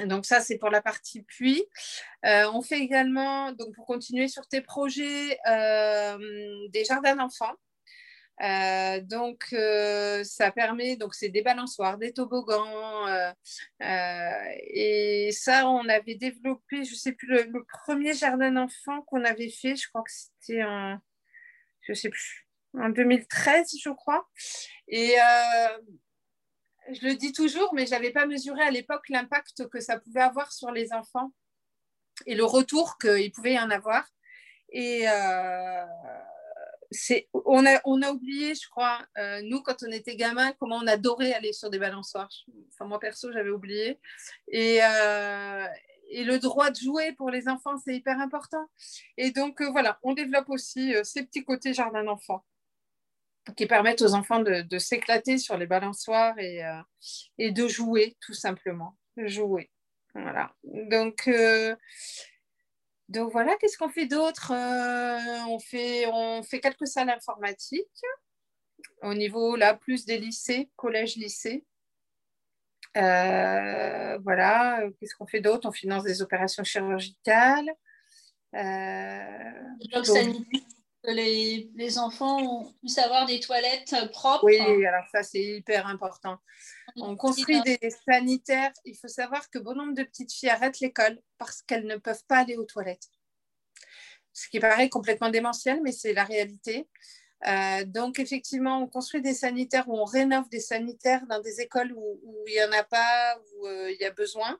Donc 0.00 0.26
ça, 0.26 0.40
c'est 0.40 0.58
pour 0.58 0.70
la 0.70 0.82
partie 0.82 1.22
puits. 1.22 1.64
Euh, 2.24 2.50
on 2.52 2.62
fait 2.62 2.80
également, 2.80 3.52
donc 3.52 3.74
pour 3.74 3.86
continuer 3.86 4.28
sur 4.28 4.46
tes 4.48 4.60
projets, 4.60 5.38
euh, 5.46 6.18
des 6.70 6.84
jardins 6.84 7.14
d'enfants. 7.14 7.54
Euh, 8.42 9.00
donc 9.00 9.54
ça 10.24 10.50
permet, 10.50 10.96
donc 10.96 11.14
c'est 11.14 11.28
des 11.28 11.42
balançoires, 11.42 11.98
des 11.98 12.12
toboggans. 12.12 13.06
et 13.80 15.30
ça, 15.32 15.68
on 15.68 15.88
avait 15.88 16.16
développé, 16.16 16.84
je 16.84 16.92
ne 16.92 16.96
sais 16.96 17.12
plus, 17.12 17.28
le, 17.28 17.64
premier 17.84 18.14
jardin 18.14 18.50
d'enfants 18.50 19.02
qu'on 19.02 19.24
avait 19.24 19.50
fait, 19.50 19.76
je 19.76 19.88
crois 19.88 20.02
que 20.02 20.10
c'était 20.10 20.64
en, 20.64 20.98
je 21.82 21.92
sais 21.92 22.08
plus, 22.08 22.48
en 22.76 22.88
2013, 22.88 23.76
je 23.80 23.90
crois. 23.90 24.28
Et 24.88 25.14
je 26.92 27.06
le 27.06 27.14
dis 27.14 27.32
toujours, 27.32 27.72
mais 27.74 27.86
je 27.86 27.92
n'avais 27.92 28.10
pas 28.10 28.26
mesuré 28.26 28.62
à 28.62 28.70
l'époque 28.70 29.08
l'impact 29.08 29.68
que 29.68 29.80
ça 29.80 29.98
pouvait 29.98 30.20
avoir 30.20 30.52
sur 30.52 30.70
les 30.70 30.92
enfants 30.92 31.32
et 32.26 32.34
le 32.34 32.44
retour 32.44 32.98
qu'il 32.98 33.32
pouvait 33.32 33.54
y 33.54 33.58
en 33.58 33.70
avoir. 33.70 34.06
Et 34.70 35.06
euh, 37.10 37.20
on, 37.44 37.66
a, 37.66 37.80
on 37.84 38.02
a 38.02 38.10
oublié, 38.10 38.54
je 38.54 38.68
crois, 38.68 39.00
euh, 39.18 39.40
nous, 39.44 39.62
quand 39.62 39.76
on 39.86 39.90
était 39.90 40.16
gamin, 40.16 40.52
comment 40.58 40.76
on 40.76 40.86
adorait 40.86 41.32
aller 41.32 41.52
sur 41.52 41.70
des 41.70 41.78
balançoires. 41.78 42.28
Enfin, 42.72 42.86
moi, 42.86 42.98
perso, 42.98 43.32
j'avais 43.32 43.50
oublié. 43.50 43.98
Et, 44.48 44.80
euh, 44.82 45.66
et, 46.10 46.24
le 46.24 46.38
droit 46.38 46.70
de 46.70 46.76
jouer 46.76 47.12
pour 47.12 47.30
les 47.30 47.48
enfants, 47.48 47.76
c'est 47.84 47.94
hyper 47.94 48.18
important. 48.20 48.66
Et 49.16 49.30
donc, 49.30 49.62
voilà, 49.62 49.98
on 50.02 50.14
développe 50.14 50.48
aussi 50.50 50.94
ces 51.02 51.24
petits 51.24 51.44
côtés 51.44 51.74
jardin 51.74 52.04
d'enfants 52.04 52.44
qui 53.52 53.66
permettent 53.66 54.02
aux 54.02 54.14
enfants 54.14 54.40
de, 54.40 54.78
s'éclater 54.78 55.38
sur 55.38 55.56
les 55.56 55.66
balançoires 55.66 56.38
et, 56.38 56.64
euh, 56.64 56.80
et, 57.38 57.52
de 57.52 57.68
jouer, 57.68 58.16
tout 58.20 58.34
simplement. 58.34 58.96
Jouer. 59.16 59.70
Voilà. 60.14 60.54
Donc, 60.64 61.28
euh, 61.28 61.76
donc 63.08 63.32
voilà, 63.32 63.56
qu'est-ce 63.56 63.76
qu'on 63.76 63.88
fait 63.88 64.06
d'autre 64.06 64.52
euh, 64.52 65.46
on, 65.48 65.58
fait, 65.58 66.06
on 66.06 66.42
fait 66.42 66.60
quelques 66.60 66.86
salles 66.86 67.10
informatiques 67.10 68.02
au 69.02 69.14
niveau, 69.14 69.56
là, 69.56 69.74
plus 69.74 70.04
des 70.04 70.18
lycées, 70.18 70.70
collège-lycée. 70.76 71.64
voilà, 72.94 74.82
qu'est-ce 74.98 75.14
qu'on 75.14 75.26
fait 75.26 75.40
d'autre? 75.40 75.68
On 75.68 75.72
finance 75.72 76.04
des 76.04 76.22
opérations 76.22 76.64
chirurgicales. 76.64 77.70
Euh, 78.54 79.62
que 81.04 81.10
les, 81.10 81.70
les, 81.74 81.98
enfants 81.98 82.64
puissent 82.80 82.98
avoir 82.98 83.26
des 83.26 83.40
toilettes 83.40 83.94
propres. 84.12 84.44
Oui, 84.44 84.86
alors 84.86 85.04
ça, 85.12 85.22
c'est 85.22 85.42
hyper 85.42 85.86
important. 85.86 86.38
On 86.96 87.16
construit 87.16 87.60
des 87.62 87.78
sanitaires. 88.08 88.72
Il 88.84 88.96
faut 88.96 89.08
savoir 89.08 89.50
que 89.50 89.58
bon 89.58 89.74
nombre 89.74 89.94
de 89.94 90.02
petites 90.02 90.32
filles 90.32 90.50
arrêtent 90.50 90.80
l'école 90.80 91.20
parce 91.38 91.62
qu'elles 91.62 91.86
ne 91.86 91.96
peuvent 91.96 92.24
pas 92.26 92.38
aller 92.38 92.56
aux 92.56 92.64
toilettes. 92.64 93.08
Ce 94.32 94.48
qui 94.48 94.58
paraît 94.60 94.88
complètement 94.88 95.30
démentiel, 95.30 95.80
mais 95.82 95.92
c'est 95.92 96.12
la 96.12 96.24
réalité. 96.24 96.88
Euh, 97.46 97.84
donc, 97.84 98.18
effectivement, 98.18 98.82
on 98.82 98.86
construit 98.86 99.20
des 99.20 99.34
sanitaires 99.34 99.88
ou 99.88 99.98
on 99.98 100.04
rénove 100.04 100.48
des 100.48 100.60
sanitaires 100.60 101.26
dans 101.28 101.40
des 101.40 101.60
écoles 101.60 101.92
où, 101.92 102.20
il 102.46 102.54
n'y 102.54 102.62
en 102.62 102.72
a 102.72 102.82
pas, 102.82 103.38
où 103.56 103.66
euh, 103.66 103.90
il 103.92 104.00
y 104.00 104.04
a 104.04 104.10
besoin. 104.10 104.58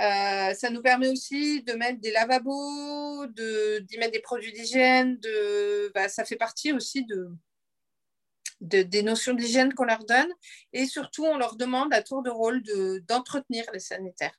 Euh, 0.00 0.52
ça 0.54 0.70
nous 0.70 0.82
permet 0.82 1.08
aussi 1.08 1.62
de 1.62 1.74
mettre 1.74 2.00
des 2.00 2.10
lavabos, 2.10 3.26
d'y 3.26 3.98
mettre 3.98 4.12
des 4.12 4.20
produits 4.20 4.52
d'hygiène. 4.52 5.20
Bah, 5.94 6.08
ça 6.08 6.24
fait 6.24 6.36
partie 6.36 6.72
aussi 6.72 7.04
de, 7.04 7.30
des 8.60 9.02
notions 9.02 9.34
d'hygiène 9.34 9.72
qu'on 9.74 9.84
leur 9.84 10.04
donne. 10.04 10.32
Et 10.72 10.86
surtout, 10.86 11.24
on 11.24 11.38
leur 11.38 11.56
demande 11.56 11.92
à 11.94 12.02
tour 12.02 12.22
de 12.22 12.30
rôle 12.30 12.62
d'entretenir 13.06 13.64
les 13.72 13.80
sanitaires. 13.80 14.36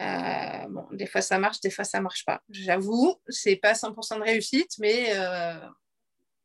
Euh, 0.00 0.82
des 0.92 1.06
fois 1.06 1.20
ça 1.20 1.38
marche, 1.40 1.60
des 1.60 1.70
fois 1.70 1.84
ça 1.84 2.00
marche 2.00 2.24
pas. 2.24 2.42
J'avoue, 2.50 3.20
c'est 3.28 3.56
pas 3.56 3.72
100% 3.72 4.18
de 4.18 4.22
réussite, 4.22 4.78
mais, 4.78 5.16
euh, 5.16 5.58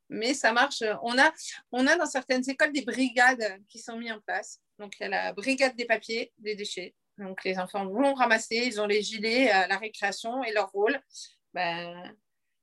mais 0.10 0.34
ça 0.34 0.52
marche. 0.52 0.84
On 1.04 1.18
a, 1.20 1.32
on 1.72 1.86
a 1.86 1.96
dans 1.96 2.08
certaines 2.08 2.48
écoles 2.50 2.74
des 2.74 2.84
brigades 2.84 3.62
qui 3.70 3.80
sont 3.80 3.98
mises 3.98 4.12
en 4.12 4.20
place. 4.22 4.60
Donc 4.80 4.96
il 5.00 5.04
y 5.04 5.06
a 5.06 5.10
la 5.10 5.34
brigade 5.34 5.76
des 5.76 5.86
papiers, 5.86 6.34
des 6.40 6.56
déchets, 6.56 6.96
donc, 7.18 7.44
les 7.44 7.60
enfants 7.60 7.86
vont 7.86 8.14
ramasser, 8.14 8.64
ils 8.66 8.82
ont 8.82 8.88
les 8.88 9.02
gilets 9.02 9.50
à 9.50 9.68
la 9.68 9.78
récréation 9.78 10.44
et 10.44 10.52
leur 10.52 10.72
rôle. 10.72 11.00
Ben, 11.54 12.16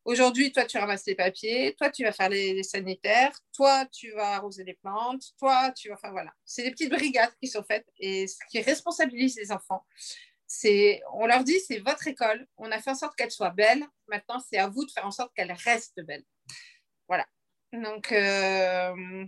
Aujourd'hui, 0.05 0.51
toi, 0.51 0.65
tu 0.65 0.79
ramasses 0.79 1.07
les 1.07 1.15
papiers, 1.15 1.75
toi, 1.77 1.91
tu 1.91 2.05
vas 2.05 2.13
faire 2.13 2.31
les, 2.31 2.63
sanitaires, 2.63 3.39
toi, 3.53 3.85
tu 3.87 4.11
vas 4.13 4.37
arroser 4.37 4.65
les 4.65 4.75
plantes, 4.75 5.23
toi, 5.39 5.73
tu 5.73 5.89
vas. 5.89 5.95
Enfin, 5.95 6.11
voilà. 6.11 6.33
C'est 6.45 6.63
des 6.63 6.71
petites 6.71 6.91
brigades 6.91 7.33
qui 7.41 7.49
sont 7.49 7.63
faites 7.63 7.87
et 7.99 8.27
ce 8.27 8.37
qui 8.51 8.63
responsabilise 8.63 9.37
les 9.37 9.53
enfants, 9.53 9.85
c'est. 10.47 11.03
On 11.13 11.27
leur 11.27 11.45
dit, 11.45 11.61
c'est 11.61 11.79
votre 11.81 12.07
école, 12.09 12.47
on 12.57 12.73
a 12.73 12.81
fait 12.81 12.91
en 12.91 12.95
sorte 12.95 13.15
qu'elle 13.15 13.31
soit 13.31 13.51
belle, 13.51 13.85
maintenant, 14.09 14.41
c'est 14.41 14.59
à 14.59 14.69
vous 14.69 14.87
de 14.87 14.91
faire 14.91 15.07
en 15.07 15.11
sorte 15.11 15.35
qu'elle 15.35 15.53
reste 15.53 16.01
belle. 16.01 16.25
Voilà. 17.07 17.27
Donc, 17.73 18.11
euh, 18.11 19.27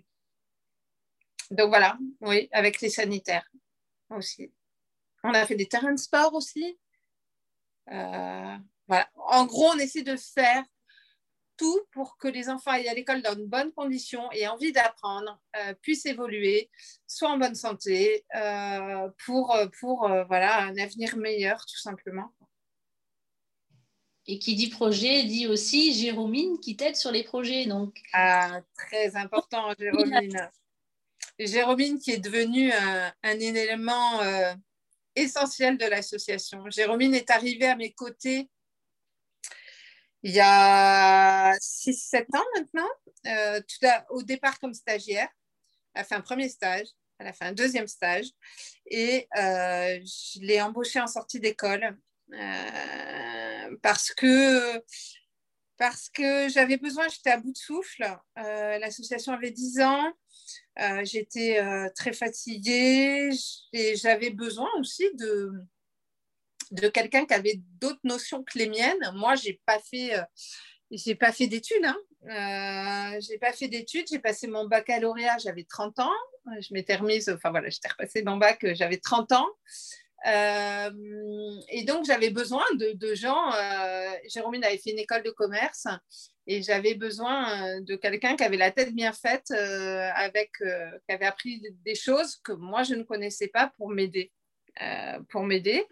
donc 1.51 1.69
voilà, 1.69 1.99
oui, 2.23 2.49
avec 2.51 2.81
les 2.81 2.91
sanitaires 2.91 3.49
aussi. 4.09 4.53
On 5.25 5.35
a 5.35 5.47
fait 5.47 5.55
des 5.55 5.67
terrains 5.67 5.93
de 5.93 5.99
sport 5.99 6.35
aussi. 6.35 6.79
Euh, 7.91 8.57
voilà. 8.89 9.09
En 9.15 9.47
gros, 9.47 9.71
on 9.71 9.79
essaie 9.79 10.03
de 10.03 10.17
faire 10.17 10.65
tout 11.57 11.81
pour 11.93 12.17
que 12.17 12.29
les 12.29 12.49
enfants 12.49 12.73
aillent 12.73 12.89
à 12.89 12.95
l'école 12.95 13.23
dans 13.23 13.37
de 13.37 13.45
bonnes 13.45 13.73
conditions 13.73 14.31
et 14.33 14.49
envie 14.49 14.73
d'apprendre, 14.73 15.41
euh, 15.57 15.75
puissent 15.75 16.07
évoluer, 16.07 16.71
soient 17.07 17.31
en 17.31 17.39
bonne 17.39 17.55
santé 17.55 18.25
euh, 18.35 19.09
pour, 19.25 19.57
pour 19.79 20.09
voilà, 20.27 20.63
un 20.63 20.77
avenir 20.77 21.17
meilleur, 21.17 21.65
tout 21.67 21.79
simplement. 21.79 22.33
Et 24.27 24.39
qui 24.39 24.55
dit 24.55 24.69
projet 24.69 25.25
dit 25.25 25.47
aussi 25.49 25.93
Jérômine 25.95 26.59
qui 26.61 26.77
t'aide 26.77 26.97
sur 26.97 27.11
les 27.11 27.25
projets. 27.25 27.67
Donc. 27.67 27.97
Ah, 28.13 28.61
très 28.75 29.17
important, 29.17 29.73
Jérômine. 29.79 30.51
Jérômine 31.39 31.99
qui 31.99 32.13
est 32.13 32.19
devenue 32.19 32.73
un, 32.73 33.13
un 33.23 33.41
élément 33.41 34.21
essentiel 35.15 35.79
de 35.79 35.87
l'association. 35.87 36.65
Jérômine 36.71 37.15
est 37.15 37.31
arrivée 37.31 37.67
à 37.67 37.77
mes 37.77 37.93
côtés 37.93 38.49
il 40.23 40.33
y 40.33 40.41
a 40.41 41.53
6-7 41.59 42.27
ans 42.37 42.45
maintenant, 42.57 42.89
euh, 43.27 43.61
tout 43.61 43.87
au 44.11 44.23
départ 44.23 44.61
comme 44.61 44.73
stagiaire. 44.73 45.29
Elle 45.95 46.03
a 46.03 46.05
fait 46.05 46.15
un 46.15 46.21
premier 46.21 46.49
stage, 46.49 46.87
elle 47.19 47.27
a 47.27 47.33
fait 47.33 47.45
un 47.45 47.53
deuxième 47.53 47.89
stage 47.89 48.27
et 48.87 49.27
euh, 49.37 49.99
je 50.01 50.41
l'ai 50.41 50.63
embauchée 50.63 51.01
en 51.01 51.09
sortie 51.09 51.41
d'école 51.41 51.99
euh, 52.33 53.77
parce 53.83 54.13
que 54.15 54.81
parce 55.77 56.09
que 56.09 56.49
j'avais 56.49 56.77
besoin, 56.77 57.09
j'étais 57.09 57.31
à 57.31 57.39
bout 57.39 57.51
de 57.51 57.57
souffle. 57.57 58.07
L'association 58.37 59.33
avait 59.33 59.51
10 59.51 59.81
ans, 59.81 60.13
euh, 60.81 61.05
j'étais 61.05 61.59
euh, 61.61 61.89
très 61.95 62.13
fatiguée 62.13 63.31
et 63.73 63.97
j'avais 63.97 64.31
besoin 64.31 64.69
aussi 64.79 65.05
de, 65.15 65.53
de 66.71 66.89
quelqu'un 66.89 67.27
qui 67.27 67.35
avait 67.35 67.61
d'autres 67.81 68.01
notions 68.05 68.43
que 68.43 68.59
les 68.59 68.69
miennes. 68.69 69.13
Moi, 69.15 69.35
j'ai 69.35 69.61
pas 69.67 69.79
fait, 69.79 70.19
euh, 70.19 71.15
pas 71.21 71.33
fait 71.33 71.47
d'études. 71.47 71.85
Hein. 71.85 73.19
j'ai 73.21 73.39
pas 73.39 73.53
fait 73.53 73.69
d'études. 73.69 74.07
J'ai 74.11 74.19
passé 74.19 74.47
mon 74.47 74.67
baccalauréat, 74.67 75.39
j'avais 75.39 75.65
30 75.65 75.99
ans. 75.99 76.13
Je 76.61 76.75
m'étais 76.75 76.97
remise, 76.97 77.29
enfin 77.29 77.51
voilà, 77.51 77.69
j'étais 77.69 77.89
repassée 77.89 78.23
mon 78.23 78.37
bac, 78.37 78.65
j'avais 78.75 78.99
30 78.99 79.33
ans. 79.33 79.49
Et 80.25 81.85
donc, 81.85 82.05
j'avais 82.05 82.31
besoin 82.31 82.65
de, 82.75 83.15
gens. 83.15 83.53
Jérôme 84.29 84.55
avait 84.63 84.79
fait 84.79 84.91
une 84.91 84.99
école 84.99 85.23
de 85.23 85.31
commerce 85.31 85.87
et 86.47 86.63
j'avais 86.63 86.95
besoin 86.95 87.77
euh, 87.77 87.81
de 87.81 87.97
quelqu'un 87.97 88.37
qui 88.37 88.45
avait 88.45 88.57
la 88.57 88.71
tête 88.71 88.95
bien 88.95 89.13
faite, 89.13 89.51
euh, 89.53 90.11
avec, 90.15 90.51
euh, 90.63 90.91
qui 91.07 91.15
avait 91.15 91.27
appris 91.27 91.63
des 91.85 91.95
choses 91.95 92.37
que 92.43 92.53
moi 92.53 92.83
je 92.83 92.95
ne 92.95 93.03
connaissais 93.05 93.49
pas 93.49 93.73
pour 93.77 93.91
m'aider. 93.91 94.33
pour 95.29 95.43
m'aider. 95.43 95.87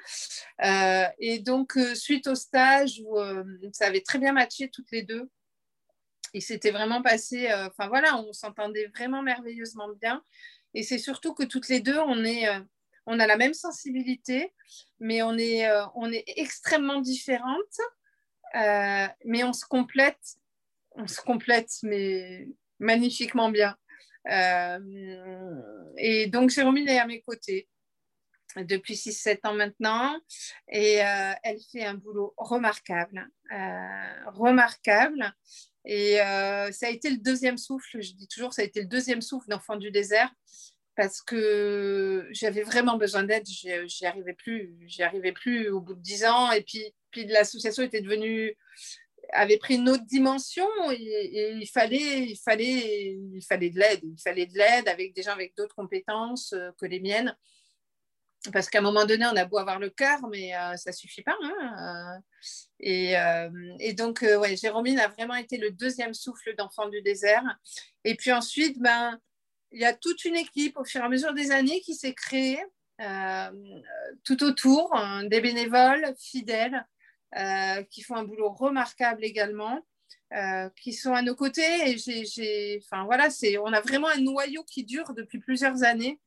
et 1.18 1.38
donc, 1.40 1.78
suite 1.94 2.26
au 2.26 2.34
stage 2.34 3.02
où 3.04 3.18
ça 3.72 3.86
avait 3.86 4.00
très 4.00 4.18
bien 4.18 4.32
matché 4.32 4.70
toutes 4.70 4.90
les 4.90 5.02
deux, 5.02 5.28
et 6.32 6.40
c'était 6.40 6.70
vraiment 6.70 7.02
passé, 7.02 7.52
enfin 7.52 7.88
voilà, 7.88 8.16
on 8.16 8.32
s'entendait 8.32 8.86
vraiment 8.86 9.22
merveilleusement 9.22 9.88
bien. 10.00 10.22
Et 10.72 10.82
c'est 10.82 10.98
surtout 10.98 11.34
que 11.34 11.44
toutes 11.44 11.68
les 11.68 11.80
deux, 11.80 11.98
on, 11.98 12.24
est, 12.24 12.46
on 13.10 13.18
a 13.18 13.26
la 13.26 13.36
même 13.36 13.54
sensibilité, 13.54 14.54
mais 15.00 15.22
on 15.22 15.36
est, 15.36 15.68
on 15.96 16.10
est 16.12 16.22
extrêmement 16.36 17.00
différentes. 17.00 17.80
mais 18.54 19.42
on 19.42 19.52
se 19.52 19.66
complète, 19.66 20.36
on 20.92 21.08
se 21.08 21.20
complète, 21.20 21.70
mais 21.82 22.46
magnifiquement 22.78 23.50
bien. 23.50 23.76
et 25.98 26.26
donc, 26.28 26.50
Jérôme 26.50 26.78
est 26.78 26.98
à 26.98 27.06
mes 27.06 27.20
côtés 27.20 27.68
depuis 28.56 28.94
6-7 28.94 29.46
ans 29.48 29.54
maintenant 29.54 30.18
et 30.68 30.94
elle 31.42 31.60
fait 31.72 31.84
un 31.84 31.94
boulot 31.94 32.32
remarquable, 32.36 33.28
remarquable. 34.26 35.34
Et 35.84 36.16
ça 36.18 36.86
a 36.86 36.90
été 36.90 37.10
le 37.10 37.18
deuxième 37.18 37.58
souffle, 37.58 38.00
je 38.00 38.12
dis 38.12 38.28
toujours, 38.28 38.52
ça 38.54 38.62
a 38.62 38.64
été 38.64 38.82
le 38.82 38.86
deuxième 38.86 39.20
souffle 39.20 39.48
d'Enfant 39.48 39.76
du 39.76 39.90
désert 39.90 40.32
parce 41.00 41.22
que 41.22 42.28
j'avais 42.30 42.62
vraiment 42.62 42.98
besoin 42.98 43.22
d'aide, 43.22 43.46
j'y 43.46 44.04
arrivais 44.04 44.34
plus, 44.34 44.76
j'y 44.86 45.02
arrivais 45.02 45.32
plus 45.32 45.70
au 45.70 45.80
bout 45.80 45.94
de 45.94 46.02
10 46.02 46.26
ans. 46.26 46.50
Et 46.50 46.60
puis, 46.60 46.94
puis 47.10 47.24
l'association 47.24 47.84
était 47.84 48.02
devenue 48.02 48.54
avait 49.32 49.56
pris 49.56 49.76
une 49.76 49.88
autre 49.88 50.04
dimension. 50.04 50.68
Et, 50.90 51.54
il 51.58 51.66
fallait 51.66 52.26
il 52.28 52.36
fallait 52.36 53.16
il 53.32 53.42
fallait 53.48 53.70
de 53.70 53.78
l'aide. 53.78 54.00
Il 54.02 54.20
fallait 54.22 54.44
de 54.44 54.58
l'aide 54.58 54.88
avec 54.88 55.14
des 55.14 55.22
gens 55.22 55.32
avec 55.32 55.56
d'autres 55.56 55.74
compétences 55.74 56.52
euh, 56.52 56.70
que 56.78 56.84
les 56.84 57.00
miennes. 57.00 57.34
Parce 58.52 58.68
qu'à 58.68 58.80
un 58.80 58.82
moment 58.82 59.06
donné 59.06 59.24
on 59.24 59.36
a 59.36 59.46
beau 59.46 59.56
avoir 59.56 59.78
le 59.78 59.88
cœur 59.88 60.18
mais 60.30 60.50
ça 60.50 60.72
euh, 60.72 60.76
ça 60.76 60.92
suffit 60.92 61.22
pas 61.22 61.36
hein, 61.42 62.20
euh. 62.84 63.76
et, 63.78 63.92
donc 63.94 64.20
ouais 64.20 64.54
Jérôme 64.54 64.98
a 64.98 65.08
vraiment 65.08 65.34
été 65.34 65.56
le 65.56 65.70
deuxième 65.70 66.12
souffle 66.12 66.54
d'enfant 66.56 66.90
du 66.90 67.00
désert. 67.00 67.44
Et 68.04 68.16
puis 68.16 68.32
ensuite 68.32 68.78
ben 68.78 69.18
il 69.72 69.80
y 69.80 69.84
a 69.84 69.94
toute 69.94 70.24
une 70.24 70.36
équipe 70.36 70.76
au 70.78 70.84
fur 70.84 71.00
et 71.00 71.04
à 71.04 71.08
mesure 71.08 71.34
des 71.34 71.50
années 71.50 71.80
qui 71.80 71.94
s'est 71.94 72.14
créée 72.14 72.60
euh, 73.00 73.50
tout 74.24 74.44
autour, 74.44 74.94
hein, 74.94 75.24
des 75.24 75.40
bénévoles 75.40 76.14
fidèles 76.18 76.86
euh, 77.36 77.82
qui 77.84 78.02
font 78.02 78.16
un 78.16 78.24
boulot 78.24 78.50
remarquable 78.50 79.24
également, 79.24 79.86
euh, 80.34 80.68
qui 80.76 80.92
sont 80.92 81.14
à 81.14 81.22
nos 81.22 81.34
côtés. 81.34 81.88
Et 81.88 81.96
j'ai, 81.96 82.80
enfin 82.82 83.04
voilà, 83.04 83.28
on 83.64 83.72
a 83.72 83.80
vraiment 83.80 84.08
un 84.08 84.20
noyau 84.20 84.64
qui 84.64 84.84
dure 84.84 85.14
depuis 85.14 85.38
plusieurs 85.38 85.82
années. 85.82 86.20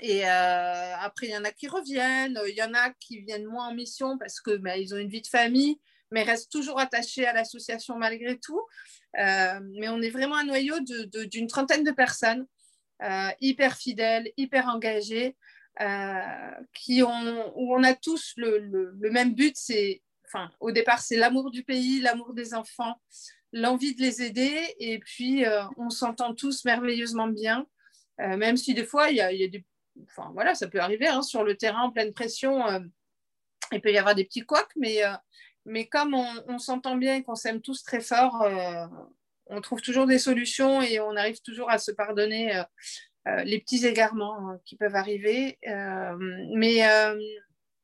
Et 0.00 0.24
après, 0.24 1.26
il 1.26 1.32
y 1.32 1.36
en 1.36 1.44
a 1.44 1.52
qui 1.52 1.68
reviennent, 1.68 2.38
il 2.48 2.54
y 2.54 2.62
en 2.62 2.74
a 2.74 2.90
qui 2.90 3.20
viennent 3.20 3.46
moins 3.46 3.68
en 3.68 3.74
mission 3.74 4.18
parce 4.18 4.40
que 4.40 4.56
ben, 4.56 4.74
ils 4.74 4.92
ont 4.92 4.98
une 4.98 5.08
vie 5.08 5.22
de 5.22 5.28
famille, 5.28 5.80
mais 6.10 6.24
restent 6.24 6.50
toujours 6.50 6.80
attachés 6.80 7.26
à 7.26 7.32
l'association 7.32 7.96
malgré 7.96 8.38
tout. 8.38 8.60
Euh, 9.18 9.60
mais 9.78 9.88
on 9.88 10.00
est 10.02 10.10
vraiment 10.10 10.36
un 10.36 10.44
noyau 10.44 10.76
d'une 10.80 11.46
trentaine 11.46 11.84
de 11.84 11.92
personnes 11.92 12.46
euh, 13.02 13.28
hyper 13.40 13.76
fidèles, 13.76 14.30
hyper 14.36 14.68
engagées, 14.68 15.36
euh, 15.80 16.50
qui 16.72 17.02
ont, 17.02 17.52
où 17.56 17.74
on 17.74 17.82
a 17.82 17.94
tous 17.94 18.34
le, 18.36 18.92
même 19.10 19.34
but. 19.34 19.56
C'est, 19.56 20.02
enfin, 20.26 20.50
au 20.60 20.72
départ, 20.72 21.00
c'est 21.00 21.16
l'amour 21.16 21.50
du 21.50 21.64
pays, 21.64 22.00
l'amour 22.00 22.34
des 22.34 22.54
enfants, 22.54 23.00
l'envie 23.52 23.94
de 23.94 24.00
les 24.00 24.22
aider, 24.22 24.74
et 24.78 24.98
puis 24.98 25.44
on 25.76 25.90
s'entend 25.90 26.34
tous 26.34 26.64
merveilleusement 26.64 27.28
bien, 27.28 27.66
même 28.18 28.56
si 28.56 28.74
des 28.74 28.84
fois 28.84 29.10
il 29.10 29.16
y 29.16 29.20
a, 29.20 29.30
enfin 30.02 30.30
voilà, 30.34 30.56
ça 30.56 30.66
peut 30.66 30.80
arriver 30.80 31.06
hein, 31.06 31.22
sur 31.22 31.44
le 31.44 31.56
terrain 31.56 31.82
en 31.82 31.92
pleine 31.92 32.12
pression. 32.12 32.64
il 33.70 33.80
peut 33.80 33.92
y 33.92 33.98
avoir 33.98 34.16
des 34.16 34.24
petits 34.24 34.40
couacs, 34.40 34.74
mais 34.74 35.02
mais 35.64 35.86
comme 35.86 36.14
on, 36.14 36.58
s'entend 36.58 36.96
bien 36.96 37.16
et 37.16 37.22
qu'on 37.22 37.34
s'aime 37.34 37.60
tous 37.60 37.82
très 37.82 38.00
fort, 38.00 38.42
euh, 38.42 38.86
on 39.46 39.60
trouve 39.60 39.80
toujours 39.80 40.06
des 40.06 40.18
solutions 40.18 40.82
et 40.82 41.00
on 41.00 41.16
arrive 41.16 41.40
toujours 41.40 41.70
à 41.70 41.78
se 41.78 41.90
pardonner 41.90 42.56
euh, 42.56 42.62
euh, 43.28 43.44
les 43.44 43.58
petits 43.58 43.86
égarements 43.86 44.50
hein, 44.50 44.60
qui 44.64 44.76
peuvent 44.76 44.94
arriver. 44.94 45.58
mais 46.54 46.82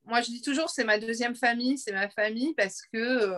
moi, 0.05 0.23
je 0.23 0.31
dis 0.31 0.43
toujours, 0.43 0.71
c'est 0.71 0.85
ma 0.85 0.99
deuxième 0.99 1.37
famille, 1.37 1.79
c'est 1.79 1.93
ma 1.93 2.09
famille 2.09 2.55
parce 2.55 2.83
que 2.83 3.35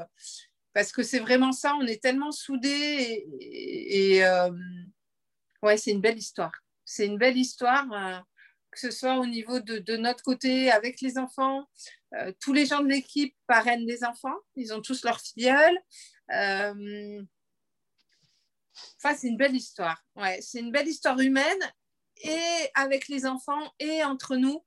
parce 0.73 0.91
que 0.91 1.03
c'est 1.03 1.19
vraiment 1.19 1.53
ça. 1.53 1.75
On 1.79 1.87
est 1.87 2.03
tellement 2.03 2.33
soudés 2.33 3.27
et, 3.41 4.23
ouais, 5.63 5.77
c'est 5.77 5.91
une 5.91 6.01
belle 6.01 6.19
histoire. 6.19 6.53
C'est 6.85 7.07
une 7.07 7.19
belle 7.19 7.37
histoire 7.37 8.25
que 8.73 8.81
ce 8.81 8.91
soit 8.91 9.19
au 9.19 9.27
niveau 9.27 9.61
de, 9.61 9.97
notre 9.97 10.25
côté 10.25 10.71
avec 10.71 11.01
les 11.01 11.19
enfants. 11.19 11.69
Euh, 12.15 12.33
tous 12.41 12.53
les 12.53 12.67
gens 12.67 12.81
de 12.81 12.89
l'équipe 12.89 13.37
parrainent 13.47 13.87
des 13.87 14.03
enfants, 14.03 14.37
ils 14.57 14.73
ont 14.73 14.81
tous 14.81 15.05
leur 15.05 15.21
filleule. 15.21 15.79
Euh, 16.33 17.23
enfin, 18.97 19.15
c'est 19.15 19.29
une 19.29 19.37
belle 19.37 19.55
histoire. 19.55 20.03
Ouais, 20.17 20.41
c'est 20.41 20.61
une 20.61 20.73
belle 20.73 20.89
histoire 20.89 21.21
humaine 21.21 21.73
et 22.23 22.71
avec 22.75 23.09
les 23.09 23.27
enfants 23.27 23.73
et 23.79 24.03
entre 24.03 24.37
nous. 24.37 24.65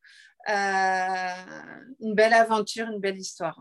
Euh, 0.47 1.83
une 1.99 2.13
belle 2.13 2.33
aventure, 2.33 2.87
une 2.87 2.99
belle 2.99 3.17
histoire. 3.17 3.59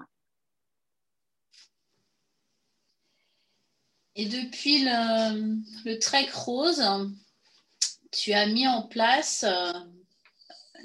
Et 4.16 4.26
depuis 4.26 4.84
le, 4.84 5.56
le 5.86 5.98
Trek 5.98 6.28
Rose, 6.32 6.84
tu 8.12 8.32
as 8.32 8.46
mis 8.46 8.68
en 8.68 8.82
place 8.82 9.44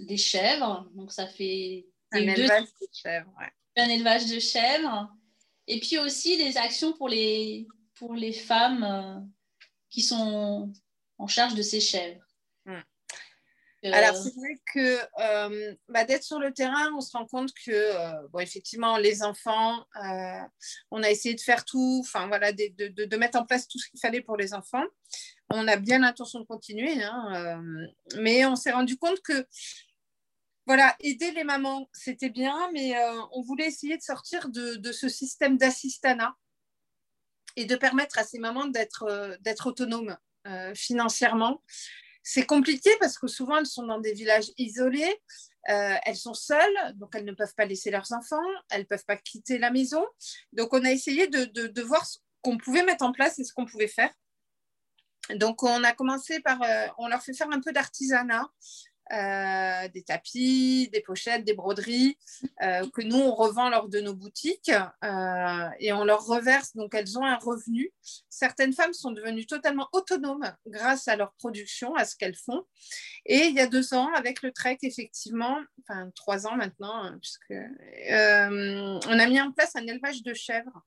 des 0.05 0.17
chèvres. 0.17 0.89
Donc, 0.95 1.11
ça 1.11 1.27
fait. 1.27 1.85
Un 2.11 2.19
élevage 2.19 2.63
de 2.81 2.87
chèvres, 2.91 3.31
Un 3.77 3.89
élevage 3.89 4.25
de 4.27 4.39
chèvres. 4.39 5.09
Et 5.67 5.79
puis 5.79 5.99
aussi 5.99 6.35
des 6.35 6.57
actions 6.57 6.93
pour 6.93 7.07
les, 7.07 7.67
pour 7.93 8.15
les 8.15 8.33
femmes 8.33 8.83
euh, 8.83 9.19
qui 9.89 10.01
sont 10.01 10.73
en 11.19 11.27
charge 11.27 11.53
de 11.53 11.61
ces 11.61 11.79
chèvres. 11.79 12.25
Hmm. 12.65 12.81
Euh, 13.85 13.91
Alors, 13.93 14.15
c'est 14.15 14.33
vrai 14.33 14.59
que 14.73 14.99
euh, 15.21 15.75
bah, 15.87 16.05
d'être 16.05 16.23
sur 16.23 16.39
le 16.39 16.51
terrain, 16.51 16.91
on 16.97 17.01
se 17.01 17.15
rend 17.15 17.27
compte 17.27 17.51
que, 17.65 18.27
bon, 18.29 18.39
effectivement, 18.39 18.97
les 18.97 19.21
enfants, 19.21 19.85
on 20.89 21.03
a 21.03 21.11
essayé 21.11 21.35
de 21.35 21.41
faire 21.41 21.63
tout, 21.63 22.01
enfin 22.03 22.27
voilà, 22.27 22.51
de, 22.51 22.89
de, 22.89 23.05
de, 23.05 23.17
mettre 23.17 23.37
en 23.37 23.45
place 23.45 23.67
tout 23.67 23.77
ce 23.77 23.89
qu'il 23.89 23.99
fallait 23.99 24.21
pour 24.21 24.37
les 24.37 24.55
enfants. 24.55 24.83
On 25.51 25.67
a 25.67 25.77
bien 25.77 25.99
l'intention 25.99 26.39
de 26.39 26.45
continuer, 26.45 27.03
hein, 27.03 27.61
mais 28.17 28.45
on 28.45 28.55
s'est 28.55 28.71
rendu 28.71 28.97
compte 28.97 29.21
que 29.21 29.45
voilà, 30.69 30.95
aider 30.99 31.31
les 31.31 31.43
mamans, 31.43 31.89
c'était 31.93 32.29
bien, 32.29 32.69
mais 32.71 32.95
euh, 32.95 33.21
on 33.31 33.41
voulait 33.41 33.65
essayer 33.65 33.97
de 33.97 34.03
sortir 34.03 34.49
de, 34.49 34.91
ce 34.91 35.09
système 35.09 35.57
d'assistanat 35.57 36.35
et 37.55 37.65
de 37.65 37.75
permettre 37.75 38.19
à 38.19 38.23
ces 38.23 38.37
mamans 38.37 38.67
d'être 38.67 39.05
euh, 39.09 39.35
autonomes 39.65 40.15
euh, 40.45 40.75
financièrement. 40.75 41.63
C'est 42.21 42.45
compliqué 42.45 42.91
parce 42.99 43.17
que 43.17 43.25
souvent 43.25 43.57
elles 43.57 43.65
sont 43.65 43.87
dans 43.87 43.99
des 43.99 44.13
villages 44.13 44.51
isolés, 44.59 45.19
elles 45.63 46.15
sont 46.15 46.35
seules, 46.35 46.77
donc 46.97 47.15
elles 47.15 47.25
ne 47.25 47.33
peuvent 47.33 47.55
pas 47.55 47.65
laisser 47.65 47.89
leurs 47.89 48.11
enfants, 48.11 48.37
elles 48.69 48.81
ne 48.81 48.85
peuvent 48.85 49.05
pas 49.05 49.17
quitter 49.17 49.57
la 49.57 49.71
maison. 49.71 50.05
Donc 50.53 50.71
on 50.75 50.85
a 50.85 50.91
essayé 50.91 51.25
de, 51.25 51.45
de 51.45 51.81
voir 51.81 52.05
ce 52.05 52.19
qu'on 52.43 52.59
pouvait 52.59 52.83
mettre 52.83 53.03
en 53.03 53.11
place 53.11 53.39
et 53.39 53.43
ce 53.43 53.53
qu'on 53.53 53.65
pouvait 53.65 53.87
faire. 53.87 54.13
Donc 55.31 55.63
on 55.63 55.83
a 55.83 55.93
commencé 55.93 56.41
par, 56.41 56.61
on 56.99 57.07
leur 57.07 57.23
fait 57.23 57.33
faire 57.33 57.49
un 57.51 57.59
peu 57.59 57.71
d'artisanat. 57.71 58.47
Euh, 59.11 59.87
des 59.87 60.03
tapis, 60.03 60.87
des 60.93 61.01
pochettes, 61.01 61.43
des 61.43 61.55
broderies 61.55 62.19
euh, 62.61 62.87
que 62.93 63.01
nous, 63.01 63.17
on 63.17 63.33
revend 63.33 63.69
lors 63.69 63.89
de 63.89 63.99
nos 64.01 64.13
boutiques 64.13 64.71
euh, 65.03 65.69
et 65.79 65.91
on 65.93 66.03
leur 66.03 66.23
reverse, 66.27 66.75
donc 66.75 66.93
elles 66.93 67.17
ont 67.17 67.25
un 67.25 67.37
revenu. 67.37 67.91
Certaines 68.29 68.71
femmes 68.71 68.93
sont 68.93 69.11
devenues 69.11 69.47
totalement 69.47 69.89
autonomes 69.93 70.53
grâce 70.67 71.07
à 71.07 71.15
leur 71.15 71.33
production, 71.33 71.95
à 71.95 72.05
ce 72.05 72.15
qu'elles 72.15 72.35
font. 72.35 72.65
Et 73.25 73.45
il 73.45 73.55
y 73.55 73.59
a 73.59 73.65
deux 73.65 73.95
ans, 73.95 74.13
avec 74.13 74.43
le 74.43 74.51
trek, 74.51 74.77
effectivement, 74.83 75.59
enfin 75.81 76.11
trois 76.15 76.45
ans 76.45 76.55
maintenant, 76.55 77.03
hein, 77.03 77.17
puisque 77.19 77.59
on 78.11 79.19
a 79.19 79.25
mis 79.27 79.41
en 79.41 79.51
place 79.51 79.75
un 79.75 79.87
élevage 79.87 80.21
de 80.21 80.35
chèvres. 80.35 80.83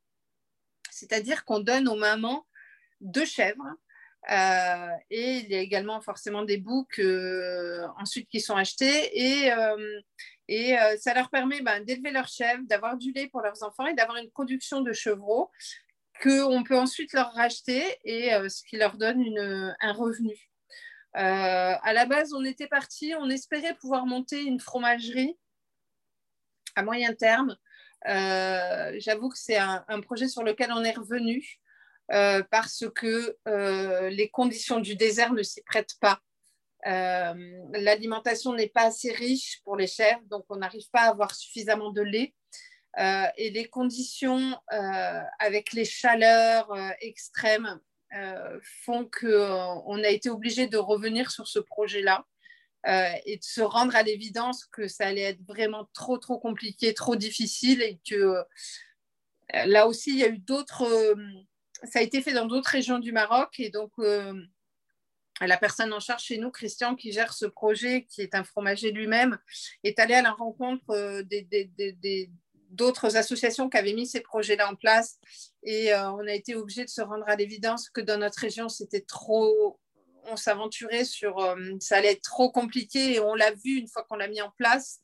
C'est-à-dire 0.93 1.45
qu'on 1.45 1.59
donne 1.59 1.89
aux 1.89 1.97
mamans 1.97 2.47
deux 3.01 3.25
chèvres 3.25 3.75
euh, 4.31 4.89
et 5.11 5.39
il 5.39 5.51
y 5.51 5.57
a 5.57 5.61
également 5.61 6.01
forcément 6.01 6.45
des 6.45 6.57
boucs 6.57 7.01
euh, 7.01 7.87
ensuite 7.99 8.29
qui 8.29 8.41
sont 8.41 8.55
achetés 8.55 9.19
et, 9.19 9.53
euh, 9.53 10.01
et 10.47 10.77
ça 10.99 11.13
leur 11.15 11.29
permet 11.31 11.61
ben, 11.61 11.83
d'élever 11.85 12.11
leurs 12.11 12.29
chèvres, 12.29 12.63
d'avoir 12.65 12.97
du 12.97 13.13
lait 13.13 13.29
pour 13.29 13.41
leurs 13.41 13.63
enfants 13.63 13.87
et 13.87 13.95
d'avoir 13.95 14.19
une 14.19 14.31
production 14.31 14.81
de 14.81 14.93
chevreaux 14.93 15.51
qu'on 16.23 16.63
peut 16.63 16.77
ensuite 16.77 17.13
leur 17.15 17.33
racheter 17.33 17.83
et 18.05 18.31
ce 18.49 18.63
qui 18.63 18.77
leur 18.77 18.97
donne 18.97 19.25
un 19.81 19.93
revenu. 19.93 20.37
à 21.15 21.93
la 21.93 22.07
base, 22.07 22.33
on 22.35 22.45
était 22.45 22.69
parti, 22.69 23.15
on 23.19 23.31
espérait 23.31 23.75
pouvoir 23.75 24.05
monter 24.07 24.43
une 24.43 24.61
fromagerie 24.61 25.37
à 26.77 26.83
moyen 26.83 27.15
terme. 27.15 27.57
J'avoue 28.05 29.31
que 29.31 29.39
c'est 29.39 29.59
un, 29.59 30.01
projet 30.03 30.29
sur 30.29 30.43
lequel 30.43 30.71
on 30.73 30.85
est 30.85 30.97
revenu 30.97 31.62
euh, 32.13 32.43
parce 32.51 32.85
que 32.95 33.39
euh, 33.49 34.11
les 34.11 34.29
conditions 34.29 34.81
du 34.81 34.97
désert 34.97 35.33
ne 35.33 35.43
s'y 35.43 35.63
prêtent 35.63 35.99
pas. 35.99 36.21
Euh, 36.87 37.63
l'alimentation 37.73 38.53
n'est 38.53 38.69
pas 38.69 38.83
assez 38.83 39.13
riche 39.13 39.63
pour 39.65 39.77
les 39.77 39.87
chèvres, 39.87 40.23
donc 40.27 40.45
on 40.51 40.57
n'arrive 40.57 40.89
pas 40.91 41.03
à 41.03 41.11
avoir 41.11 41.35
suffisamment 41.35 41.91
de 41.91 42.03
lait. 42.03 42.35
et 43.39 43.51
les 43.51 43.67
conditions 43.71 44.61
avec 45.39 45.73
les 45.73 45.87
chaleurs 45.87 46.71
extrêmes 47.01 47.81
font 48.85 49.09
qu'on 49.09 50.03
a 50.03 50.09
été 50.09 50.29
obligé 50.29 50.67
de 50.67 50.77
revenir 50.77 51.31
sur 51.31 51.47
ce 51.49 51.61
projet-là. 51.61 52.27
et 53.25 53.37
de 53.39 53.45
se 53.45 53.63
rendre 53.63 53.97
à 53.97 54.03
l'évidence 54.03 54.67
que 54.67 54.89
ça 54.89 55.07
allait 55.07 55.31
être 55.33 55.43
vraiment 55.47 55.89
trop, 55.95 56.19
trop 56.19 56.39
compliqué, 56.39 56.93
trop 56.93 57.17
difficile 57.17 57.81
et 57.81 57.99
que 58.07 58.45
là 59.65 59.87
aussi, 59.87 60.11
il 60.11 60.19
y 60.19 60.25
a 60.25 60.29
eu 60.29 60.39
d'autres. 60.39 60.85
Ça 61.85 61.99
a 61.99 62.03
été 62.03 62.23
fait 62.23 62.33
dans 62.33 62.47
d'autres 62.47 62.71
régions 62.71 62.99
du 62.99 63.13
Maroc. 63.13 63.59
Et 63.59 63.71
donc, 63.71 63.93
la 65.41 65.57
personne 65.57 65.93
en 65.93 66.01
charge 66.01 66.25
chez 66.25 66.39
nous, 66.39 66.51
Christian, 66.51 66.95
qui 66.95 67.13
gère 67.13 67.33
ce 67.33 67.47
projet, 67.47 68.07
qui 68.09 68.23
est 68.23 68.35
un 68.35 68.45
fromager 68.45 68.93
lui-même, 68.93 69.39
est 69.83 69.99
allé 69.99 70.15
à 70.15 70.23
la 70.23 70.33
rencontre 70.33 71.23
d'autres 72.71 73.17
associations 73.17 73.69
qui 73.69 73.77
avaient 73.77 73.93
mis 73.93 74.07
ces 74.07 74.21
projets-là 74.21 74.71
en 74.71 74.77
place. 74.77 75.19
Et 75.63 75.95
on 75.95 76.27
a 76.27 76.33
été 76.33 76.55
obligé 76.55 76.85
de 76.85 76.91
se 76.91 77.03
rendre 77.03 77.25
à 77.27 77.37
l'évidence 77.37 77.91
que 77.91 78.01
dans 78.01 78.19
notre 78.19 78.39
région, 78.39 78.69
c'était 78.69 79.03
trop 79.03 79.79
on 80.25 80.37
s'aventurait 80.37 81.05
sur, 81.05 81.39
euh, 81.39 81.57
ça 81.81 81.97
allait 81.97 82.13
être 82.13 82.23
trop 82.23 82.51
compliqué 82.51 83.15
et 83.15 83.21
on 83.21 83.35
l'a 83.35 83.53
vu 83.53 83.77
une 83.77 83.89
fois 83.89 84.05
qu'on 84.05 84.17
l'a 84.17 84.29
mis 84.29 84.43
en 84.43 84.51
place 84.51 85.01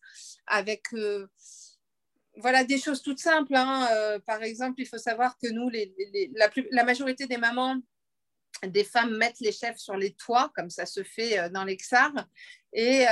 avec, 0.46 0.92
euh, 0.94 1.26
voilà, 2.38 2.64
des 2.64 2.78
choses 2.78 3.02
toutes 3.02 3.18
simples. 3.18 3.54
Hein. 3.54 3.88
Euh, 3.92 4.18
par 4.20 4.42
exemple, 4.42 4.80
il 4.80 4.86
faut 4.86 4.98
savoir 4.98 5.36
que 5.38 5.48
nous, 5.48 5.70
la, 6.70 6.84
majorité 6.84 7.26
des 7.26 7.36
mamans, 7.36 7.76
des 8.64 8.84
femmes 8.84 9.16
mettent 9.16 9.40
les 9.40 9.52
chèvres 9.52 9.78
sur 9.78 9.96
les 9.96 10.14
toits, 10.14 10.50
comme 10.54 10.70
ça 10.70 10.86
se 10.86 11.02
fait 11.02 11.50
dans 11.50 11.64
l'Exar. 11.64 12.12
Et 12.72 13.04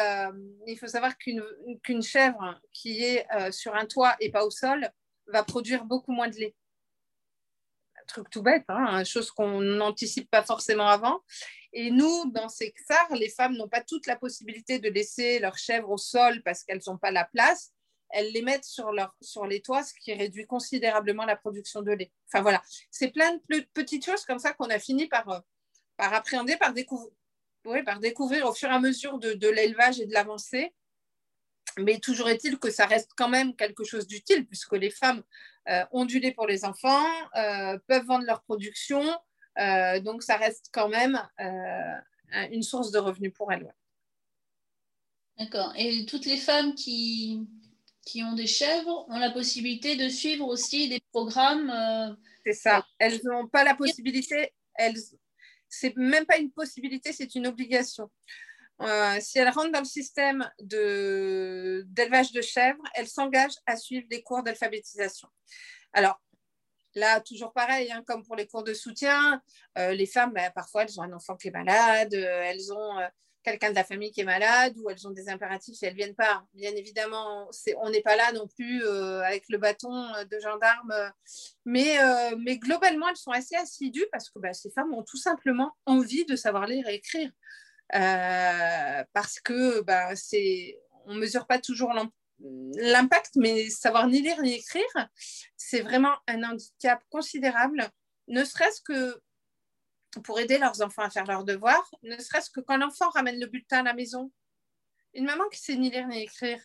il 0.66 0.77
faut 0.79 0.89
savoir 0.89 1.16
qu'une 1.18 2.03
chèvre 2.03 2.61
qui 2.72 3.05
est 3.05 3.27
sur 3.53 3.74
un 3.74 3.87
toit 3.87 4.16
et 4.20 4.31
pas 4.31 4.45
au 4.45 4.51
sol 4.51 4.91
va 5.29 5.45
produire 5.45 5.85
beaucoup 5.85 6.12
moins 6.12 6.29
de 6.29 6.37
lait 6.37 6.55
truc 8.07 8.31
tout 8.31 8.43
bête, 8.43 8.64
hein, 8.68 9.05
chose 9.05 9.31
qu'on 9.31 9.61
n'anticipe 9.61 10.31
pas 10.31 10.43
forcément 10.43 10.89
avant. 10.89 11.20
Et 11.72 11.91
nous, 11.91 12.31
dans 12.31 12.49
ces 12.49 12.72
XAR, 12.72 13.14
les 13.14 13.29
femmes 13.29 13.57
n'ont 13.57 13.68
pas 13.68 13.83
toute 13.83 14.07
la 14.07 14.16
possibilité 14.16 14.79
de 14.79 14.89
laisser 14.89 15.39
leurs 15.39 15.59
chèvres 15.59 15.91
au 15.91 15.99
sol 15.99 16.43
parce 16.43 16.64
qu'elles 16.64 16.81
n'ont 16.87 16.97
pas 16.97 17.11
la 17.11 17.24
place. 17.24 17.72
Elles 18.17 18.33
les 18.33 18.41
mettent 18.41 18.64
sur, 18.64 18.93
leur, 18.93 19.14
sur 19.21 19.47
les 19.47 19.61
toits, 19.61 19.83
ce 19.83 19.93
qui 19.95 20.14
réduit 20.14 20.47
considérablement 20.47 21.27
la 21.27 21.37
production 21.37 21.83
de 21.83 21.93
lait. 21.93 22.11
Enfin 22.29 22.41
voilà, 22.41 22.62
c'est 22.91 23.09
plein 23.09 23.35
de 23.51 23.61
petites 23.75 24.07
choses 24.07 24.25
comme 24.25 24.39
ça 24.39 24.55
qu'on 24.55 24.71
a 24.71 24.79
fini 24.79 25.07
par, 25.07 25.29
euh, 25.29 25.39
par 25.99 26.14
appréhender, 26.14 26.57
par, 26.57 26.73
découvrir, 26.73 27.12
par 27.85 28.01
découvrir 28.01 28.47
au 28.47 28.55
fur 28.55 28.71
et 28.71 28.73
à 28.73 28.81
mesure 28.81 29.19
de, 29.19 29.35
de 29.35 29.49
l'élevage 29.49 30.01
et 30.01 30.07
de 30.07 30.14
l'avancée. 30.14 30.75
Mais 31.79 31.99
toujours 31.99 32.31
est-il 32.31 32.59
que 32.59 32.71
ça 32.71 32.87
reste 32.87 33.11
quand 33.19 33.29
même 33.29 33.55
quelque 33.55 33.85
chose 33.85 34.07
d'utile 34.07 34.47
puisque 34.47 34.73
les 34.73 34.91
femmes 34.91 35.23
euh, 35.69 35.85
ont 35.93 36.07
du 36.07 36.21
lait 36.21 36.33
pour 36.33 36.47
les 36.47 36.64
enfants, 36.64 37.07
euh, 37.37 37.79
peuvent 37.87 38.07
vendre 38.07 38.25
leur 38.25 38.43
production, 38.43 39.05
donc, 40.05 40.23
ça 40.23 40.37
reste 40.37 40.69
quand 40.71 40.91
même 40.91 41.19
une 42.51 42.62
source 42.62 42.91
de 42.91 42.99
revenus 42.99 43.33
pour 43.33 43.51
elles. 43.51 43.75
D'accord. 45.39 45.73
Et 45.77 46.07
toutes 46.07 46.27
les 46.27 46.37
femmes 46.37 46.75
qui, 46.75 47.47
qui 48.07 48.23
ont 48.23 48.33
des 48.33 48.47
chèvres 48.47 49.05
ont 49.11 49.19
la 49.19 49.31
possibilité 49.31 49.97
de 49.97 50.09
suivre 50.09 50.47
aussi 50.47 50.89
des 50.89 51.03
programmes. 51.13 51.69
Euh, 51.69 52.15
c'est 52.47 52.55
ça. 52.55 52.87
Elles 52.99 53.21
n'ont 53.25 53.49
pas 53.49 53.65
la 53.65 53.75
possibilité. 53.75 54.55
Elles, 54.77 54.97
c'est 55.69 55.95
même 55.97 56.25
pas 56.25 56.39
une 56.39 56.51
possibilité, 56.51 57.13
c'est 57.13 57.35
une 57.35 57.47
obligation. 57.47 58.11
si 59.21 59.39
elles 59.39 59.51
rentrent 59.51 59.73
dans 59.73 59.81
le 59.81 59.85
système 59.85 60.49
de, 60.61 61.85
d'élevage 61.89 62.33
de 62.33 62.41
chèvres, 62.41 62.83
elles 62.95 63.09
s'engagent 63.09 63.59
à 63.67 63.77
suivre 63.77 64.07
des 64.09 64.23
cours 64.23 64.43
d'alphabétisation. 64.43 65.29
Alors, 65.93 66.19
Là, 66.97 67.21
toujours 67.21 67.53
pareil, 67.53 67.93
hein, 67.93 68.03
comme 68.07 68.25
pour 68.25 68.37
les 68.37 68.47
cours 68.47 68.65
de 68.65 68.73
soutien, 68.73 69.43
euh, 69.77 69.93
les 69.93 70.07
femmes, 70.07 70.33
bah, 70.33 70.51
parfois, 70.51 70.83
elles 70.83 70.99
ont 70.99 71.03
un 71.03 71.13
enfant 71.13 71.37
qui 71.37 71.49
est 71.49 71.51
malade, 71.51 72.15
euh, 72.15 72.43
elles 72.43 72.73
ont 72.73 72.99
euh, 72.99 73.07
quelqu'un 73.47 73.71
de 73.71 73.77
la 73.77 73.85
famille 73.85 74.11
qui 74.11 74.23
est 74.23 74.25
malade 74.25 74.75
ou 74.79 74.91
elles 74.91 75.07
ont 75.07 75.13
des 75.13 75.29
impératifs 75.29 75.81
et 75.83 75.87
elles 75.87 75.93
ne 75.93 75.97
viennent 75.97 76.15
pas. 76.17 76.45
Bien 76.53 76.73
évidemment, 76.73 77.49
on 77.81 77.91
n'est 77.91 78.03
pas 78.03 78.17
là 78.17 78.33
non 78.33 78.49
plus 78.49 78.85
avec 78.85 79.45
le 79.49 79.59
bâton 79.59 80.11
de 80.29 80.39
gendarme, 80.41 80.93
mais, 81.65 81.97
mais 82.39 82.59
globalement, 82.59 83.09
elles 83.09 83.17
sont 83.17 83.31
assez 83.31 83.55
assidues 83.55 84.07
parce 84.11 84.31
que 84.31 84.41
bah, 84.41 84.53
ces 84.53 84.71
femmes 84.71 84.93
ont 84.93 85.05
tout 85.05 85.17
simplement 85.17 85.73
envie 85.87 86.25
de 86.25 86.35
savoir 86.35 86.67
lire 86.67 86.89
et 86.89 86.95
écrire. 86.95 87.31
parce 89.13 89.39
que 89.41 89.81
bah, 89.83 90.11
on 91.07 91.15
ne 91.15 91.21
mesure 91.21 91.47
pas 91.47 91.61
toujours 91.61 91.93
l'impact, 92.41 93.37
mais 93.37 93.71
savoir 93.71 94.09
ni 94.09 94.23
lire 94.23 94.43
ni 94.43 94.55
écrire, 94.55 95.09
c'est 95.57 95.83
vraiment 95.83 96.15
un 96.27 96.43
handicap 96.43 97.01
considérable, 97.11 97.89
ne 98.29 98.45
serait-ce 98.45 98.83
que 98.83 99.21
pour 100.21 100.41
aider 100.41 100.59
leurs 100.59 100.83
enfants 100.83 101.03
à 101.03 101.11
faire 101.11 101.27
leurs 101.27 101.45
devoirs, 101.45 101.91
ne 102.03 102.17
serait-ce 102.19 102.51
que 102.51 102.61
quand 102.61 102.77
l'enfant 102.77 103.09
ramène 103.11 103.39
le 103.39 103.47
bulletin 103.47 103.81
à 103.81 103.83
la 103.83 103.95
maison. 103.95 104.33
Une 105.14 105.25
maman 105.25 105.49
qui 105.49 105.61
sait 105.61 105.77
ni 105.77 105.91
lire 105.91 106.07
ni 106.09 106.23
écrire, 106.23 106.61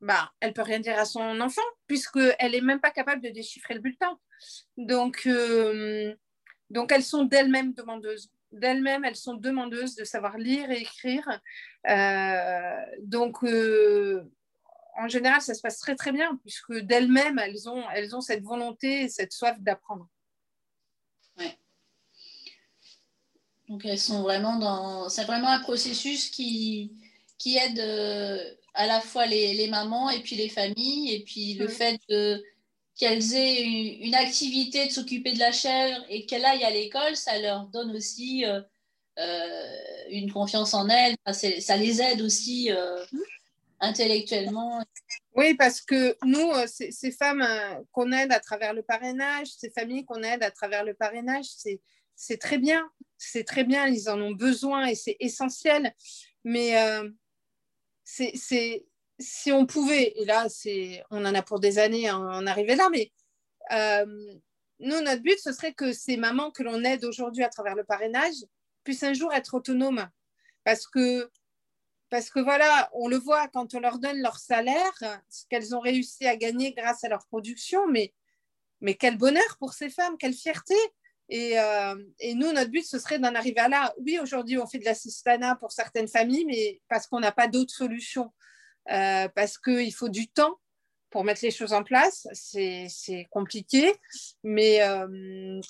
bah, 0.00 0.32
elle 0.40 0.52
peut 0.52 0.62
rien 0.62 0.80
dire 0.80 0.98
à 0.98 1.04
son 1.04 1.40
enfant 1.40 1.62
puisqu'elle 1.86 2.52
n'est 2.52 2.60
même 2.60 2.80
pas 2.80 2.90
capable 2.90 3.22
de 3.22 3.30
déchiffrer 3.30 3.74
le 3.74 3.80
bulletin. 3.80 4.18
Donc, 4.76 5.22
euh, 5.26 6.14
donc 6.70 6.92
elles 6.92 7.04
sont 7.04 7.24
d'elles-mêmes 7.24 7.72
demandeuses. 7.74 8.30
D'elles-mêmes, 8.50 9.04
elles 9.04 9.16
sont 9.16 9.34
demandeuses 9.34 9.94
de 9.94 10.04
savoir 10.04 10.38
lire 10.38 10.70
et 10.70 10.80
écrire. 10.80 11.40
Euh, 11.88 12.80
donc, 13.02 13.44
euh, 13.44 14.24
en 14.96 15.06
général, 15.06 15.42
ça 15.42 15.52
se 15.54 15.60
passe 15.60 15.78
très 15.78 15.96
très 15.96 16.12
bien, 16.12 16.36
puisque 16.36 16.72
d'elles-mêmes, 16.72 17.38
elles 17.38 17.68
ont, 17.68 17.84
elles 17.90 18.16
ont 18.16 18.22
cette 18.22 18.42
volonté 18.42 19.02
et 19.02 19.08
cette 19.08 19.32
soif 19.32 19.60
d'apprendre. 19.60 20.08
Donc 23.68 23.84
elles 23.84 23.98
sont 23.98 24.22
vraiment 24.22 24.58
dans. 24.58 25.08
C'est 25.08 25.24
vraiment 25.24 25.48
un 25.48 25.60
processus 25.60 26.30
qui, 26.30 26.92
qui 27.38 27.56
aide 27.56 27.78
euh, 27.78 28.42
à 28.74 28.86
la 28.86 29.00
fois 29.00 29.26
les, 29.26 29.68
mamans 29.68 30.10
et 30.10 30.20
puis 30.20 30.36
les 30.36 30.48
familles, 30.48 31.14
et 31.14 31.24
puis 31.24 31.54
le 31.54 31.68
fait 31.68 32.00
qu'elles 32.96 33.34
aient 33.34 33.62
une, 33.62 34.14
activité 34.14 34.86
de 34.86 34.92
s'occuper 34.92 35.32
de 35.32 35.38
la 35.38 35.52
chèvre 35.52 36.04
et 36.08 36.26
qu'elles 36.26 36.44
aillent 36.44 36.64
à 36.64 36.70
l'école, 36.70 37.16
ça 37.16 37.38
leur 37.38 37.66
donne 37.66 37.94
aussi 37.94 38.44
euh, 38.44 38.60
euh, 39.18 39.76
une 40.10 40.32
confiance 40.32 40.74
en 40.74 40.88
elles. 40.88 41.16
ça 41.30 41.76
les 41.76 42.00
aide 42.00 42.22
aussi 42.22 42.70
mmh 42.70 43.18
intellectuellement. 43.80 44.82
Oui, 45.34 45.54
parce 45.54 45.80
que 45.80 46.16
nous, 46.24 46.50
euh, 46.50 46.66
ces, 46.66 47.12
femmes 47.12 47.46
qu'on 47.92 48.12
aide 48.12 48.32
à 48.32 48.40
travers 48.40 48.74
le 48.74 48.82
parrainage, 48.82 49.48
ces 49.56 49.70
familles 49.70 50.04
qu'on 50.04 50.22
aide 50.22 50.42
à 50.42 50.50
travers 50.50 50.84
le 50.84 50.94
parrainage, 50.94 51.46
c'est 51.56 51.80
très 52.40 52.58
bien. 52.58 52.90
C'est 53.16 53.44
très 53.44 53.64
bien, 53.64 53.86
ils 53.86 54.08
en 54.08 54.20
ont 54.20 54.32
besoin 54.32 54.86
et 54.86 54.94
c'est 54.94 55.16
essentiel. 55.20 55.94
Mais 56.44 56.80
euh, 56.80 57.08
c'est 58.04 58.86
si 59.20 59.50
on 59.50 59.66
pouvait, 59.66 60.12
et 60.16 60.24
là, 60.24 60.46
on 61.10 61.24
en 61.24 61.34
a 61.34 61.42
pour 61.42 61.58
des 61.58 61.78
années 61.78 62.08
à 62.08 62.16
en 62.16 62.46
arriver 62.46 62.76
là, 62.76 62.88
mais 62.90 63.10
nous, 64.80 65.00
notre 65.00 65.22
but, 65.22 65.38
ce 65.38 65.52
serait 65.52 65.74
que 65.74 65.92
ces 65.92 66.16
mamans 66.16 66.50
que 66.50 66.62
l'on 66.62 66.84
aide 66.84 67.04
aujourd'hui 67.04 67.42
à 67.42 67.48
travers 67.48 67.74
le 67.74 67.84
parrainage 67.84 68.36
puissent 68.84 69.02
un 69.02 69.12
jour 69.12 69.32
être 69.32 69.54
autonomes. 69.54 70.08
Parce 70.64 70.86
que 70.86 71.30
parce 72.10 72.30
que 72.30 72.40
voilà, 72.40 72.88
on 72.94 73.06
le 73.06 73.18
voit 73.18 73.48
quand 73.48 73.74
on 73.74 73.80
leur 73.80 73.98
donne 73.98 74.18
leur 74.22 74.38
salaire, 74.38 74.94
ce 75.28 75.44
qu'elles 75.50 75.74
ont 75.74 75.80
réussi 75.80 76.26
à 76.26 76.36
gagner 76.36 76.72
grâce 76.72 77.04
à 77.04 77.08
leur 77.08 77.26
production, 77.26 77.86
mais, 77.86 78.14
mais 78.80 78.94
quel 78.94 79.18
bonheur 79.18 79.58
pour 79.58 79.74
ces 79.74 79.90
femmes, 79.90 80.16
quelle 80.16 80.32
fierté. 80.32 80.74
Et, 81.28 81.58
euh, 81.58 81.94
nous, 82.34 82.52
notre 82.52 82.70
but, 82.70 82.84
ce 82.84 82.98
serait 82.98 83.18
d'en 83.18 83.34
arriver 83.34 83.60
à 83.60 83.68
là. 83.68 83.94
Oui, 83.98 84.18
aujourd'hui, 84.18 84.58
on 84.58 84.66
fait 84.66 84.78
de 84.78 84.84
l'assistanat 84.84 85.56
pour 85.56 85.72
certaines 85.72 86.08
familles, 86.08 86.46
mais 86.46 86.80
parce 86.88 87.06
qu'on 87.06 87.20
n'a 87.20 87.32
pas 87.32 87.48
d'autre 87.48 87.72
solution, 87.72 88.32
euh, 88.90 89.28
parce 89.34 89.58
qu'il 89.58 89.92
faut 89.92 90.08
du 90.08 90.28
temps 90.28 90.58
pour 91.10 91.24
mettre 91.24 91.40
les 91.44 91.50
choses 91.50 91.72
en 91.72 91.84
place. 91.84 92.26
C'est 92.32 93.26
compliqué, 93.30 93.94
mais, 94.42 94.82
euh, 94.82 95.60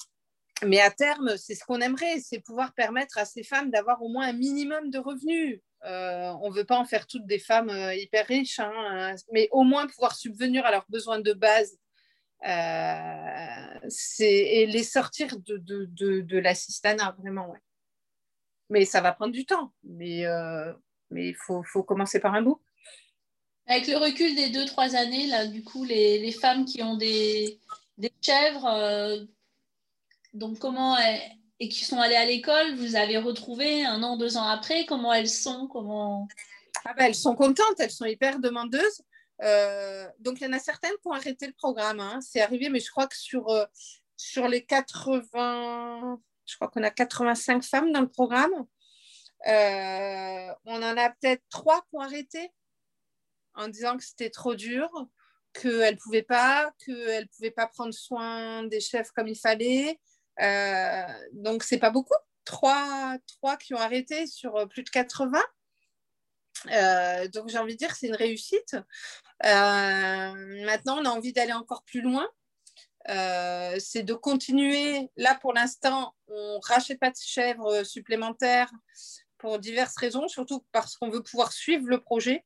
mais 0.64 0.80
à 0.80 0.90
terme, 0.90 1.36
c'est 1.36 1.54
ce 1.54 1.64
qu'on 1.64 1.80
aimerait, 1.80 2.20
c'est 2.20 2.40
pouvoir 2.40 2.72
permettre 2.74 3.18
à 3.18 3.24
ces 3.24 3.42
femmes 3.42 3.70
d'avoir 3.70 4.02
au 4.02 4.08
moins 4.08 4.28
un 4.28 4.32
minimum 4.32 4.90
de 4.90 4.98
revenus. 4.98 5.60
On 5.82 6.50
ne 6.50 6.54
veut 6.54 6.64
pas 6.64 6.78
en 6.78 6.84
faire 6.84 7.06
toutes 7.06 7.26
des 7.26 7.38
femmes 7.38 7.72
hyper 7.94 8.26
riches, 8.26 8.60
hein, 8.60 9.14
mais 9.32 9.48
au 9.50 9.62
moins 9.62 9.86
pouvoir 9.86 10.14
subvenir 10.14 10.66
à 10.66 10.70
leurs 10.70 10.86
besoins 10.88 11.20
de 11.20 11.32
base 11.32 11.78
et 12.44 14.66
les 14.66 14.84
sortir 14.84 15.38
de, 15.38 15.56
de, 15.56 16.20
de, 16.20 16.38
l'assistanat, 16.38 17.16
vraiment. 17.18 17.54
Mais 18.70 18.84
ça 18.84 19.00
va 19.00 19.12
prendre 19.12 19.32
du 19.32 19.46
temps, 19.46 19.72
mais 19.82 20.24
il 21.10 21.36
faut, 21.36 21.82
commencer 21.82 22.20
par 22.20 22.34
un 22.34 22.42
bout. 22.42 22.60
Avec 23.66 23.86
le 23.86 23.96
recul 23.96 24.34
des 24.34 24.50
deux, 24.50 24.66
trois 24.66 24.94
années, 24.94 25.26
là, 25.26 25.46
du 25.46 25.62
coup, 25.62 25.84
les, 25.84 26.32
femmes 26.32 26.64
qui 26.64 26.82
ont 26.82 26.96
des, 26.96 27.58
des 27.98 28.12
chèvres, 28.22 29.26
donc 30.32 30.58
comment 30.58 30.96
et 31.60 31.68
qui 31.68 31.84
sont 31.84 31.98
allées 31.98 32.16
à 32.16 32.24
l'école, 32.24 32.76
vous 32.76 32.94
avez 32.94 33.18
retrouvé 33.18 33.84
un 33.84 34.02
an, 34.02 34.16
deux 34.16 34.36
ans 34.36 34.46
après, 34.46 34.86
comment 34.86 35.12
elles 35.12 35.28
sont 35.28 35.66
comment... 35.66 36.28
Ah 36.84 36.94
ben, 36.94 37.06
elles 37.06 37.14
sont 37.14 37.34
contentes, 37.34 37.80
elles 37.80 37.90
sont 37.90 38.04
hyper 38.04 38.38
demandeuses. 38.38 39.02
Euh, 39.42 40.08
donc, 40.18 40.40
il 40.40 40.44
y 40.44 40.46
en 40.46 40.52
a 40.52 40.58
certaines 40.58 40.96
qui 41.00 41.06
ont 41.06 41.12
arrêté 41.12 41.46
le 41.46 41.52
programme. 41.52 42.00
Hein. 42.00 42.20
C'est 42.20 42.40
arrivé, 42.40 42.68
mais 42.68 42.80
je 42.80 42.90
crois 42.90 43.06
que 43.06 43.16
sur, 43.16 43.48
euh, 43.48 43.64
sur 44.16 44.48
les 44.48 44.64
80, 44.64 46.20
je 46.46 46.56
crois 46.56 46.68
qu'on 46.68 46.82
a 46.82 46.90
85 46.90 47.62
femmes 47.62 47.92
dans 47.92 48.00
le 48.00 48.08
programme. 48.08 48.52
Euh, 49.46 50.54
on 50.64 50.82
en 50.82 50.96
a 50.96 51.10
peut-être 51.10 51.42
trois 51.48 51.80
qui 51.82 51.96
ont 51.96 52.00
arrêté 52.00 52.52
en 53.54 53.68
disant 53.68 53.96
que 53.96 54.04
c'était 54.04 54.30
trop 54.30 54.54
dur 54.54 54.90
qu'elle 55.52 55.94
ne 55.94 55.98
pouvait 55.98 56.22
pas, 56.22 56.72
qu'elle 56.84 57.22
ne 57.22 57.28
pouvait 57.28 57.50
pas 57.50 57.66
prendre 57.66 57.94
soin 57.94 58.64
des 58.64 58.80
chefs 58.80 59.10
comme 59.12 59.28
il 59.28 59.38
fallait. 59.38 59.98
donc, 61.32 61.62
c'est 61.62 61.78
pas 61.78 61.90
beaucoup. 61.90 62.14
Trois, 62.44 63.18
trois 63.26 63.56
qui 63.56 63.74
ont 63.74 63.78
arrêté 63.78 64.26
sur 64.26 64.68
plus 64.68 64.82
de 64.82 64.90
80. 64.90 65.40
Donc 66.64 67.48
j'ai 67.48 67.58
envie 67.58 67.74
de 67.74 67.78
dire 67.78 67.90
que 67.90 67.98
c'est 67.98 68.08
une 68.08 68.16
réussite. 68.16 68.76
maintenant, 69.42 70.98
on 71.00 71.04
a 71.04 71.10
envie 71.10 71.32
d'aller 71.32 71.52
encore 71.52 71.84
plus 71.84 72.00
loin. 72.00 72.28
Euh, 73.08 73.76
c'est 73.78 74.02
de 74.02 74.14
continuer. 74.14 75.10
Là, 75.16 75.36
pour 75.40 75.52
l'instant, 75.52 76.14
on 76.28 76.60
rachète 76.60 77.00
pas 77.00 77.10
de 77.10 77.16
chèvres 77.16 77.84
supplémentaires 77.84 78.70
pour 79.38 79.58
diverses 79.58 79.96
raisons, 79.96 80.28
surtout 80.28 80.64
parce 80.72 80.96
qu'on 80.96 81.10
veut 81.10 81.22
pouvoir 81.22 81.52
suivre 81.52 81.86
le 81.88 82.00
projet. 82.00 82.44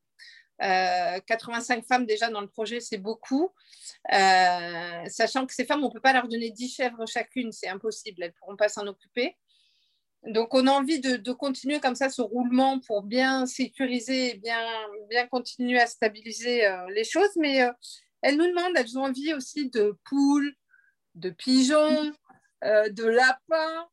85 0.60 1.78
euh, 1.78 1.82
femmes 1.82 2.06
déjà 2.06 2.30
dans 2.30 2.40
le 2.40 2.46
projet, 2.46 2.78
c'est 2.78 2.98
beaucoup. 2.98 3.52
Euh, 4.12 5.04
sachant 5.08 5.44
que 5.46 5.54
ces 5.54 5.64
femmes, 5.64 5.82
on 5.82 5.88
ne 5.88 5.92
peut 5.92 6.00
pas 6.00 6.12
leur 6.12 6.28
donner 6.28 6.50
10 6.50 6.76
chèvres 6.76 7.04
chacune, 7.06 7.50
c'est 7.50 7.68
impossible, 7.68 8.22
elles 8.22 8.28
ne 8.30 8.34
pourront 8.38 8.56
pas 8.56 8.68
s'en 8.68 8.86
occuper. 8.86 9.36
Donc, 10.26 10.54
on 10.54 10.66
a 10.66 10.70
envie 10.70 11.00
de, 11.00 11.32
continuer 11.32 11.80
comme 11.80 11.96
ça 11.96 12.08
ce 12.08 12.22
roulement 12.22 12.78
pour 12.80 13.02
bien 13.02 13.46
sécuriser, 13.46 14.34
bien, 14.34 14.64
bien 15.10 15.26
continuer 15.26 15.80
à 15.80 15.86
stabiliser 15.86 16.68
les 16.94 17.04
choses. 17.04 17.34
Mais 17.36 17.68
elles 18.22 18.36
nous 18.36 18.46
demandent, 18.46 18.76
elles 18.76 18.96
ont 18.96 19.04
envie 19.04 19.34
aussi 19.34 19.68
de 19.68 19.98
poules, 20.04 20.54
de 21.14 21.30
pigeons, 21.30 22.12
euh, 22.64 22.88
de 22.88 23.04
lapins. 23.04 23.88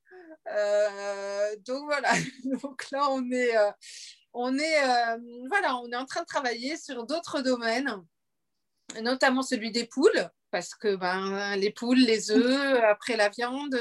Euh, 0.51 1.55
donc 1.65 1.85
voilà, 1.85 2.11
donc 2.61 2.89
là 2.91 3.09
on 3.11 3.29
est, 3.31 3.57
euh, 3.57 3.71
on 4.33 4.57
est, 4.57 5.17
voilà, 5.47 5.77
on 5.77 5.91
est 5.91 5.95
en 5.95 6.05
train 6.05 6.21
de 6.21 6.27
travailler 6.27 6.77
sur 6.77 7.05
d'autres 7.05 7.41
domaines, 7.41 7.91
notamment 9.01 9.41
celui 9.41 9.71
des 9.71 9.85
poules, 9.85 10.29
parce 10.51 10.75
que 10.75 10.95
ben, 10.95 11.55
les 11.55 11.71
poules, 11.71 11.99
les 11.99 12.31
œufs, 12.31 12.83
après 12.83 13.17
la 13.17 13.29
viande, 13.29 13.79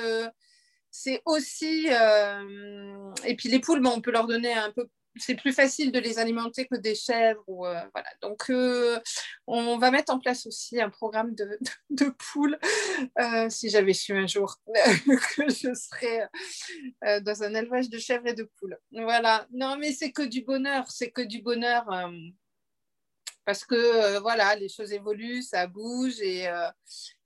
c'est 0.91 1.23
aussi, 1.25 1.89
et 3.25 3.37
puis 3.37 3.49
les 3.49 3.61
poules, 3.61 3.81
ben, 3.81 3.91
on 3.95 4.01
peut 4.01 4.11
leur 4.11 4.27
donner 4.27 4.53
un 4.53 4.71
peu 4.73 4.89
c'est 5.19 5.35
plus 5.35 5.53
facile 5.53 5.93
de 5.93 5.99
les 5.99 6.19
alimenter 6.19 6.67
que 6.67 6.77
des 6.77 6.95
chèvres. 6.95 7.65
Euh. 7.65 7.81
Donc, 8.23 8.51
euh, 8.51 8.99
on 9.47 9.79
va 9.79 9.91
mettre 9.91 10.13
en 10.13 10.19
place 10.19 10.47
aussi 10.47 10.81
un 10.81 10.91
programme 10.91 11.35
de, 11.35 11.59
de, 11.91 12.15
poules. 12.33 12.59
Euh, 13.19 13.49
si 13.51 13.69
j'avais 13.71 13.93
su 13.93 14.13
un 14.13 14.27
jour 14.27 14.57
que 15.37 15.49
je 15.49 15.75
serais 15.75 16.29
dans 17.21 17.43
un 17.43 17.55
élevage 17.55 17.91
de 17.91 17.99
chèvres 17.99 18.27
et 18.27 18.35
de 18.35 18.45
poules. 18.59 18.79
Voilà. 18.93 19.47
Non, 19.53 19.77
mais 19.79 19.93
c'est 19.93 20.13
que 20.13 20.23
du 20.23 20.43
bonheur. 20.43 20.91
C'est 20.91 21.11
que 21.11 21.23
du 21.23 21.43
bonheur. 21.43 21.85
parce 23.45 23.65
que, 23.65 24.19
voilà, 24.19 24.55
les 24.57 24.69
choses 24.69 24.93
évoluent, 24.93 25.43
ça 25.43 25.67
bouge 25.67 26.21
et, 26.21 26.49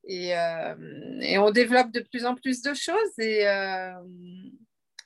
et, 0.05 0.31
et, 1.21 1.39
on 1.39 1.51
développe 1.51 1.93
de 1.93 2.01
plus 2.01 2.25
en 2.25 2.35
plus 2.35 2.63
de 2.63 2.75
choses. 2.75 3.19
Et, 3.19 3.45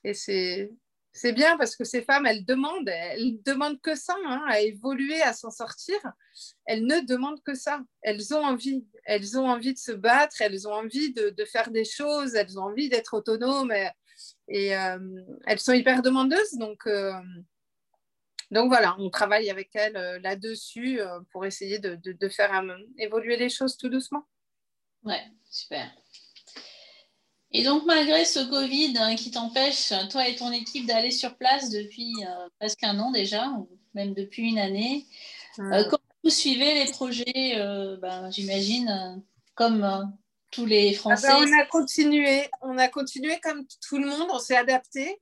et 0.04 0.14
c'est 0.14 0.70
c'est 1.16 1.32
bien 1.32 1.56
parce 1.56 1.76
que 1.76 1.84
ces 1.84 2.02
femmes, 2.02 2.26
elles 2.26 2.44
demandent, 2.44 2.88
elles 2.88 3.42
demandent 3.42 3.80
que 3.80 3.94
ça, 3.94 4.14
hein, 4.26 4.44
à 4.48 4.60
évoluer, 4.60 5.22
à 5.22 5.32
s'en 5.32 5.50
sortir. 5.50 5.96
Elles 6.66 6.84
ne 6.84 7.00
demandent 7.06 7.42
que 7.42 7.54
ça. 7.54 7.80
Elles 8.02 8.34
ont 8.34 8.44
envie. 8.44 8.86
Elles 9.04 9.38
ont 9.38 9.48
envie 9.48 9.72
de 9.72 9.78
se 9.78 9.92
battre, 9.92 10.42
elles 10.42 10.68
ont 10.68 10.74
envie 10.74 11.14
de, 11.14 11.44
faire 11.46 11.70
des 11.70 11.86
choses, 11.86 12.34
elles 12.34 12.58
ont 12.58 12.64
envie 12.64 12.90
d'être 12.90 13.14
autonomes 13.14 13.72
et, 14.48 14.76
euh, 14.76 14.98
elles 15.46 15.58
sont 15.58 15.72
hyper 15.72 16.02
demandeuses. 16.02 16.52
Donc, 16.58 16.86
euh, 16.86 17.12
donc 18.50 18.68
voilà, 18.68 18.94
on 18.98 19.08
travaille 19.08 19.48
avec 19.48 19.70
elles 19.74 19.96
euh, 19.96 20.18
là-dessus 20.18 21.00
pour 21.32 21.46
essayer 21.46 21.78
de 21.78 22.28
faire 22.28 22.62
évoluer 22.98 23.36
les 23.38 23.48
choses 23.48 23.78
tout 23.78 23.88
doucement. 23.88 24.26
Ouais, 25.06 25.22
super. 25.48 25.88
Et 27.52 27.62
donc, 27.62 27.86
malgré 27.86 28.24
ce 28.24 28.40
Covid 28.40 28.98
hein, 28.98 29.14
qui 29.14 29.30
t'empêche, 29.30 29.92
toi 30.10 30.28
et 30.28 30.34
ton 30.34 30.50
équipe, 30.50 30.86
d'aller 30.86 31.12
sur 31.12 31.36
place 31.36 31.70
depuis 31.70 32.12
euh, 32.26 32.48
presque 32.58 32.82
un 32.82 32.98
an 32.98 33.12
déjà, 33.12 33.48
ou 33.50 33.68
même 33.94 34.14
depuis 34.14 34.48
une 34.48 34.58
année, 34.58 35.06
euh, 35.60 35.84
comment 35.84 36.02
vous 36.24 36.30
suivez 36.30 36.74
les 36.74 36.90
projets 36.90 37.54
euh, 37.56 37.96
ben, 37.98 38.30
J'imagine, 38.32 39.22
comme 39.54 40.12
tous 40.50 40.66
les 40.66 40.88
ah 40.88 40.90
ben, 40.90 41.16
Français? 41.16 41.32
on 41.32 41.60
a 41.60 41.64
continué, 41.66 42.48
on 42.62 42.76
a 42.76 42.88
continué 42.88 43.38
comme 43.40 43.64
tout 43.88 43.98
le 43.98 44.06
monde, 44.06 44.28
on 44.30 44.40
s'est 44.40 44.56
adapté. 44.56 45.20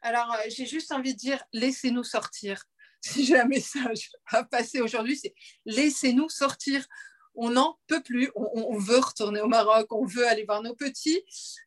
Alors, 0.00 0.36
j'ai 0.48 0.66
juste 0.66 0.92
envie 0.92 1.14
de 1.14 1.18
dire, 1.18 1.42
laissez-nous 1.52 2.04
sortir. 2.04 2.62
Si 3.06 3.26
j'ai 3.26 3.38
un 3.38 3.44
message 3.44 4.12
à 4.28 4.44
passer 4.44 4.80
aujourd'hui, 4.80 5.18
c'est 5.18 5.34
laissez-nous 5.66 6.30
sortir 6.30 6.86
on 7.34 7.50
n'en 7.50 7.78
peut 7.86 8.02
plus. 8.02 8.30
On, 8.34 8.78
veut 8.78 8.98
retourner 8.98 9.40
au 9.40 9.48
Maroc, 9.48 9.92
on 9.92 10.04
veut 10.04 10.26
aller 10.26 10.44
voir 10.44 10.62
nos 10.62 10.74
petits, 10.74 11.22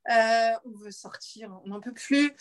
euh, 0.10 0.52
on 0.66 0.72
veut 0.78 0.92
sortir, 0.92 1.60
on 1.64 1.70
n'en 1.70 1.80
peut 1.80 1.94
plus. 1.94 2.34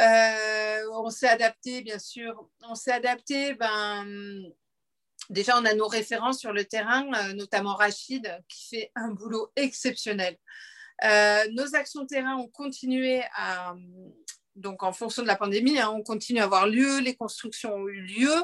Euh, 0.00 0.90
on 0.92 1.10
s'est 1.10 1.28
adapté, 1.28 1.82
bien 1.82 1.98
sûr. 1.98 2.48
On 2.62 2.74
s'est 2.74 2.92
adapté. 2.92 3.54
Ben, 3.54 4.44
déjà, 5.30 5.58
on 5.58 5.64
a 5.64 5.74
nos 5.74 5.88
références 5.88 6.38
sur 6.38 6.52
le 6.52 6.64
terrain, 6.64 7.06
euh, 7.14 7.32
notamment 7.34 7.74
Rachid, 7.74 8.26
qui 8.48 8.68
fait 8.68 8.92
un 8.94 9.10
boulot 9.10 9.50
exceptionnel. 9.56 10.36
nos 11.02 11.74
actions 11.74 12.06
terrain 12.06 12.36
ont 12.36 12.48
continué 12.48 13.22
à, 13.36 13.74
donc 14.56 14.82
en 14.82 14.92
fonction 14.92 15.22
de 15.22 15.26
la 15.26 15.36
pandémie, 15.36 15.78
hein, 15.78 15.90
on 15.90 16.02
continue 16.02 16.40
à 16.40 16.44
avoir 16.44 16.66
lieu, 16.66 17.00
les 17.00 17.16
constructions 17.16 17.74
ont 17.74 17.88
eu 17.88 18.00
lieu 18.00 18.34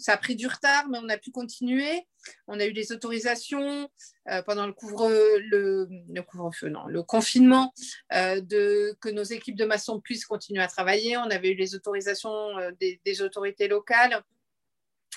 ça 0.00 0.14
a 0.14 0.16
pris 0.16 0.36
du 0.36 0.46
retard, 0.46 0.88
mais 0.88 0.98
on 1.02 1.08
a 1.08 1.16
pu 1.16 1.30
continuer. 1.30 2.06
On 2.48 2.58
a 2.60 2.66
eu 2.66 2.72
les 2.72 2.92
autorisations 2.92 3.88
euh, 4.30 4.42
pendant 4.42 4.66
le 4.66 4.72
couvre 4.72 5.08
le, 5.08 6.20
couvre-feu, 6.22 6.68
non, 6.68 6.86
le 6.86 7.02
confinement, 7.02 7.72
euh, 8.12 8.40
de, 8.40 8.96
que 9.00 9.08
nos 9.08 9.22
équipes 9.22 9.56
de 9.56 9.64
maçons 9.64 10.00
puissent 10.00 10.26
continuer 10.26 10.62
à 10.62 10.68
travailler. 10.68 11.16
On 11.16 11.30
avait 11.30 11.50
eu 11.50 11.54
les 11.54 11.74
autorisations 11.74 12.58
euh, 12.58 12.70
des, 12.80 13.22
autorités 13.22 13.68
locales. 13.68 14.22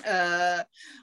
Euh, 0.07 0.57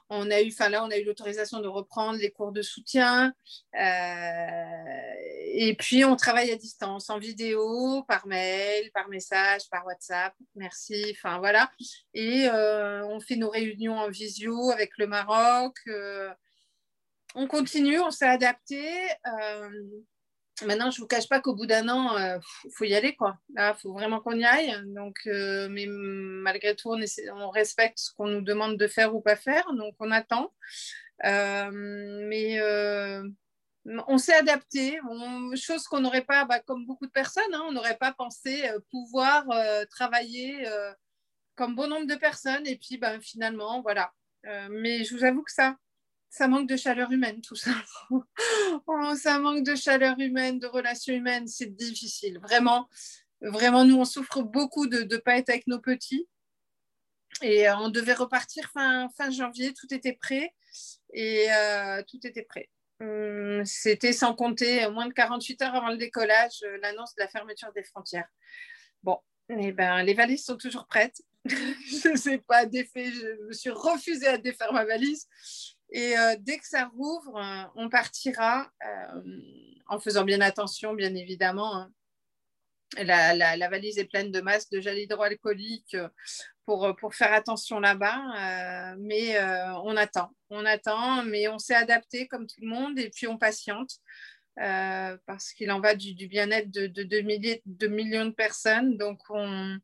on 0.08 0.30
a 0.30 0.40
eu, 0.40 0.48
enfin 0.48 0.72
on 0.82 0.90
a 0.90 0.96
eu 0.96 1.04
l'autorisation 1.04 1.60
de 1.60 1.68
reprendre 1.68 2.18
les 2.18 2.30
cours 2.30 2.52
de 2.52 2.62
soutien. 2.62 3.32
Euh, 3.78 5.12
et 5.52 5.74
puis, 5.78 6.04
on 6.04 6.16
travaille 6.16 6.50
à 6.50 6.56
distance, 6.56 7.10
en 7.10 7.18
vidéo, 7.18 8.02
par 8.08 8.26
mail, 8.26 8.90
par 8.92 9.08
message, 9.08 9.62
par 9.70 9.86
WhatsApp. 9.86 10.34
Merci. 10.54 11.14
Enfin, 11.16 11.38
voilà. 11.38 11.70
Et 12.14 12.48
euh, 12.48 13.06
on 13.06 13.20
fait 13.20 13.36
nos 13.36 13.50
réunions 13.50 13.96
en 13.96 14.08
visio 14.08 14.70
avec 14.70 14.92
le 14.98 15.06
Maroc. 15.06 15.76
on 17.34 17.46
continue, 17.46 18.00
on 18.00 18.10
s'est 18.10 18.28
adapté. 18.28 19.08
Maintenant, 20.66 20.90
je 20.90 20.98
ne 20.98 21.02
vous 21.02 21.06
cache 21.06 21.28
pas 21.28 21.40
qu'au 21.40 21.54
bout 21.54 21.66
d'un 21.66 21.88
an, 21.88 22.16
il 22.16 22.22
euh, 22.22 22.38
faut 22.74 22.84
y 22.84 22.94
aller. 22.94 23.14
Quoi. 23.14 23.38
Là, 23.54 23.74
il 23.76 23.80
faut 23.80 23.92
vraiment 23.92 24.20
qu'on 24.20 24.38
y 24.38 24.44
aille. 24.44 24.74
Donc, 24.86 25.18
euh, 25.26 25.68
mais 25.70 25.86
malgré 25.88 26.74
tout, 26.76 26.90
on, 26.90 27.50
respecte 27.50 27.98
ce 27.98 28.12
qu'on 28.12 28.26
nous 28.26 28.42
demande 28.42 28.76
de 28.76 28.86
faire 28.86 29.14
ou 29.14 29.20
pas 29.20 29.36
faire. 29.36 29.72
Donc, 29.74 29.94
on 29.98 30.10
attend. 30.10 30.52
Euh, 31.24 31.70
mais 31.72 32.60
on 34.06 34.18
s'est 34.18 34.34
adapté. 34.34 34.98
chose 35.54 35.84
qu'on 35.84 36.00
n'aurait 36.00 36.24
pas, 36.24 36.44
bah, 36.44 36.60
comme 36.60 36.86
beaucoup 36.86 37.06
de 37.06 37.12
personnes, 37.12 37.54
hein, 37.54 37.62
on 37.68 37.72
n'aurait 37.72 37.98
pas 37.98 38.12
pensé 38.12 38.70
pouvoir 38.90 39.46
travailler 39.90 40.64
comme 41.54 41.74
bon 41.74 41.88
nombre 41.88 42.06
de 42.06 42.16
personnes. 42.16 42.66
Et 42.66 42.76
puis, 42.76 42.98
bah, 42.98 43.20
finalement, 43.20 43.82
voilà. 43.82 44.12
mais 44.70 45.04
je 45.04 45.16
vous 45.16 45.24
avoue 45.24 45.42
que 45.42 45.52
ça, 45.52 45.76
ça 46.30 46.46
manque 46.46 46.68
de 46.68 46.76
chaleur 46.76 47.10
humaine, 47.10 47.40
tout 47.42 47.56
ça. 47.56 47.72
Oh, 48.86 49.14
ça 49.16 49.38
manque 49.40 49.64
de 49.64 49.74
chaleur 49.74 50.18
humaine, 50.18 50.60
de 50.60 50.66
relations 50.66 51.12
humaines, 51.12 51.48
c'est 51.48 51.74
difficile. 51.74 52.38
Vraiment, 52.38 52.88
vraiment, 53.40 53.84
nous, 53.84 53.96
on 53.96 54.04
souffre 54.04 54.42
beaucoup 54.42 54.86
de 54.86 55.02
ne 55.02 55.16
pas 55.16 55.38
être 55.38 55.50
avec 55.50 55.66
nos 55.66 55.80
petits. 55.80 56.28
Et 57.42 57.68
euh, 57.68 57.76
on 57.78 57.88
devait 57.88 58.14
repartir 58.14 58.70
fin, 58.70 59.08
janvier, 59.30 59.74
tout 59.74 59.92
était 59.92 60.12
prêt. 60.12 60.54
Et 61.12 61.52
euh, 61.52 62.02
tout 62.08 62.24
était 62.24 62.42
prêt. 62.42 62.70
Hum, 63.00 63.64
c'était 63.64 64.12
sans 64.12 64.34
compter 64.34 64.88
moins 64.90 65.06
de 65.06 65.12
48 65.12 65.62
heures 65.62 65.74
avant 65.74 65.90
le 65.90 65.96
décollage, 65.96 66.62
euh, 66.62 66.78
l'annonce 66.82 67.14
de 67.16 67.22
la 67.22 67.28
fermeture 67.28 67.72
des 67.72 67.82
frontières. 67.82 68.28
Bon, 69.02 69.18
eh 69.48 69.72
ben, 69.72 70.02
les 70.02 70.14
valises 70.14 70.44
sont 70.44 70.56
toujours 70.56 70.86
prêtes. 70.86 71.22
je 71.44 72.10
ne 72.10 72.16
sais 72.16 72.38
pas 72.38 72.66
défait, 72.66 73.10
je 73.10 73.46
me 73.46 73.52
suis 73.52 73.70
refusée 73.70 74.28
à 74.28 74.38
défaire 74.38 74.72
ma 74.72 74.84
valise. 74.84 75.26
Et 75.92 76.16
euh, 76.16 76.36
dès 76.38 76.58
que 76.58 76.66
ça 76.66 76.86
rouvre, 76.86 77.36
euh, 77.36 77.64
on 77.74 77.88
partira 77.88 78.70
euh, 78.84 79.22
en 79.88 79.98
faisant 79.98 80.24
bien 80.24 80.40
attention, 80.40 80.94
bien 80.94 81.14
évidemment. 81.14 81.76
Hein. 81.76 81.92
La, 82.96 83.68
valise 83.68 83.98
est 83.98 84.04
pleine 84.04 84.30
de 84.32 84.40
masques 84.40 84.72
de 84.72 84.80
gel 84.80 84.98
hydroalcoolique 84.98 85.96
pour, 86.64 87.14
faire 87.14 87.32
attention 87.32 87.78
là-bas. 87.78 88.96
mais 88.98 89.40
on 89.84 89.96
attend, 89.96 90.34
on 90.50 90.64
attend, 90.64 91.22
mais 91.22 91.46
on 91.46 91.60
s'est 91.60 91.76
adapté 91.76 92.26
comme 92.26 92.48
tout 92.48 92.60
le 92.60 92.66
monde 92.66 92.98
et 92.98 93.10
puis 93.10 93.28
on 93.28 93.38
patiente. 93.38 93.92
parce 94.56 95.52
qu'il 95.52 95.70
en 95.70 95.78
va 95.78 95.94
du, 95.94 96.26
bien-être 96.26 96.68
de, 96.72 96.88
de, 96.88 97.86
millions 97.86 98.26
de 98.26 98.34
personnes. 98.34 98.96
Donc, 98.96 99.20
on, 99.28 99.78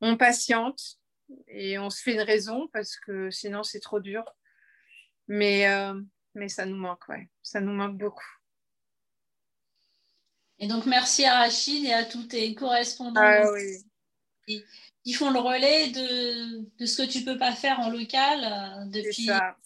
on 0.00 0.16
patiente 0.16 0.98
et 1.46 1.78
on 1.78 1.90
se 1.90 2.02
fait 2.02 2.14
une 2.14 2.22
raison 2.22 2.68
parce 2.72 2.96
que 2.96 3.30
sinon, 3.30 3.62
c'est 3.62 3.80
trop 3.80 4.00
dur. 4.00 4.24
Mais, 5.32 5.66
euh, 5.66 5.98
mais 6.34 6.50
ça 6.50 6.66
nous 6.66 6.76
manque, 6.76 7.08
ouais. 7.08 7.26
Ça 7.42 7.62
nous 7.62 7.72
manque 7.72 7.96
beaucoup. 7.96 8.28
Et 10.58 10.66
donc, 10.66 10.84
merci 10.84 11.24
à 11.24 11.38
Rachid 11.38 11.86
et 11.86 11.92
à 11.94 12.04
tous 12.04 12.24
tes 12.24 12.54
correspondants 12.54 13.18
ah 13.22 13.46
qui, 14.46 15.12
font 15.14 15.30
le 15.30 15.38
relais 15.38 15.88
de, 15.88 16.68
de, 16.78 16.84
ce 16.84 17.00
que 17.00 17.08
tu 17.10 17.20
ne 17.20 17.32
peux 17.32 17.38
pas 17.38 17.54
faire 17.54 17.80
en 17.80 17.88
local 17.88 18.44
euh, 18.44 18.84
depuis. 18.90 19.24
Ça. 19.24 19.56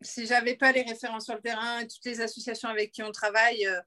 Si 0.00 0.24
j'avais 0.24 0.56
pas 0.56 0.72
les 0.72 0.82
références 0.82 1.26
sur 1.26 1.34
le 1.34 1.42
terrain 1.42 1.80
et 1.80 1.86
toutes 1.86 2.06
les 2.06 2.22
associations 2.22 2.70
avec 2.70 2.90
qui 2.92 3.02
on 3.02 3.12
travaille, 3.12 3.66
euh, 3.66 3.80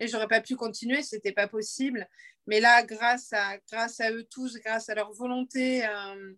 et 0.00 0.08
j'aurais 0.08 0.26
pas 0.26 0.40
pu 0.40 0.56
continuer, 0.56 1.04
c'était 1.04 1.30
pas 1.30 1.46
possible. 1.46 2.08
Mais 2.48 2.58
là, 2.58 2.82
grâce 2.82 3.32
à, 3.32 3.56
grâce 3.70 4.00
à 4.00 4.10
eux 4.10 4.26
tous, 4.28 4.58
grâce 4.64 4.88
à 4.88 4.96
leur 4.96 5.12
volonté 5.12 5.86
euh, 5.86 6.34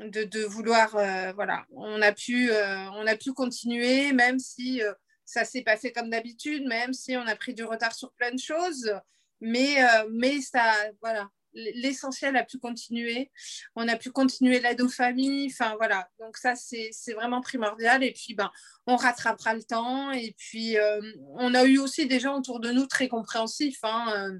de, 0.00 0.44
vouloir, 0.44 0.90
voilà, 1.34 1.64
on 1.70 2.02
a 2.02 2.12
pu, 2.12 2.50
on 2.50 3.06
a 3.06 3.16
pu 3.16 3.32
continuer, 3.32 4.12
même 4.12 4.38
si 4.38 4.82
ça 5.24 5.44
s'est 5.44 5.62
pas 5.62 5.76
fait 5.76 5.92
comme 5.92 6.10
d'habitude, 6.10 6.66
même 6.66 6.92
si 6.92 7.16
on 7.16 7.26
a 7.26 7.36
pris 7.36 7.54
du 7.54 7.64
retard 7.64 7.94
sur 7.94 8.12
plein 8.12 8.32
de 8.32 8.38
choses. 8.38 8.92
Mais, 9.40 9.82
euh, 9.82 10.08
mais 10.10 10.40
ça, 10.40 10.72
voilà, 11.00 11.28
l'essentiel 11.52 12.36
a 12.36 12.44
pu 12.44 12.58
continuer. 12.58 13.30
On 13.74 13.88
a 13.88 13.96
pu 13.96 14.10
continuer 14.10 14.60
l'aide 14.60 14.80
aux 14.80 14.88
familles. 14.88 15.50
Enfin, 15.52 15.76
voilà. 15.76 16.08
Donc, 16.20 16.36
ça, 16.36 16.54
c'est 16.56 17.12
vraiment 17.14 17.40
primordial. 17.40 18.02
Et 18.04 18.12
puis, 18.12 18.34
ben, 18.34 18.50
on 18.86 18.96
rattrapera 18.96 19.54
le 19.54 19.62
temps. 19.62 20.12
Et 20.12 20.34
puis, 20.36 20.78
euh, 20.78 21.00
on 21.34 21.54
a 21.54 21.64
eu 21.64 21.78
aussi 21.78 22.06
des 22.06 22.20
gens 22.20 22.38
autour 22.38 22.60
de 22.60 22.70
nous 22.70 22.86
très 22.86 23.08
compréhensifs. 23.08 23.82
Hein. 23.82 24.12
Euh, 24.16 24.38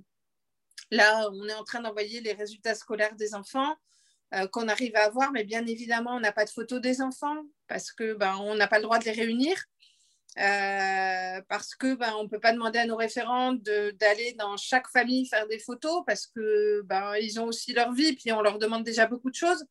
là, 0.91 1.29
on 1.33 1.49
est 1.49 1.55
en 1.55 1.65
train 1.65 1.81
d'envoyer 1.81 2.21
les 2.21 2.33
résultats 2.33 2.75
scolaires 2.75 3.17
des 3.17 3.35
enfants 3.35 3.77
qu'on 4.51 4.69
arrive 4.69 4.97
à 4.97 5.05
avoir. 5.05 5.33
Mais 5.33 5.45
bien 5.45 5.65
évidemment, 5.67 6.17
on 6.17 6.21
n'a 6.21 6.33
pas 6.33 6.45
de 6.45 6.51
photos 6.51 6.81
des 6.81 7.01
enfants 7.01 7.43
parce 7.69 7.93
que 7.93 8.15
ben, 8.15 8.37
on 8.41 8.55
n'a 8.57 8.67
pas 8.67 8.79
le 8.79 8.85
droit 8.85 8.99
de 8.99 9.05
les 9.05 9.13
réunir. 9.13 9.57
Euh, 10.37 11.41
parce 11.49 11.77
que 11.77 11.95
ben, 11.95 12.13
on 12.19 12.25
ne 12.25 12.29
peut 12.29 12.41
pas 12.41 12.53
demander 12.53 12.81
à 12.81 12.87
nos 12.87 12.97
référents 12.97 13.53
d'aller 13.53 14.35
dans 14.37 14.57
chaque 14.57 14.89
famille 14.89 15.29
faire 15.29 15.47
des 15.47 15.61
photos 15.61 16.03
parce 16.05 16.27
que 16.27 16.83
ben, 16.87 17.15
ils 17.21 17.39
ont 17.39 17.45
aussi 17.45 17.73
leur 17.73 17.93
vie 17.93 18.17
puis 18.17 18.33
on 18.33 18.43
leur 18.43 18.59
demande 18.59 18.83
déjà 18.83 19.07
beaucoup 19.07 19.31
de 19.31 19.37
choses. 19.37 19.65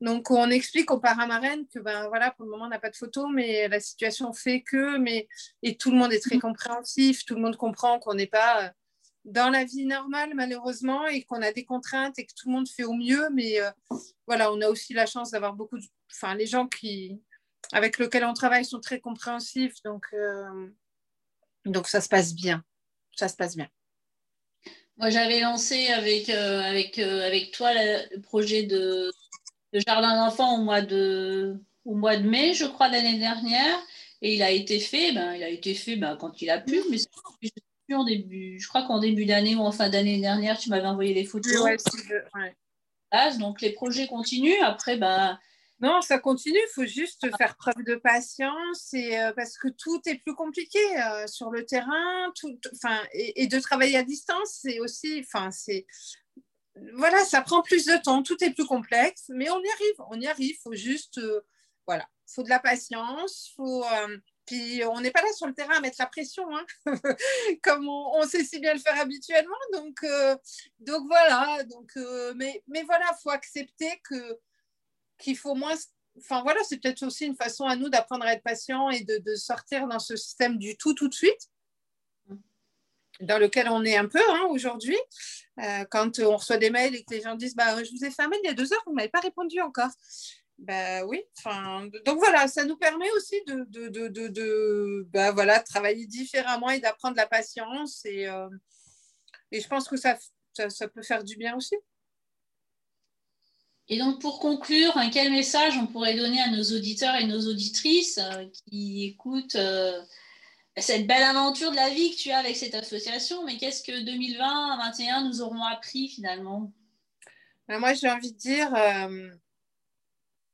Donc 0.00 0.32
on 0.32 0.50
explique 0.50 0.90
aux 0.90 0.98
parents 0.98 1.28
marraines 1.28 1.64
que 1.68 1.78
ben 1.78 2.08
voilà 2.08 2.32
pour 2.32 2.46
le 2.46 2.50
moment 2.50 2.64
on 2.64 2.68
n'a 2.68 2.80
pas 2.80 2.90
de 2.90 2.96
photos 2.96 3.28
mais 3.32 3.68
la 3.68 3.78
situation 3.78 4.32
fait 4.32 4.62
que 4.62 4.96
mais 4.96 5.28
et 5.62 5.76
tout 5.76 5.90
le 5.92 5.98
monde 5.98 6.12
est 6.12 6.24
très 6.24 6.36
mm. 6.36 6.40
compréhensif, 6.40 7.24
tout 7.24 7.34
le 7.34 7.42
monde 7.42 7.56
comprend 7.56 8.00
qu'on 8.00 8.14
n'est 8.14 8.26
pas 8.26 8.64
euh, 8.64 8.68
dans 9.24 9.50
la 9.50 9.64
vie 9.64 9.84
normale 9.84 10.32
malheureusement 10.34 11.06
et 11.06 11.22
qu'on 11.22 11.42
a 11.42 11.52
des 11.52 11.64
contraintes 11.64 12.18
et 12.18 12.26
que 12.26 12.32
tout 12.34 12.48
le 12.48 12.54
monde 12.54 12.68
fait 12.68 12.84
au 12.84 12.94
mieux 12.94 13.28
mais 13.34 13.60
euh, 13.60 13.70
voilà 14.26 14.52
on 14.52 14.60
a 14.60 14.68
aussi 14.68 14.94
la 14.94 15.06
chance 15.06 15.30
d'avoir 15.30 15.54
beaucoup 15.54 15.78
de 15.78 15.84
enfin 16.10 16.34
les 16.34 16.46
gens 16.46 16.66
qui 16.66 17.20
avec 17.72 17.98
lequel 17.98 18.24
on 18.24 18.32
travaille 18.32 18.64
sont 18.64 18.80
très 18.80 19.00
compréhensifs. 19.00 19.82
Donc, 19.84 20.04
euh, 20.12 20.68
donc 21.64 21.88
ça 21.88 22.00
se 22.00 22.08
passe 22.08 22.34
bien. 22.34 22.64
Ça 23.16 23.28
se 23.28 23.36
passe 23.36 23.56
bien. 23.56 23.68
Moi, 24.96 25.10
j'avais 25.10 25.40
lancé 25.40 25.88
avec, 25.88 26.28
euh, 26.28 26.60
avec, 26.62 26.98
avec 26.98 27.52
toi 27.52 27.72
le 27.72 28.20
projet 28.20 28.64
de, 28.64 29.10
jardin 29.72 30.16
d'enfants 30.16 30.58
au 30.58 30.64
mois 30.64 30.82
de 30.82 31.56
au 31.86 31.94
mois 31.94 32.16
de 32.16 32.28
mai, 32.28 32.52
je 32.52 32.66
crois, 32.66 32.88
l'année 32.88 33.18
dernière. 33.18 33.78
Et 34.20 34.34
il 34.34 34.42
a 34.42 34.50
été 34.50 34.78
fait, 34.80 35.12
ben, 35.12 35.32
il 35.32 35.42
a 35.42 35.48
été 35.48 35.74
fait 35.74 35.96
ben, 35.96 36.16
quand 36.16 36.42
il 36.42 36.50
a 36.50 36.60
pu, 36.60 36.82
mais 36.90 36.98
en 37.94 38.04
début, 38.04 38.58
je 38.58 38.68
crois 38.68 38.82
qu'en 38.86 38.98
début 38.98 39.26
d'année 39.26 39.54
ou 39.54 39.60
en 39.60 39.72
fin 39.72 39.88
d'année 39.88 40.20
dernière, 40.20 40.58
tu 40.58 40.70
m'avais 40.70 40.86
envoyé 40.86 41.14
les 41.14 41.24
photos. 41.24 41.60
Ouais, 41.60 41.76
Donc 43.38 43.60
les 43.60 43.72
projets 43.72 44.06
continuent. 44.06 44.62
Après, 44.62 44.96
ben, 44.96 45.38
non, 45.80 46.02
ça 46.02 46.18
continue. 46.18 46.58
Il 46.58 46.72
faut 46.74 46.86
juste 46.86 47.26
faire 47.38 47.56
preuve 47.56 47.82
de 47.86 47.94
patience 47.94 48.92
et, 48.92 49.18
euh, 49.18 49.32
parce 49.32 49.56
que 49.56 49.68
tout 49.68 50.00
est 50.06 50.16
plus 50.16 50.34
compliqué 50.34 50.78
euh, 51.00 51.26
sur 51.26 51.50
le 51.50 51.64
terrain. 51.64 52.30
Tout, 52.34 52.58
et, 53.14 53.42
et, 53.42 53.46
de 53.46 53.58
travailler 53.58 53.96
à 53.96 54.02
distance, 54.02 54.58
c'est 54.60 54.78
aussi. 54.80 55.24
C'est, 55.50 55.86
voilà, 56.94 57.24
ça 57.24 57.40
prend 57.40 57.62
plus 57.62 57.86
de 57.86 57.96
temps. 57.96 58.22
Tout 58.22 58.42
est 58.44 58.50
plus 58.50 58.66
complexe, 58.66 59.24
mais 59.30 59.48
on 59.50 59.58
y 59.58 59.70
arrive. 59.70 59.94
On 60.10 60.20
y 60.20 60.26
arrive. 60.26 60.50
Il 60.50 60.60
faut 60.62 60.74
juste. 60.74 61.16
Euh, 61.16 61.40
voilà. 61.86 62.06
Il 62.28 62.34
faut 62.34 62.42
de 62.42 62.50
la 62.50 62.60
patience. 62.60 63.50
Faut, 63.56 63.84
puis 64.50 64.82
on 64.84 65.00
n'est 65.00 65.12
pas 65.12 65.22
là 65.22 65.32
sur 65.32 65.46
le 65.46 65.54
terrain 65.54 65.76
à 65.76 65.80
mettre 65.80 65.96
la 66.00 66.06
pression, 66.06 66.44
hein, 66.56 66.66
comme 67.62 67.88
on, 67.88 68.22
sait 68.26 68.42
si 68.42 68.58
bien 68.58 68.74
le 68.74 68.80
faire 68.80 68.98
habituellement. 68.98 69.54
Donc, 69.72 70.04
donc 70.80 71.06
voilà. 71.06 71.62
Donc, 71.64 71.92
mais, 72.34 72.62
mais 72.66 72.82
voilà, 72.82 73.04
il 73.12 73.22
faut 73.22 73.30
accepter 73.30 74.00
que 74.02 74.40
qu'il 75.18 75.36
faut 75.36 75.54
moins. 75.54 75.76
Enfin 76.18 76.42
voilà, 76.42 76.60
c'est 76.64 76.78
peut-être 76.78 77.04
aussi 77.04 77.26
une 77.26 77.36
façon 77.36 77.64
à 77.64 77.76
nous 77.76 77.88
d'apprendre 77.88 78.24
à 78.24 78.32
être 78.32 78.42
patient 78.42 78.90
et 78.90 79.04
de, 79.04 79.34
sortir 79.36 79.86
dans 79.86 80.00
ce 80.00 80.16
système 80.16 80.58
du 80.58 80.76
tout 80.76 80.94
tout 80.94 81.06
de 81.06 81.14
suite, 81.14 81.48
dans 83.20 83.38
lequel 83.38 83.68
on 83.68 83.84
est 83.84 83.96
un 83.96 84.06
peu 84.06 84.18
hein, 84.30 84.46
aujourd'hui. 84.50 84.98
Euh, 85.60 85.84
quand 85.90 86.18
on 86.18 86.36
reçoit 86.36 86.56
des 86.56 86.70
mails 86.70 86.96
et 86.96 87.04
que 87.04 87.14
les 87.14 87.20
gens 87.20 87.36
disent 87.36 87.54
bah, 87.54 87.84
Je 87.84 87.90
vous 87.92 88.04
ai 88.04 88.10
fait 88.10 88.22
un 88.22 88.28
mail 88.28 88.40
il 88.42 88.48
y 88.48 88.50
a 88.50 88.54
deux 88.54 88.72
heures, 88.72 88.82
vous 88.86 88.92
ne 88.92 88.96
m'avez 88.96 89.08
pas 89.08 89.20
répondu 89.20 89.60
encore. 89.60 89.90
Ben 90.60 91.04
oui, 91.06 91.22
donc 92.04 92.18
voilà, 92.18 92.46
ça 92.46 92.64
nous 92.64 92.76
permet 92.76 93.10
aussi 93.12 93.34
de, 93.46 93.64
de, 93.70 94.08
de, 94.08 94.28
de 94.28 95.06
bah, 95.08 95.32
voilà, 95.32 95.58
travailler 95.60 96.06
différemment 96.06 96.68
et 96.68 96.80
d'apprendre 96.80 97.16
la 97.16 97.26
patience. 97.26 98.04
Et, 98.04 98.28
euh, 98.28 98.50
et 99.52 99.60
je 99.62 99.66
pense 99.66 99.88
que 99.88 99.96
ça, 99.96 100.18
ça 100.68 100.88
peut 100.88 101.02
faire 101.02 101.24
du 101.24 101.36
bien 101.36 101.56
aussi. 101.56 101.76
Et 103.88 103.98
donc, 103.98 104.20
pour 104.20 104.38
conclure, 104.38 104.92
quel 105.10 105.32
message 105.32 105.78
on 105.78 105.86
pourrait 105.86 106.14
donner 106.14 106.42
à 106.42 106.50
nos 106.50 106.62
auditeurs 106.62 107.16
et 107.16 107.26
nos 107.26 107.40
auditrices 107.48 108.18
euh, 108.18 108.44
qui 108.68 109.06
écoutent 109.06 109.56
euh, 109.56 109.98
cette 110.76 111.06
belle 111.06 111.22
aventure 111.22 111.70
de 111.70 111.76
la 111.76 111.88
vie 111.88 112.10
que 112.10 112.20
tu 112.20 112.30
as 112.30 112.38
avec 112.38 112.56
cette 112.56 112.74
association 112.74 113.46
Mais 113.46 113.56
qu'est-ce 113.56 113.82
que 113.82 113.92
2020-2021 113.92 115.26
nous 115.26 115.40
auront 115.40 115.64
appris 115.64 116.08
finalement? 116.08 116.70
Ben, 117.66 117.78
Moi, 117.78 117.94
j'ai 117.94 118.10
envie 118.10 118.32
de 118.32 118.38
dire, 118.38 118.72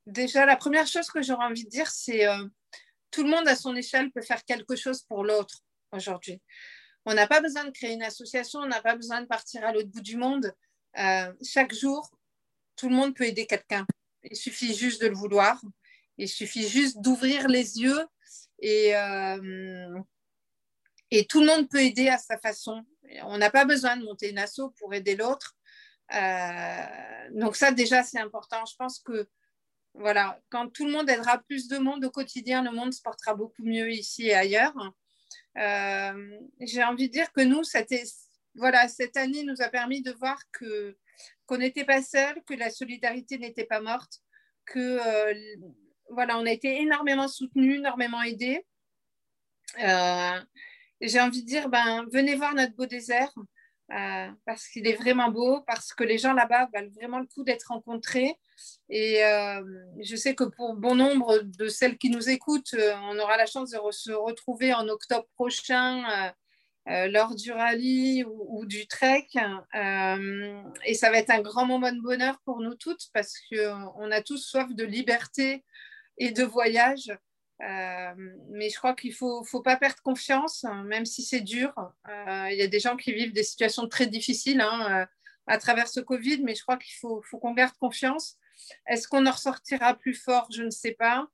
déjà, 0.07 0.47
la 0.47 0.57
première 0.57 0.87
chose 0.87 1.09
que 1.09 1.23
j'aurais 1.23 1.47
envie 1.47 1.65
de 1.65 1.71
dire, 1.71 1.91
c'est 1.91 2.27
tout 3.11 3.23
le 3.23 3.31
monde 3.31 3.49
à 3.49 3.57
son 3.57 3.75
échelle 3.77 4.11
peut 4.11 4.23
faire 4.23 4.45
quelque 4.45 4.77
chose 4.77 5.03
pour 5.03 5.25
l'autre 5.25 5.61
aujourd'hui. 5.93 6.41
On 7.05 7.15
n'a 7.15 7.27
pas 7.27 7.41
besoin 7.41 7.65
de 7.65 7.71
créer 7.71 7.93
une 7.93 8.03
association, 8.03 8.61
on 8.61 8.67
n'a 8.67 8.83
pas 8.83 8.97
besoin 8.97 9.21
de 9.21 9.27
partir 9.27 9.65
à 9.65 9.73
l'autre 9.73 9.89
bout 9.89 10.01
du 10.01 10.17
monde. 10.17 10.53
chaque 11.43 11.75
jour, 11.75 12.11
tout 12.77 12.89
le 12.89 12.95
monde 12.95 13.15
peut 13.15 13.25
aider 13.25 13.47
quelqu'un. 13.47 13.87
Il 14.23 14.37
suffit 14.37 14.75
juste 14.75 15.01
de 15.03 15.09
le 15.09 15.15
vouloir. 15.15 15.61
Il 16.19 16.29
suffit 16.29 16.69
juste 16.69 17.01
d'ouvrir 17.01 17.49
les 17.49 17.81
yeux 17.81 18.07
et, 18.61 18.97
euh, 18.97 19.99
et 21.11 21.27
tout 21.27 21.41
le 21.41 21.47
monde 21.47 21.69
peut 21.69 21.83
aider 21.83 22.09
à 22.09 22.19
sa 22.19 22.39
façon. 22.39 22.85
On 23.23 23.39
n'a 23.39 23.51
pas 23.51 23.65
besoin 23.65 23.97
de 23.97 24.05
monter 24.05 24.31
une 24.31 24.39
asso 24.39 24.73
pour 24.79 24.95
aider 24.95 25.15
l'autre. 25.15 25.55
Euh, 26.15 27.31
donc 27.33 27.57
ça 27.57 27.71
déjà 27.71 28.03
c'est 28.03 28.19
important. 28.19 28.65
Je 28.65 28.77
pense 28.77 29.01
que 29.01 29.29
voilà, 29.99 30.41
quand 30.51 30.69
tout 30.69 30.87
le 30.87 30.93
monde 30.93 31.09
aidera 31.09 31.39
plus 31.39 31.69
de 31.69 31.79
monde 31.79 32.05
au 32.05 32.11
quotidien, 32.11 32.63
le 32.63 32.71
monde 32.71 32.93
se 32.93 33.01
portera 33.01 33.35
beaucoup 33.35 33.63
mieux 33.63 33.91
ici 33.91 34.27
et 34.27 34.35
ailleurs. 34.35 34.75
Euh, 35.59 36.39
j'ai 36.61 36.85
envie 36.85 37.09
de 37.09 37.13
dire 37.13 37.33
que 37.33 37.41
nous, 37.41 37.63
voilà, 38.55 38.89
cette 38.89 39.17
année 39.17 39.43
nous 39.43 39.63
a 39.63 39.69
permis 39.69 40.03
de 40.03 40.13
voir 40.13 40.39
que 40.53 40.97
qu'on 41.47 41.59
n'était 41.59 41.85
pas 41.85 42.03
seul, 42.03 42.43
que 42.45 42.55
la 42.55 42.71
solidarité 42.71 43.39
n'était 43.39 43.65
pas 43.65 43.81
morte, 43.81 44.21
que 44.65 44.99
euh, 45.01 45.35
voilà, 46.11 46.39
on 46.39 46.45
a 46.45 46.51
été 46.51 46.81
énormément 46.81 47.29
soutenus, 47.29 47.77
énormément 47.77 48.23
aidés. 48.23 48.67
Euh, 49.79 50.41
j'ai 51.01 51.21
envie 51.21 51.43
de 51.43 51.47
dire, 51.47 51.69
ben, 51.69 52.05
venez 52.13 52.35
voir 52.35 52.55
notre 52.55 52.75
beau 52.75 52.87
désert 52.87 53.33
parce 54.45 54.67
qu'il 54.69 54.87
est 54.89 54.97
vraiment 54.97 55.31
beau, 55.31 55.61
parce 55.63 55.95
que 55.95 56.03
les 56.03 56.19
gens 56.19 56.33
là-bas 56.33 56.69
valent 56.73 56.91
vraiment 56.91 57.21
le 57.21 57.27
coup 57.27 57.45
d'être 57.45 57.69
rencontrés. 57.69 58.37
Et 58.89 59.21
je 60.01 60.17
sais 60.17 60.35
que 60.35 60.45
pour 60.45 60.75
bon 60.75 60.95
nombre 60.95 61.39
de 61.41 61.69
celles 61.69 61.99
qui 61.99 62.11
nous 62.11 62.29
écoutent, 62.29 62.75
on 63.11 63.19
aura 63.19 63.37
la 63.37 63.47
chance 63.47 63.71
de 63.71 63.79
se 63.91 64.13
retrouver 64.13 64.75
en 64.75 64.89
octobre 64.89 65.27
prochain 65.35 66.33
euh, 66.89 67.09
lors 67.09 67.35
du 67.35 67.51
rallye 67.51 68.25
ou, 68.25 68.65
du 68.65 68.87
trek. 68.87 69.27
Euh, 69.75 70.63
et 70.85 70.95
ça 70.95 71.11
va 71.11 71.19
être 71.19 71.31
un 71.31 71.41
grand 71.41 71.67
moment 71.67 71.91
de 71.91 72.01
bonheur 72.01 72.39
pour 72.45 72.61
nous 72.61 72.77
toutes 72.77 73.09
parce 73.13 73.35
qu'on 73.51 74.11
a 74.11 74.23
tous 74.23 74.39
soif 74.39 74.73
de 74.73 74.85
liberté 74.85 75.65
et 76.17 76.31
de 76.31 76.45
voyage. 76.45 77.13
Euh, 77.63 78.15
mais 78.51 78.71
je 78.71 78.77
crois 78.77 78.95
qu'il 78.95 79.11
ne 79.11 79.17
faut, 79.17 79.43
faut, 79.43 79.63
pas 79.63 79.77
perdre 79.77 80.01
confiance, 80.03 80.65
hein, 80.65 80.85
même 80.85 81.07
si 81.07 81.23
c'est 81.23 81.41
dur. 81.41 81.75
Il 82.07 82.57
y 82.57 82.63
a 82.63 82.69
des 82.69 82.81
gens 82.81 82.97
qui 82.97 83.13
vivent 83.13 83.33
des 83.33 83.43
situations 83.43 83.89
très 83.89 84.07
difficiles 84.07 84.61
hein, 84.61 85.09
à 85.49 85.59
travers 85.59 85.89
ce 85.89 85.99
Covid, 85.99 86.43
mais 86.45 86.55
je 86.55 86.63
crois 86.63 86.77
qu'il 86.77 86.95
faut, 86.95 87.21
faut 87.23 87.39
qu'on 87.39 87.55
garde 87.55 87.77
confiance. 87.81 88.37
Est-ce 88.87 89.09
qu'on 89.09 89.27
en 89.27 89.33
ressortira 89.33 89.95
plus 89.95 90.15
fort? 90.15 90.49
Je 90.53 90.63
ne 90.63 90.71
sais 90.71 90.93
pas. 90.93 91.27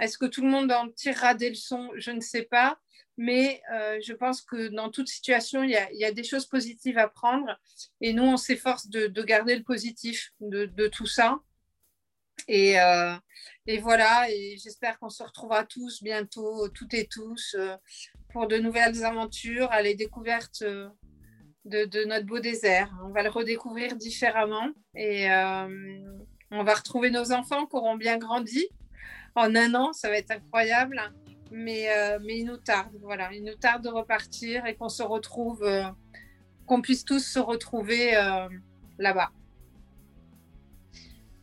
Est-ce 0.00 0.18
que 0.18 0.26
tout 0.26 0.42
le 0.42 0.48
monde 0.48 0.72
en 0.72 0.88
tirera 0.88 1.34
des 1.34 1.50
leçons? 1.50 1.90
Je 1.96 2.10
ne 2.10 2.20
sais 2.20 2.42
pas 2.42 2.78
mais 3.16 3.62
euh, 3.72 3.98
je 4.02 4.12
pense 4.12 4.42
que 4.42 4.68
dans 4.68 4.90
toute 4.90 5.08
situation, 5.08 5.62
il 5.62 5.70
y, 5.70 6.04
a, 6.04 6.12
des 6.12 6.24
choses 6.24 6.46
positives 6.46 6.98
à 6.98 7.08
prendre. 7.08 7.58
Et 8.00 8.12
nous, 8.12 8.24
on 8.24 8.36
s'efforce 8.36 8.88
de, 8.88 9.22
garder 9.22 9.56
le 9.56 9.62
positif 9.62 10.32
de, 10.40 10.88
tout 10.88 11.06
ça. 11.06 11.38
Et, 12.48 12.80
euh, 12.80 13.14
et 13.66 13.78
voilà, 13.78 14.28
et 14.30 14.56
j'espère 14.62 14.98
qu'on 14.98 15.08
se 15.08 15.22
retrouvera 15.22 15.64
tous 15.64 16.02
bientôt, 16.02 16.68
toutes 16.68 16.94
et 16.94 17.06
tous, 17.06 17.54
euh, 17.58 17.76
pour 18.32 18.48
de 18.48 18.58
nouvelles 18.58 19.04
aventures, 19.04 19.70
à 19.70 19.80
les 19.80 19.94
découvertes 19.94 20.64
de, 20.64 20.90
de, 21.64 22.04
notre 22.04 22.26
beau 22.26 22.40
désert. 22.40 22.92
On 23.04 23.10
va 23.10 23.22
le 23.22 23.30
redécouvrir 23.30 23.94
différemment 23.96 24.68
et 24.96 25.28
on 26.54 26.64
va 26.64 26.74
retrouver 26.74 27.10
nos 27.10 27.32
enfants 27.32 27.66
qui 27.66 27.76
auront 27.76 27.96
bien 27.96 28.18
grandi. 28.18 28.66
En 29.34 29.54
un 29.54 29.74
an, 29.74 29.92
ça 29.92 30.08
va 30.08 30.16
être 30.16 30.30
incroyable, 30.30 31.00
mais, 31.50 31.88
mais 32.22 32.38
il 32.38 32.44
nous 32.44 32.56
tarde, 32.56 32.92
voilà, 33.02 33.32
il 33.32 33.42
nous 33.42 33.56
tarde 33.56 33.82
de 33.82 33.88
repartir 33.88 34.64
et 34.66 34.76
qu'on 34.76 34.88
se 34.88 35.02
retrouve, 35.02 35.68
qu'on 36.66 36.80
puisse 36.80 37.04
tous 37.04 37.18
se 37.18 37.40
retrouver 37.40 38.12
là-bas. 38.98 39.30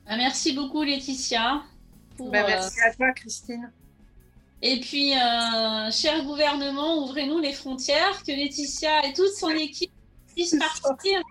Ah, 0.06 0.18
merci 0.18 0.52
beaucoup, 0.54 0.84
Laetitia. 0.84 1.64
Ben, 2.20 2.46
merci 2.46 2.80
euh, 2.82 2.90
à 2.90 2.94
toi, 2.94 3.12
Christine. 3.14 3.72
Et 4.62 4.80
puis, 4.80 5.14
euh, 5.14 5.90
cher 5.90 6.26
gouvernement, 6.26 7.04
ouvrez-nous 7.04 7.40
les 7.40 7.54
frontières, 7.54 8.22
que 8.24 8.32
Laetitia 8.32 9.08
et 9.08 9.14
toute 9.14 9.34
son 9.34 9.50
équipe 9.50 9.94
puissent 10.28 10.58
partir. 10.84 11.22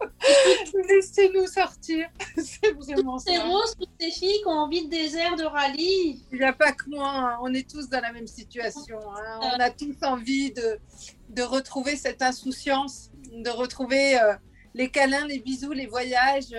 Laissez-nous 0.88 1.46
sortir. 1.46 2.08
C'est 2.36 2.72
vraiment 2.72 3.18
toutes 3.18 3.28
ces 3.28 3.38
roses, 3.38 3.74
toutes 3.78 3.90
ces 4.00 4.10
filles 4.10 4.40
qui 4.42 4.46
ont 4.46 4.50
envie 4.50 4.84
de 4.84 4.90
désert, 4.90 5.36
de 5.36 5.44
rallye. 5.44 6.24
Il 6.32 6.38
n'y 6.38 6.44
a 6.44 6.52
pas 6.52 6.72
que 6.72 6.88
moi, 6.88 7.08
hein. 7.08 7.38
on 7.42 7.52
est 7.54 7.68
tous 7.68 7.88
dans 7.88 8.00
la 8.00 8.12
même 8.12 8.26
situation. 8.26 8.98
Hein. 9.16 9.40
On 9.42 9.60
a 9.60 9.70
tous 9.70 9.96
envie 10.02 10.52
de, 10.52 10.78
de 11.30 11.42
retrouver 11.42 11.96
cette 11.96 12.22
insouciance, 12.22 13.10
de 13.32 13.50
retrouver 13.50 14.18
euh, 14.20 14.34
les 14.74 14.90
câlins, 14.90 15.26
les 15.26 15.40
bisous, 15.40 15.72
les 15.72 15.86
voyages, 15.86 16.54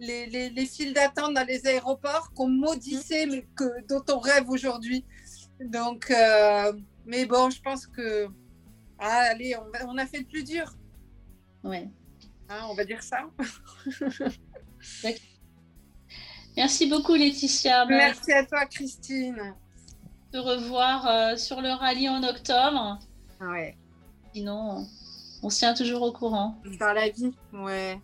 les, 0.00 0.26
les, 0.26 0.66
files 0.66 0.94
d'attente 0.94 1.34
dans 1.34 1.46
les 1.46 1.66
aéroports 1.66 2.32
qu'on 2.34 2.48
maudissait, 2.48 3.26
mais 3.26 3.46
que, 3.54 3.86
dont 3.86 4.02
on 4.12 4.18
rêve 4.18 4.48
aujourd'hui. 4.48 5.04
Donc, 5.60 6.10
euh, 6.10 6.72
mais 7.06 7.26
bon, 7.26 7.50
je 7.50 7.60
pense 7.60 7.86
que. 7.86 8.28
Ah, 8.98 9.28
allez, 9.30 9.56
on, 9.86 9.96
a 9.96 10.06
fait 10.06 10.18
le 10.18 10.24
plus 10.24 10.44
dur. 10.44 10.74
Ouais. 11.64 11.88
Hein, 12.50 12.66
on 12.68 12.74
va 12.74 12.84
dire 12.84 13.02
ça. 13.02 13.18
Merci 16.56 16.86
beaucoup, 16.88 17.14
Laetitia. 17.14 17.86
Merci 17.86 18.32
à 18.32 18.44
toi, 18.44 18.66
Christine. 18.66 19.54
De 20.32 20.38
revoir 20.38 21.06
euh, 21.06 21.36
sur 21.36 21.60
le 21.60 21.70
rallye 21.70 22.08
en 22.08 22.24
octobre. 22.24 22.98
Ouais. 23.40 23.76
Sinon, 24.34 24.84
on 25.42 25.50
se 25.50 25.58
tient 25.60 25.74
toujours 25.74 26.02
au 26.02 26.12
courant. 26.12 26.60
Dans 26.80 26.92
la 26.92 27.08
vie, 27.08 27.32
ouais. 27.52 28.00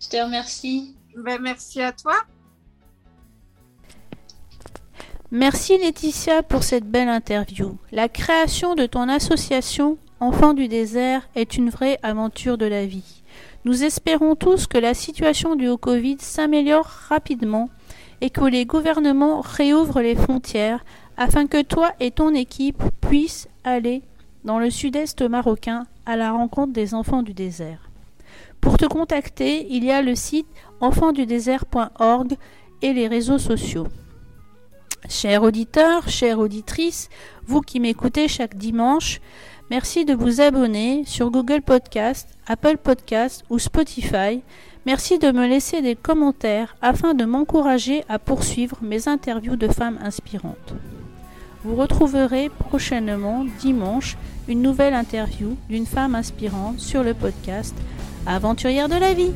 Je 0.00 0.08
te 0.08 0.16
remercie. 0.16 0.94
Ben, 1.16 1.40
merci 1.40 1.80
à 1.80 1.92
toi. 1.92 2.16
Merci 5.30 5.78
Laetitia 5.78 6.42
pour 6.42 6.64
cette 6.64 6.84
belle 6.84 7.08
interview. 7.08 7.78
La 7.92 8.08
création 8.08 8.74
de 8.74 8.84
ton 8.86 9.08
association 9.08 9.96
Enfants 10.22 10.52
du 10.52 10.68
désert 10.68 11.26
est 11.34 11.56
une 11.56 11.70
vraie 11.70 11.98
aventure 12.02 12.58
de 12.58 12.66
la 12.66 12.84
vie. 12.84 13.19
Nous 13.64 13.84
espérons 13.84 14.36
tous 14.36 14.66
que 14.66 14.78
la 14.78 14.94
situation 14.94 15.54
du 15.54 15.68
Haut-Covid 15.68 16.16
s'améliore 16.20 16.86
rapidement 16.86 17.68
et 18.22 18.30
que 18.30 18.44
les 18.44 18.64
gouvernements 18.64 19.42
réouvrent 19.42 20.00
les 20.00 20.14
frontières 20.16 20.82
afin 21.18 21.46
que 21.46 21.60
toi 21.60 21.92
et 22.00 22.10
ton 22.10 22.32
équipe 22.32 22.82
puissent 23.02 23.48
aller 23.62 24.02
dans 24.44 24.58
le 24.58 24.70
sud-est 24.70 25.20
marocain 25.20 25.86
à 26.06 26.16
la 26.16 26.32
rencontre 26.32 26.72
des 26.72 26.94
enfants 26.94 27.22
du 27.22 27.34
désert. 27.34 27.90
Pour 28.62 28.78
te 28.78 28.86
contacter, 28.86 29.66
il 29.70 29.84
y 29.84 29.90
a 29.90 30.00
le 30.00 30.14
site 30.14 30.46
enfantsdudésert.org 30.80 32.36
et 32.80 32.94
les 32.94 33.08
réseaux 33.08 33.38
sociaux. 33.38 33.88
Chers 35.08 35.42
auditeurs, 35.42 36.08
chères 36.08 36.38
auditrices, 36.38 37.10
vous 37.46 37.60
qui 37.60 37.80
m'écoutez 37.80 38.28
chaque 38.28 38.56
dimanche, 38.56 39.20
merci 39.70 40.04
de 40.04 40.14
vous 40.14 40.40
abonner 40.40 41.04
sur 41.06 41.30
Google 41.30 41.62
Podcast, 41.62 42.28
Apple 42.46 42.76
Podcast 42.76 43.44
ou 43.50 43.58
Spotify. 43.58 44.42
Merci 44.86 45.18
de 45.18 45.30
me 45.30 45.46
laisser 45.46 45.82
des 45.82 45.94
commentaires 45.94 46.76
afin 46.82 47.14
de 47.14 47.24
m'encourager 47.24 48.04
à 48.08 48.18
poursuivre 48.18 48.78
mes 48.82 49.08
interviews 49.08 49.56
de 49.56 49.68
femmes 49.68 49.98
inspirantes. 50.02 50.74
Vous 51.64 51.76
retrouverez 51.76 52.48
prochainement, 52.48 53.44
dimanche, 53.60 54.16
une 54.48 54.62
nouvelle 54.62 54.94
interview 54.94 55.56
d'une 55.68 55.86
femme 55.86 56.14
inspirante 56.14 56.80
sur 56.80 57.02
le 57.02 57.14
podcast 57.14 57.74
Aventurière 58.26 58.88
de 58.88 58.96
la 58.96 59.14
vie. 59.14 59.32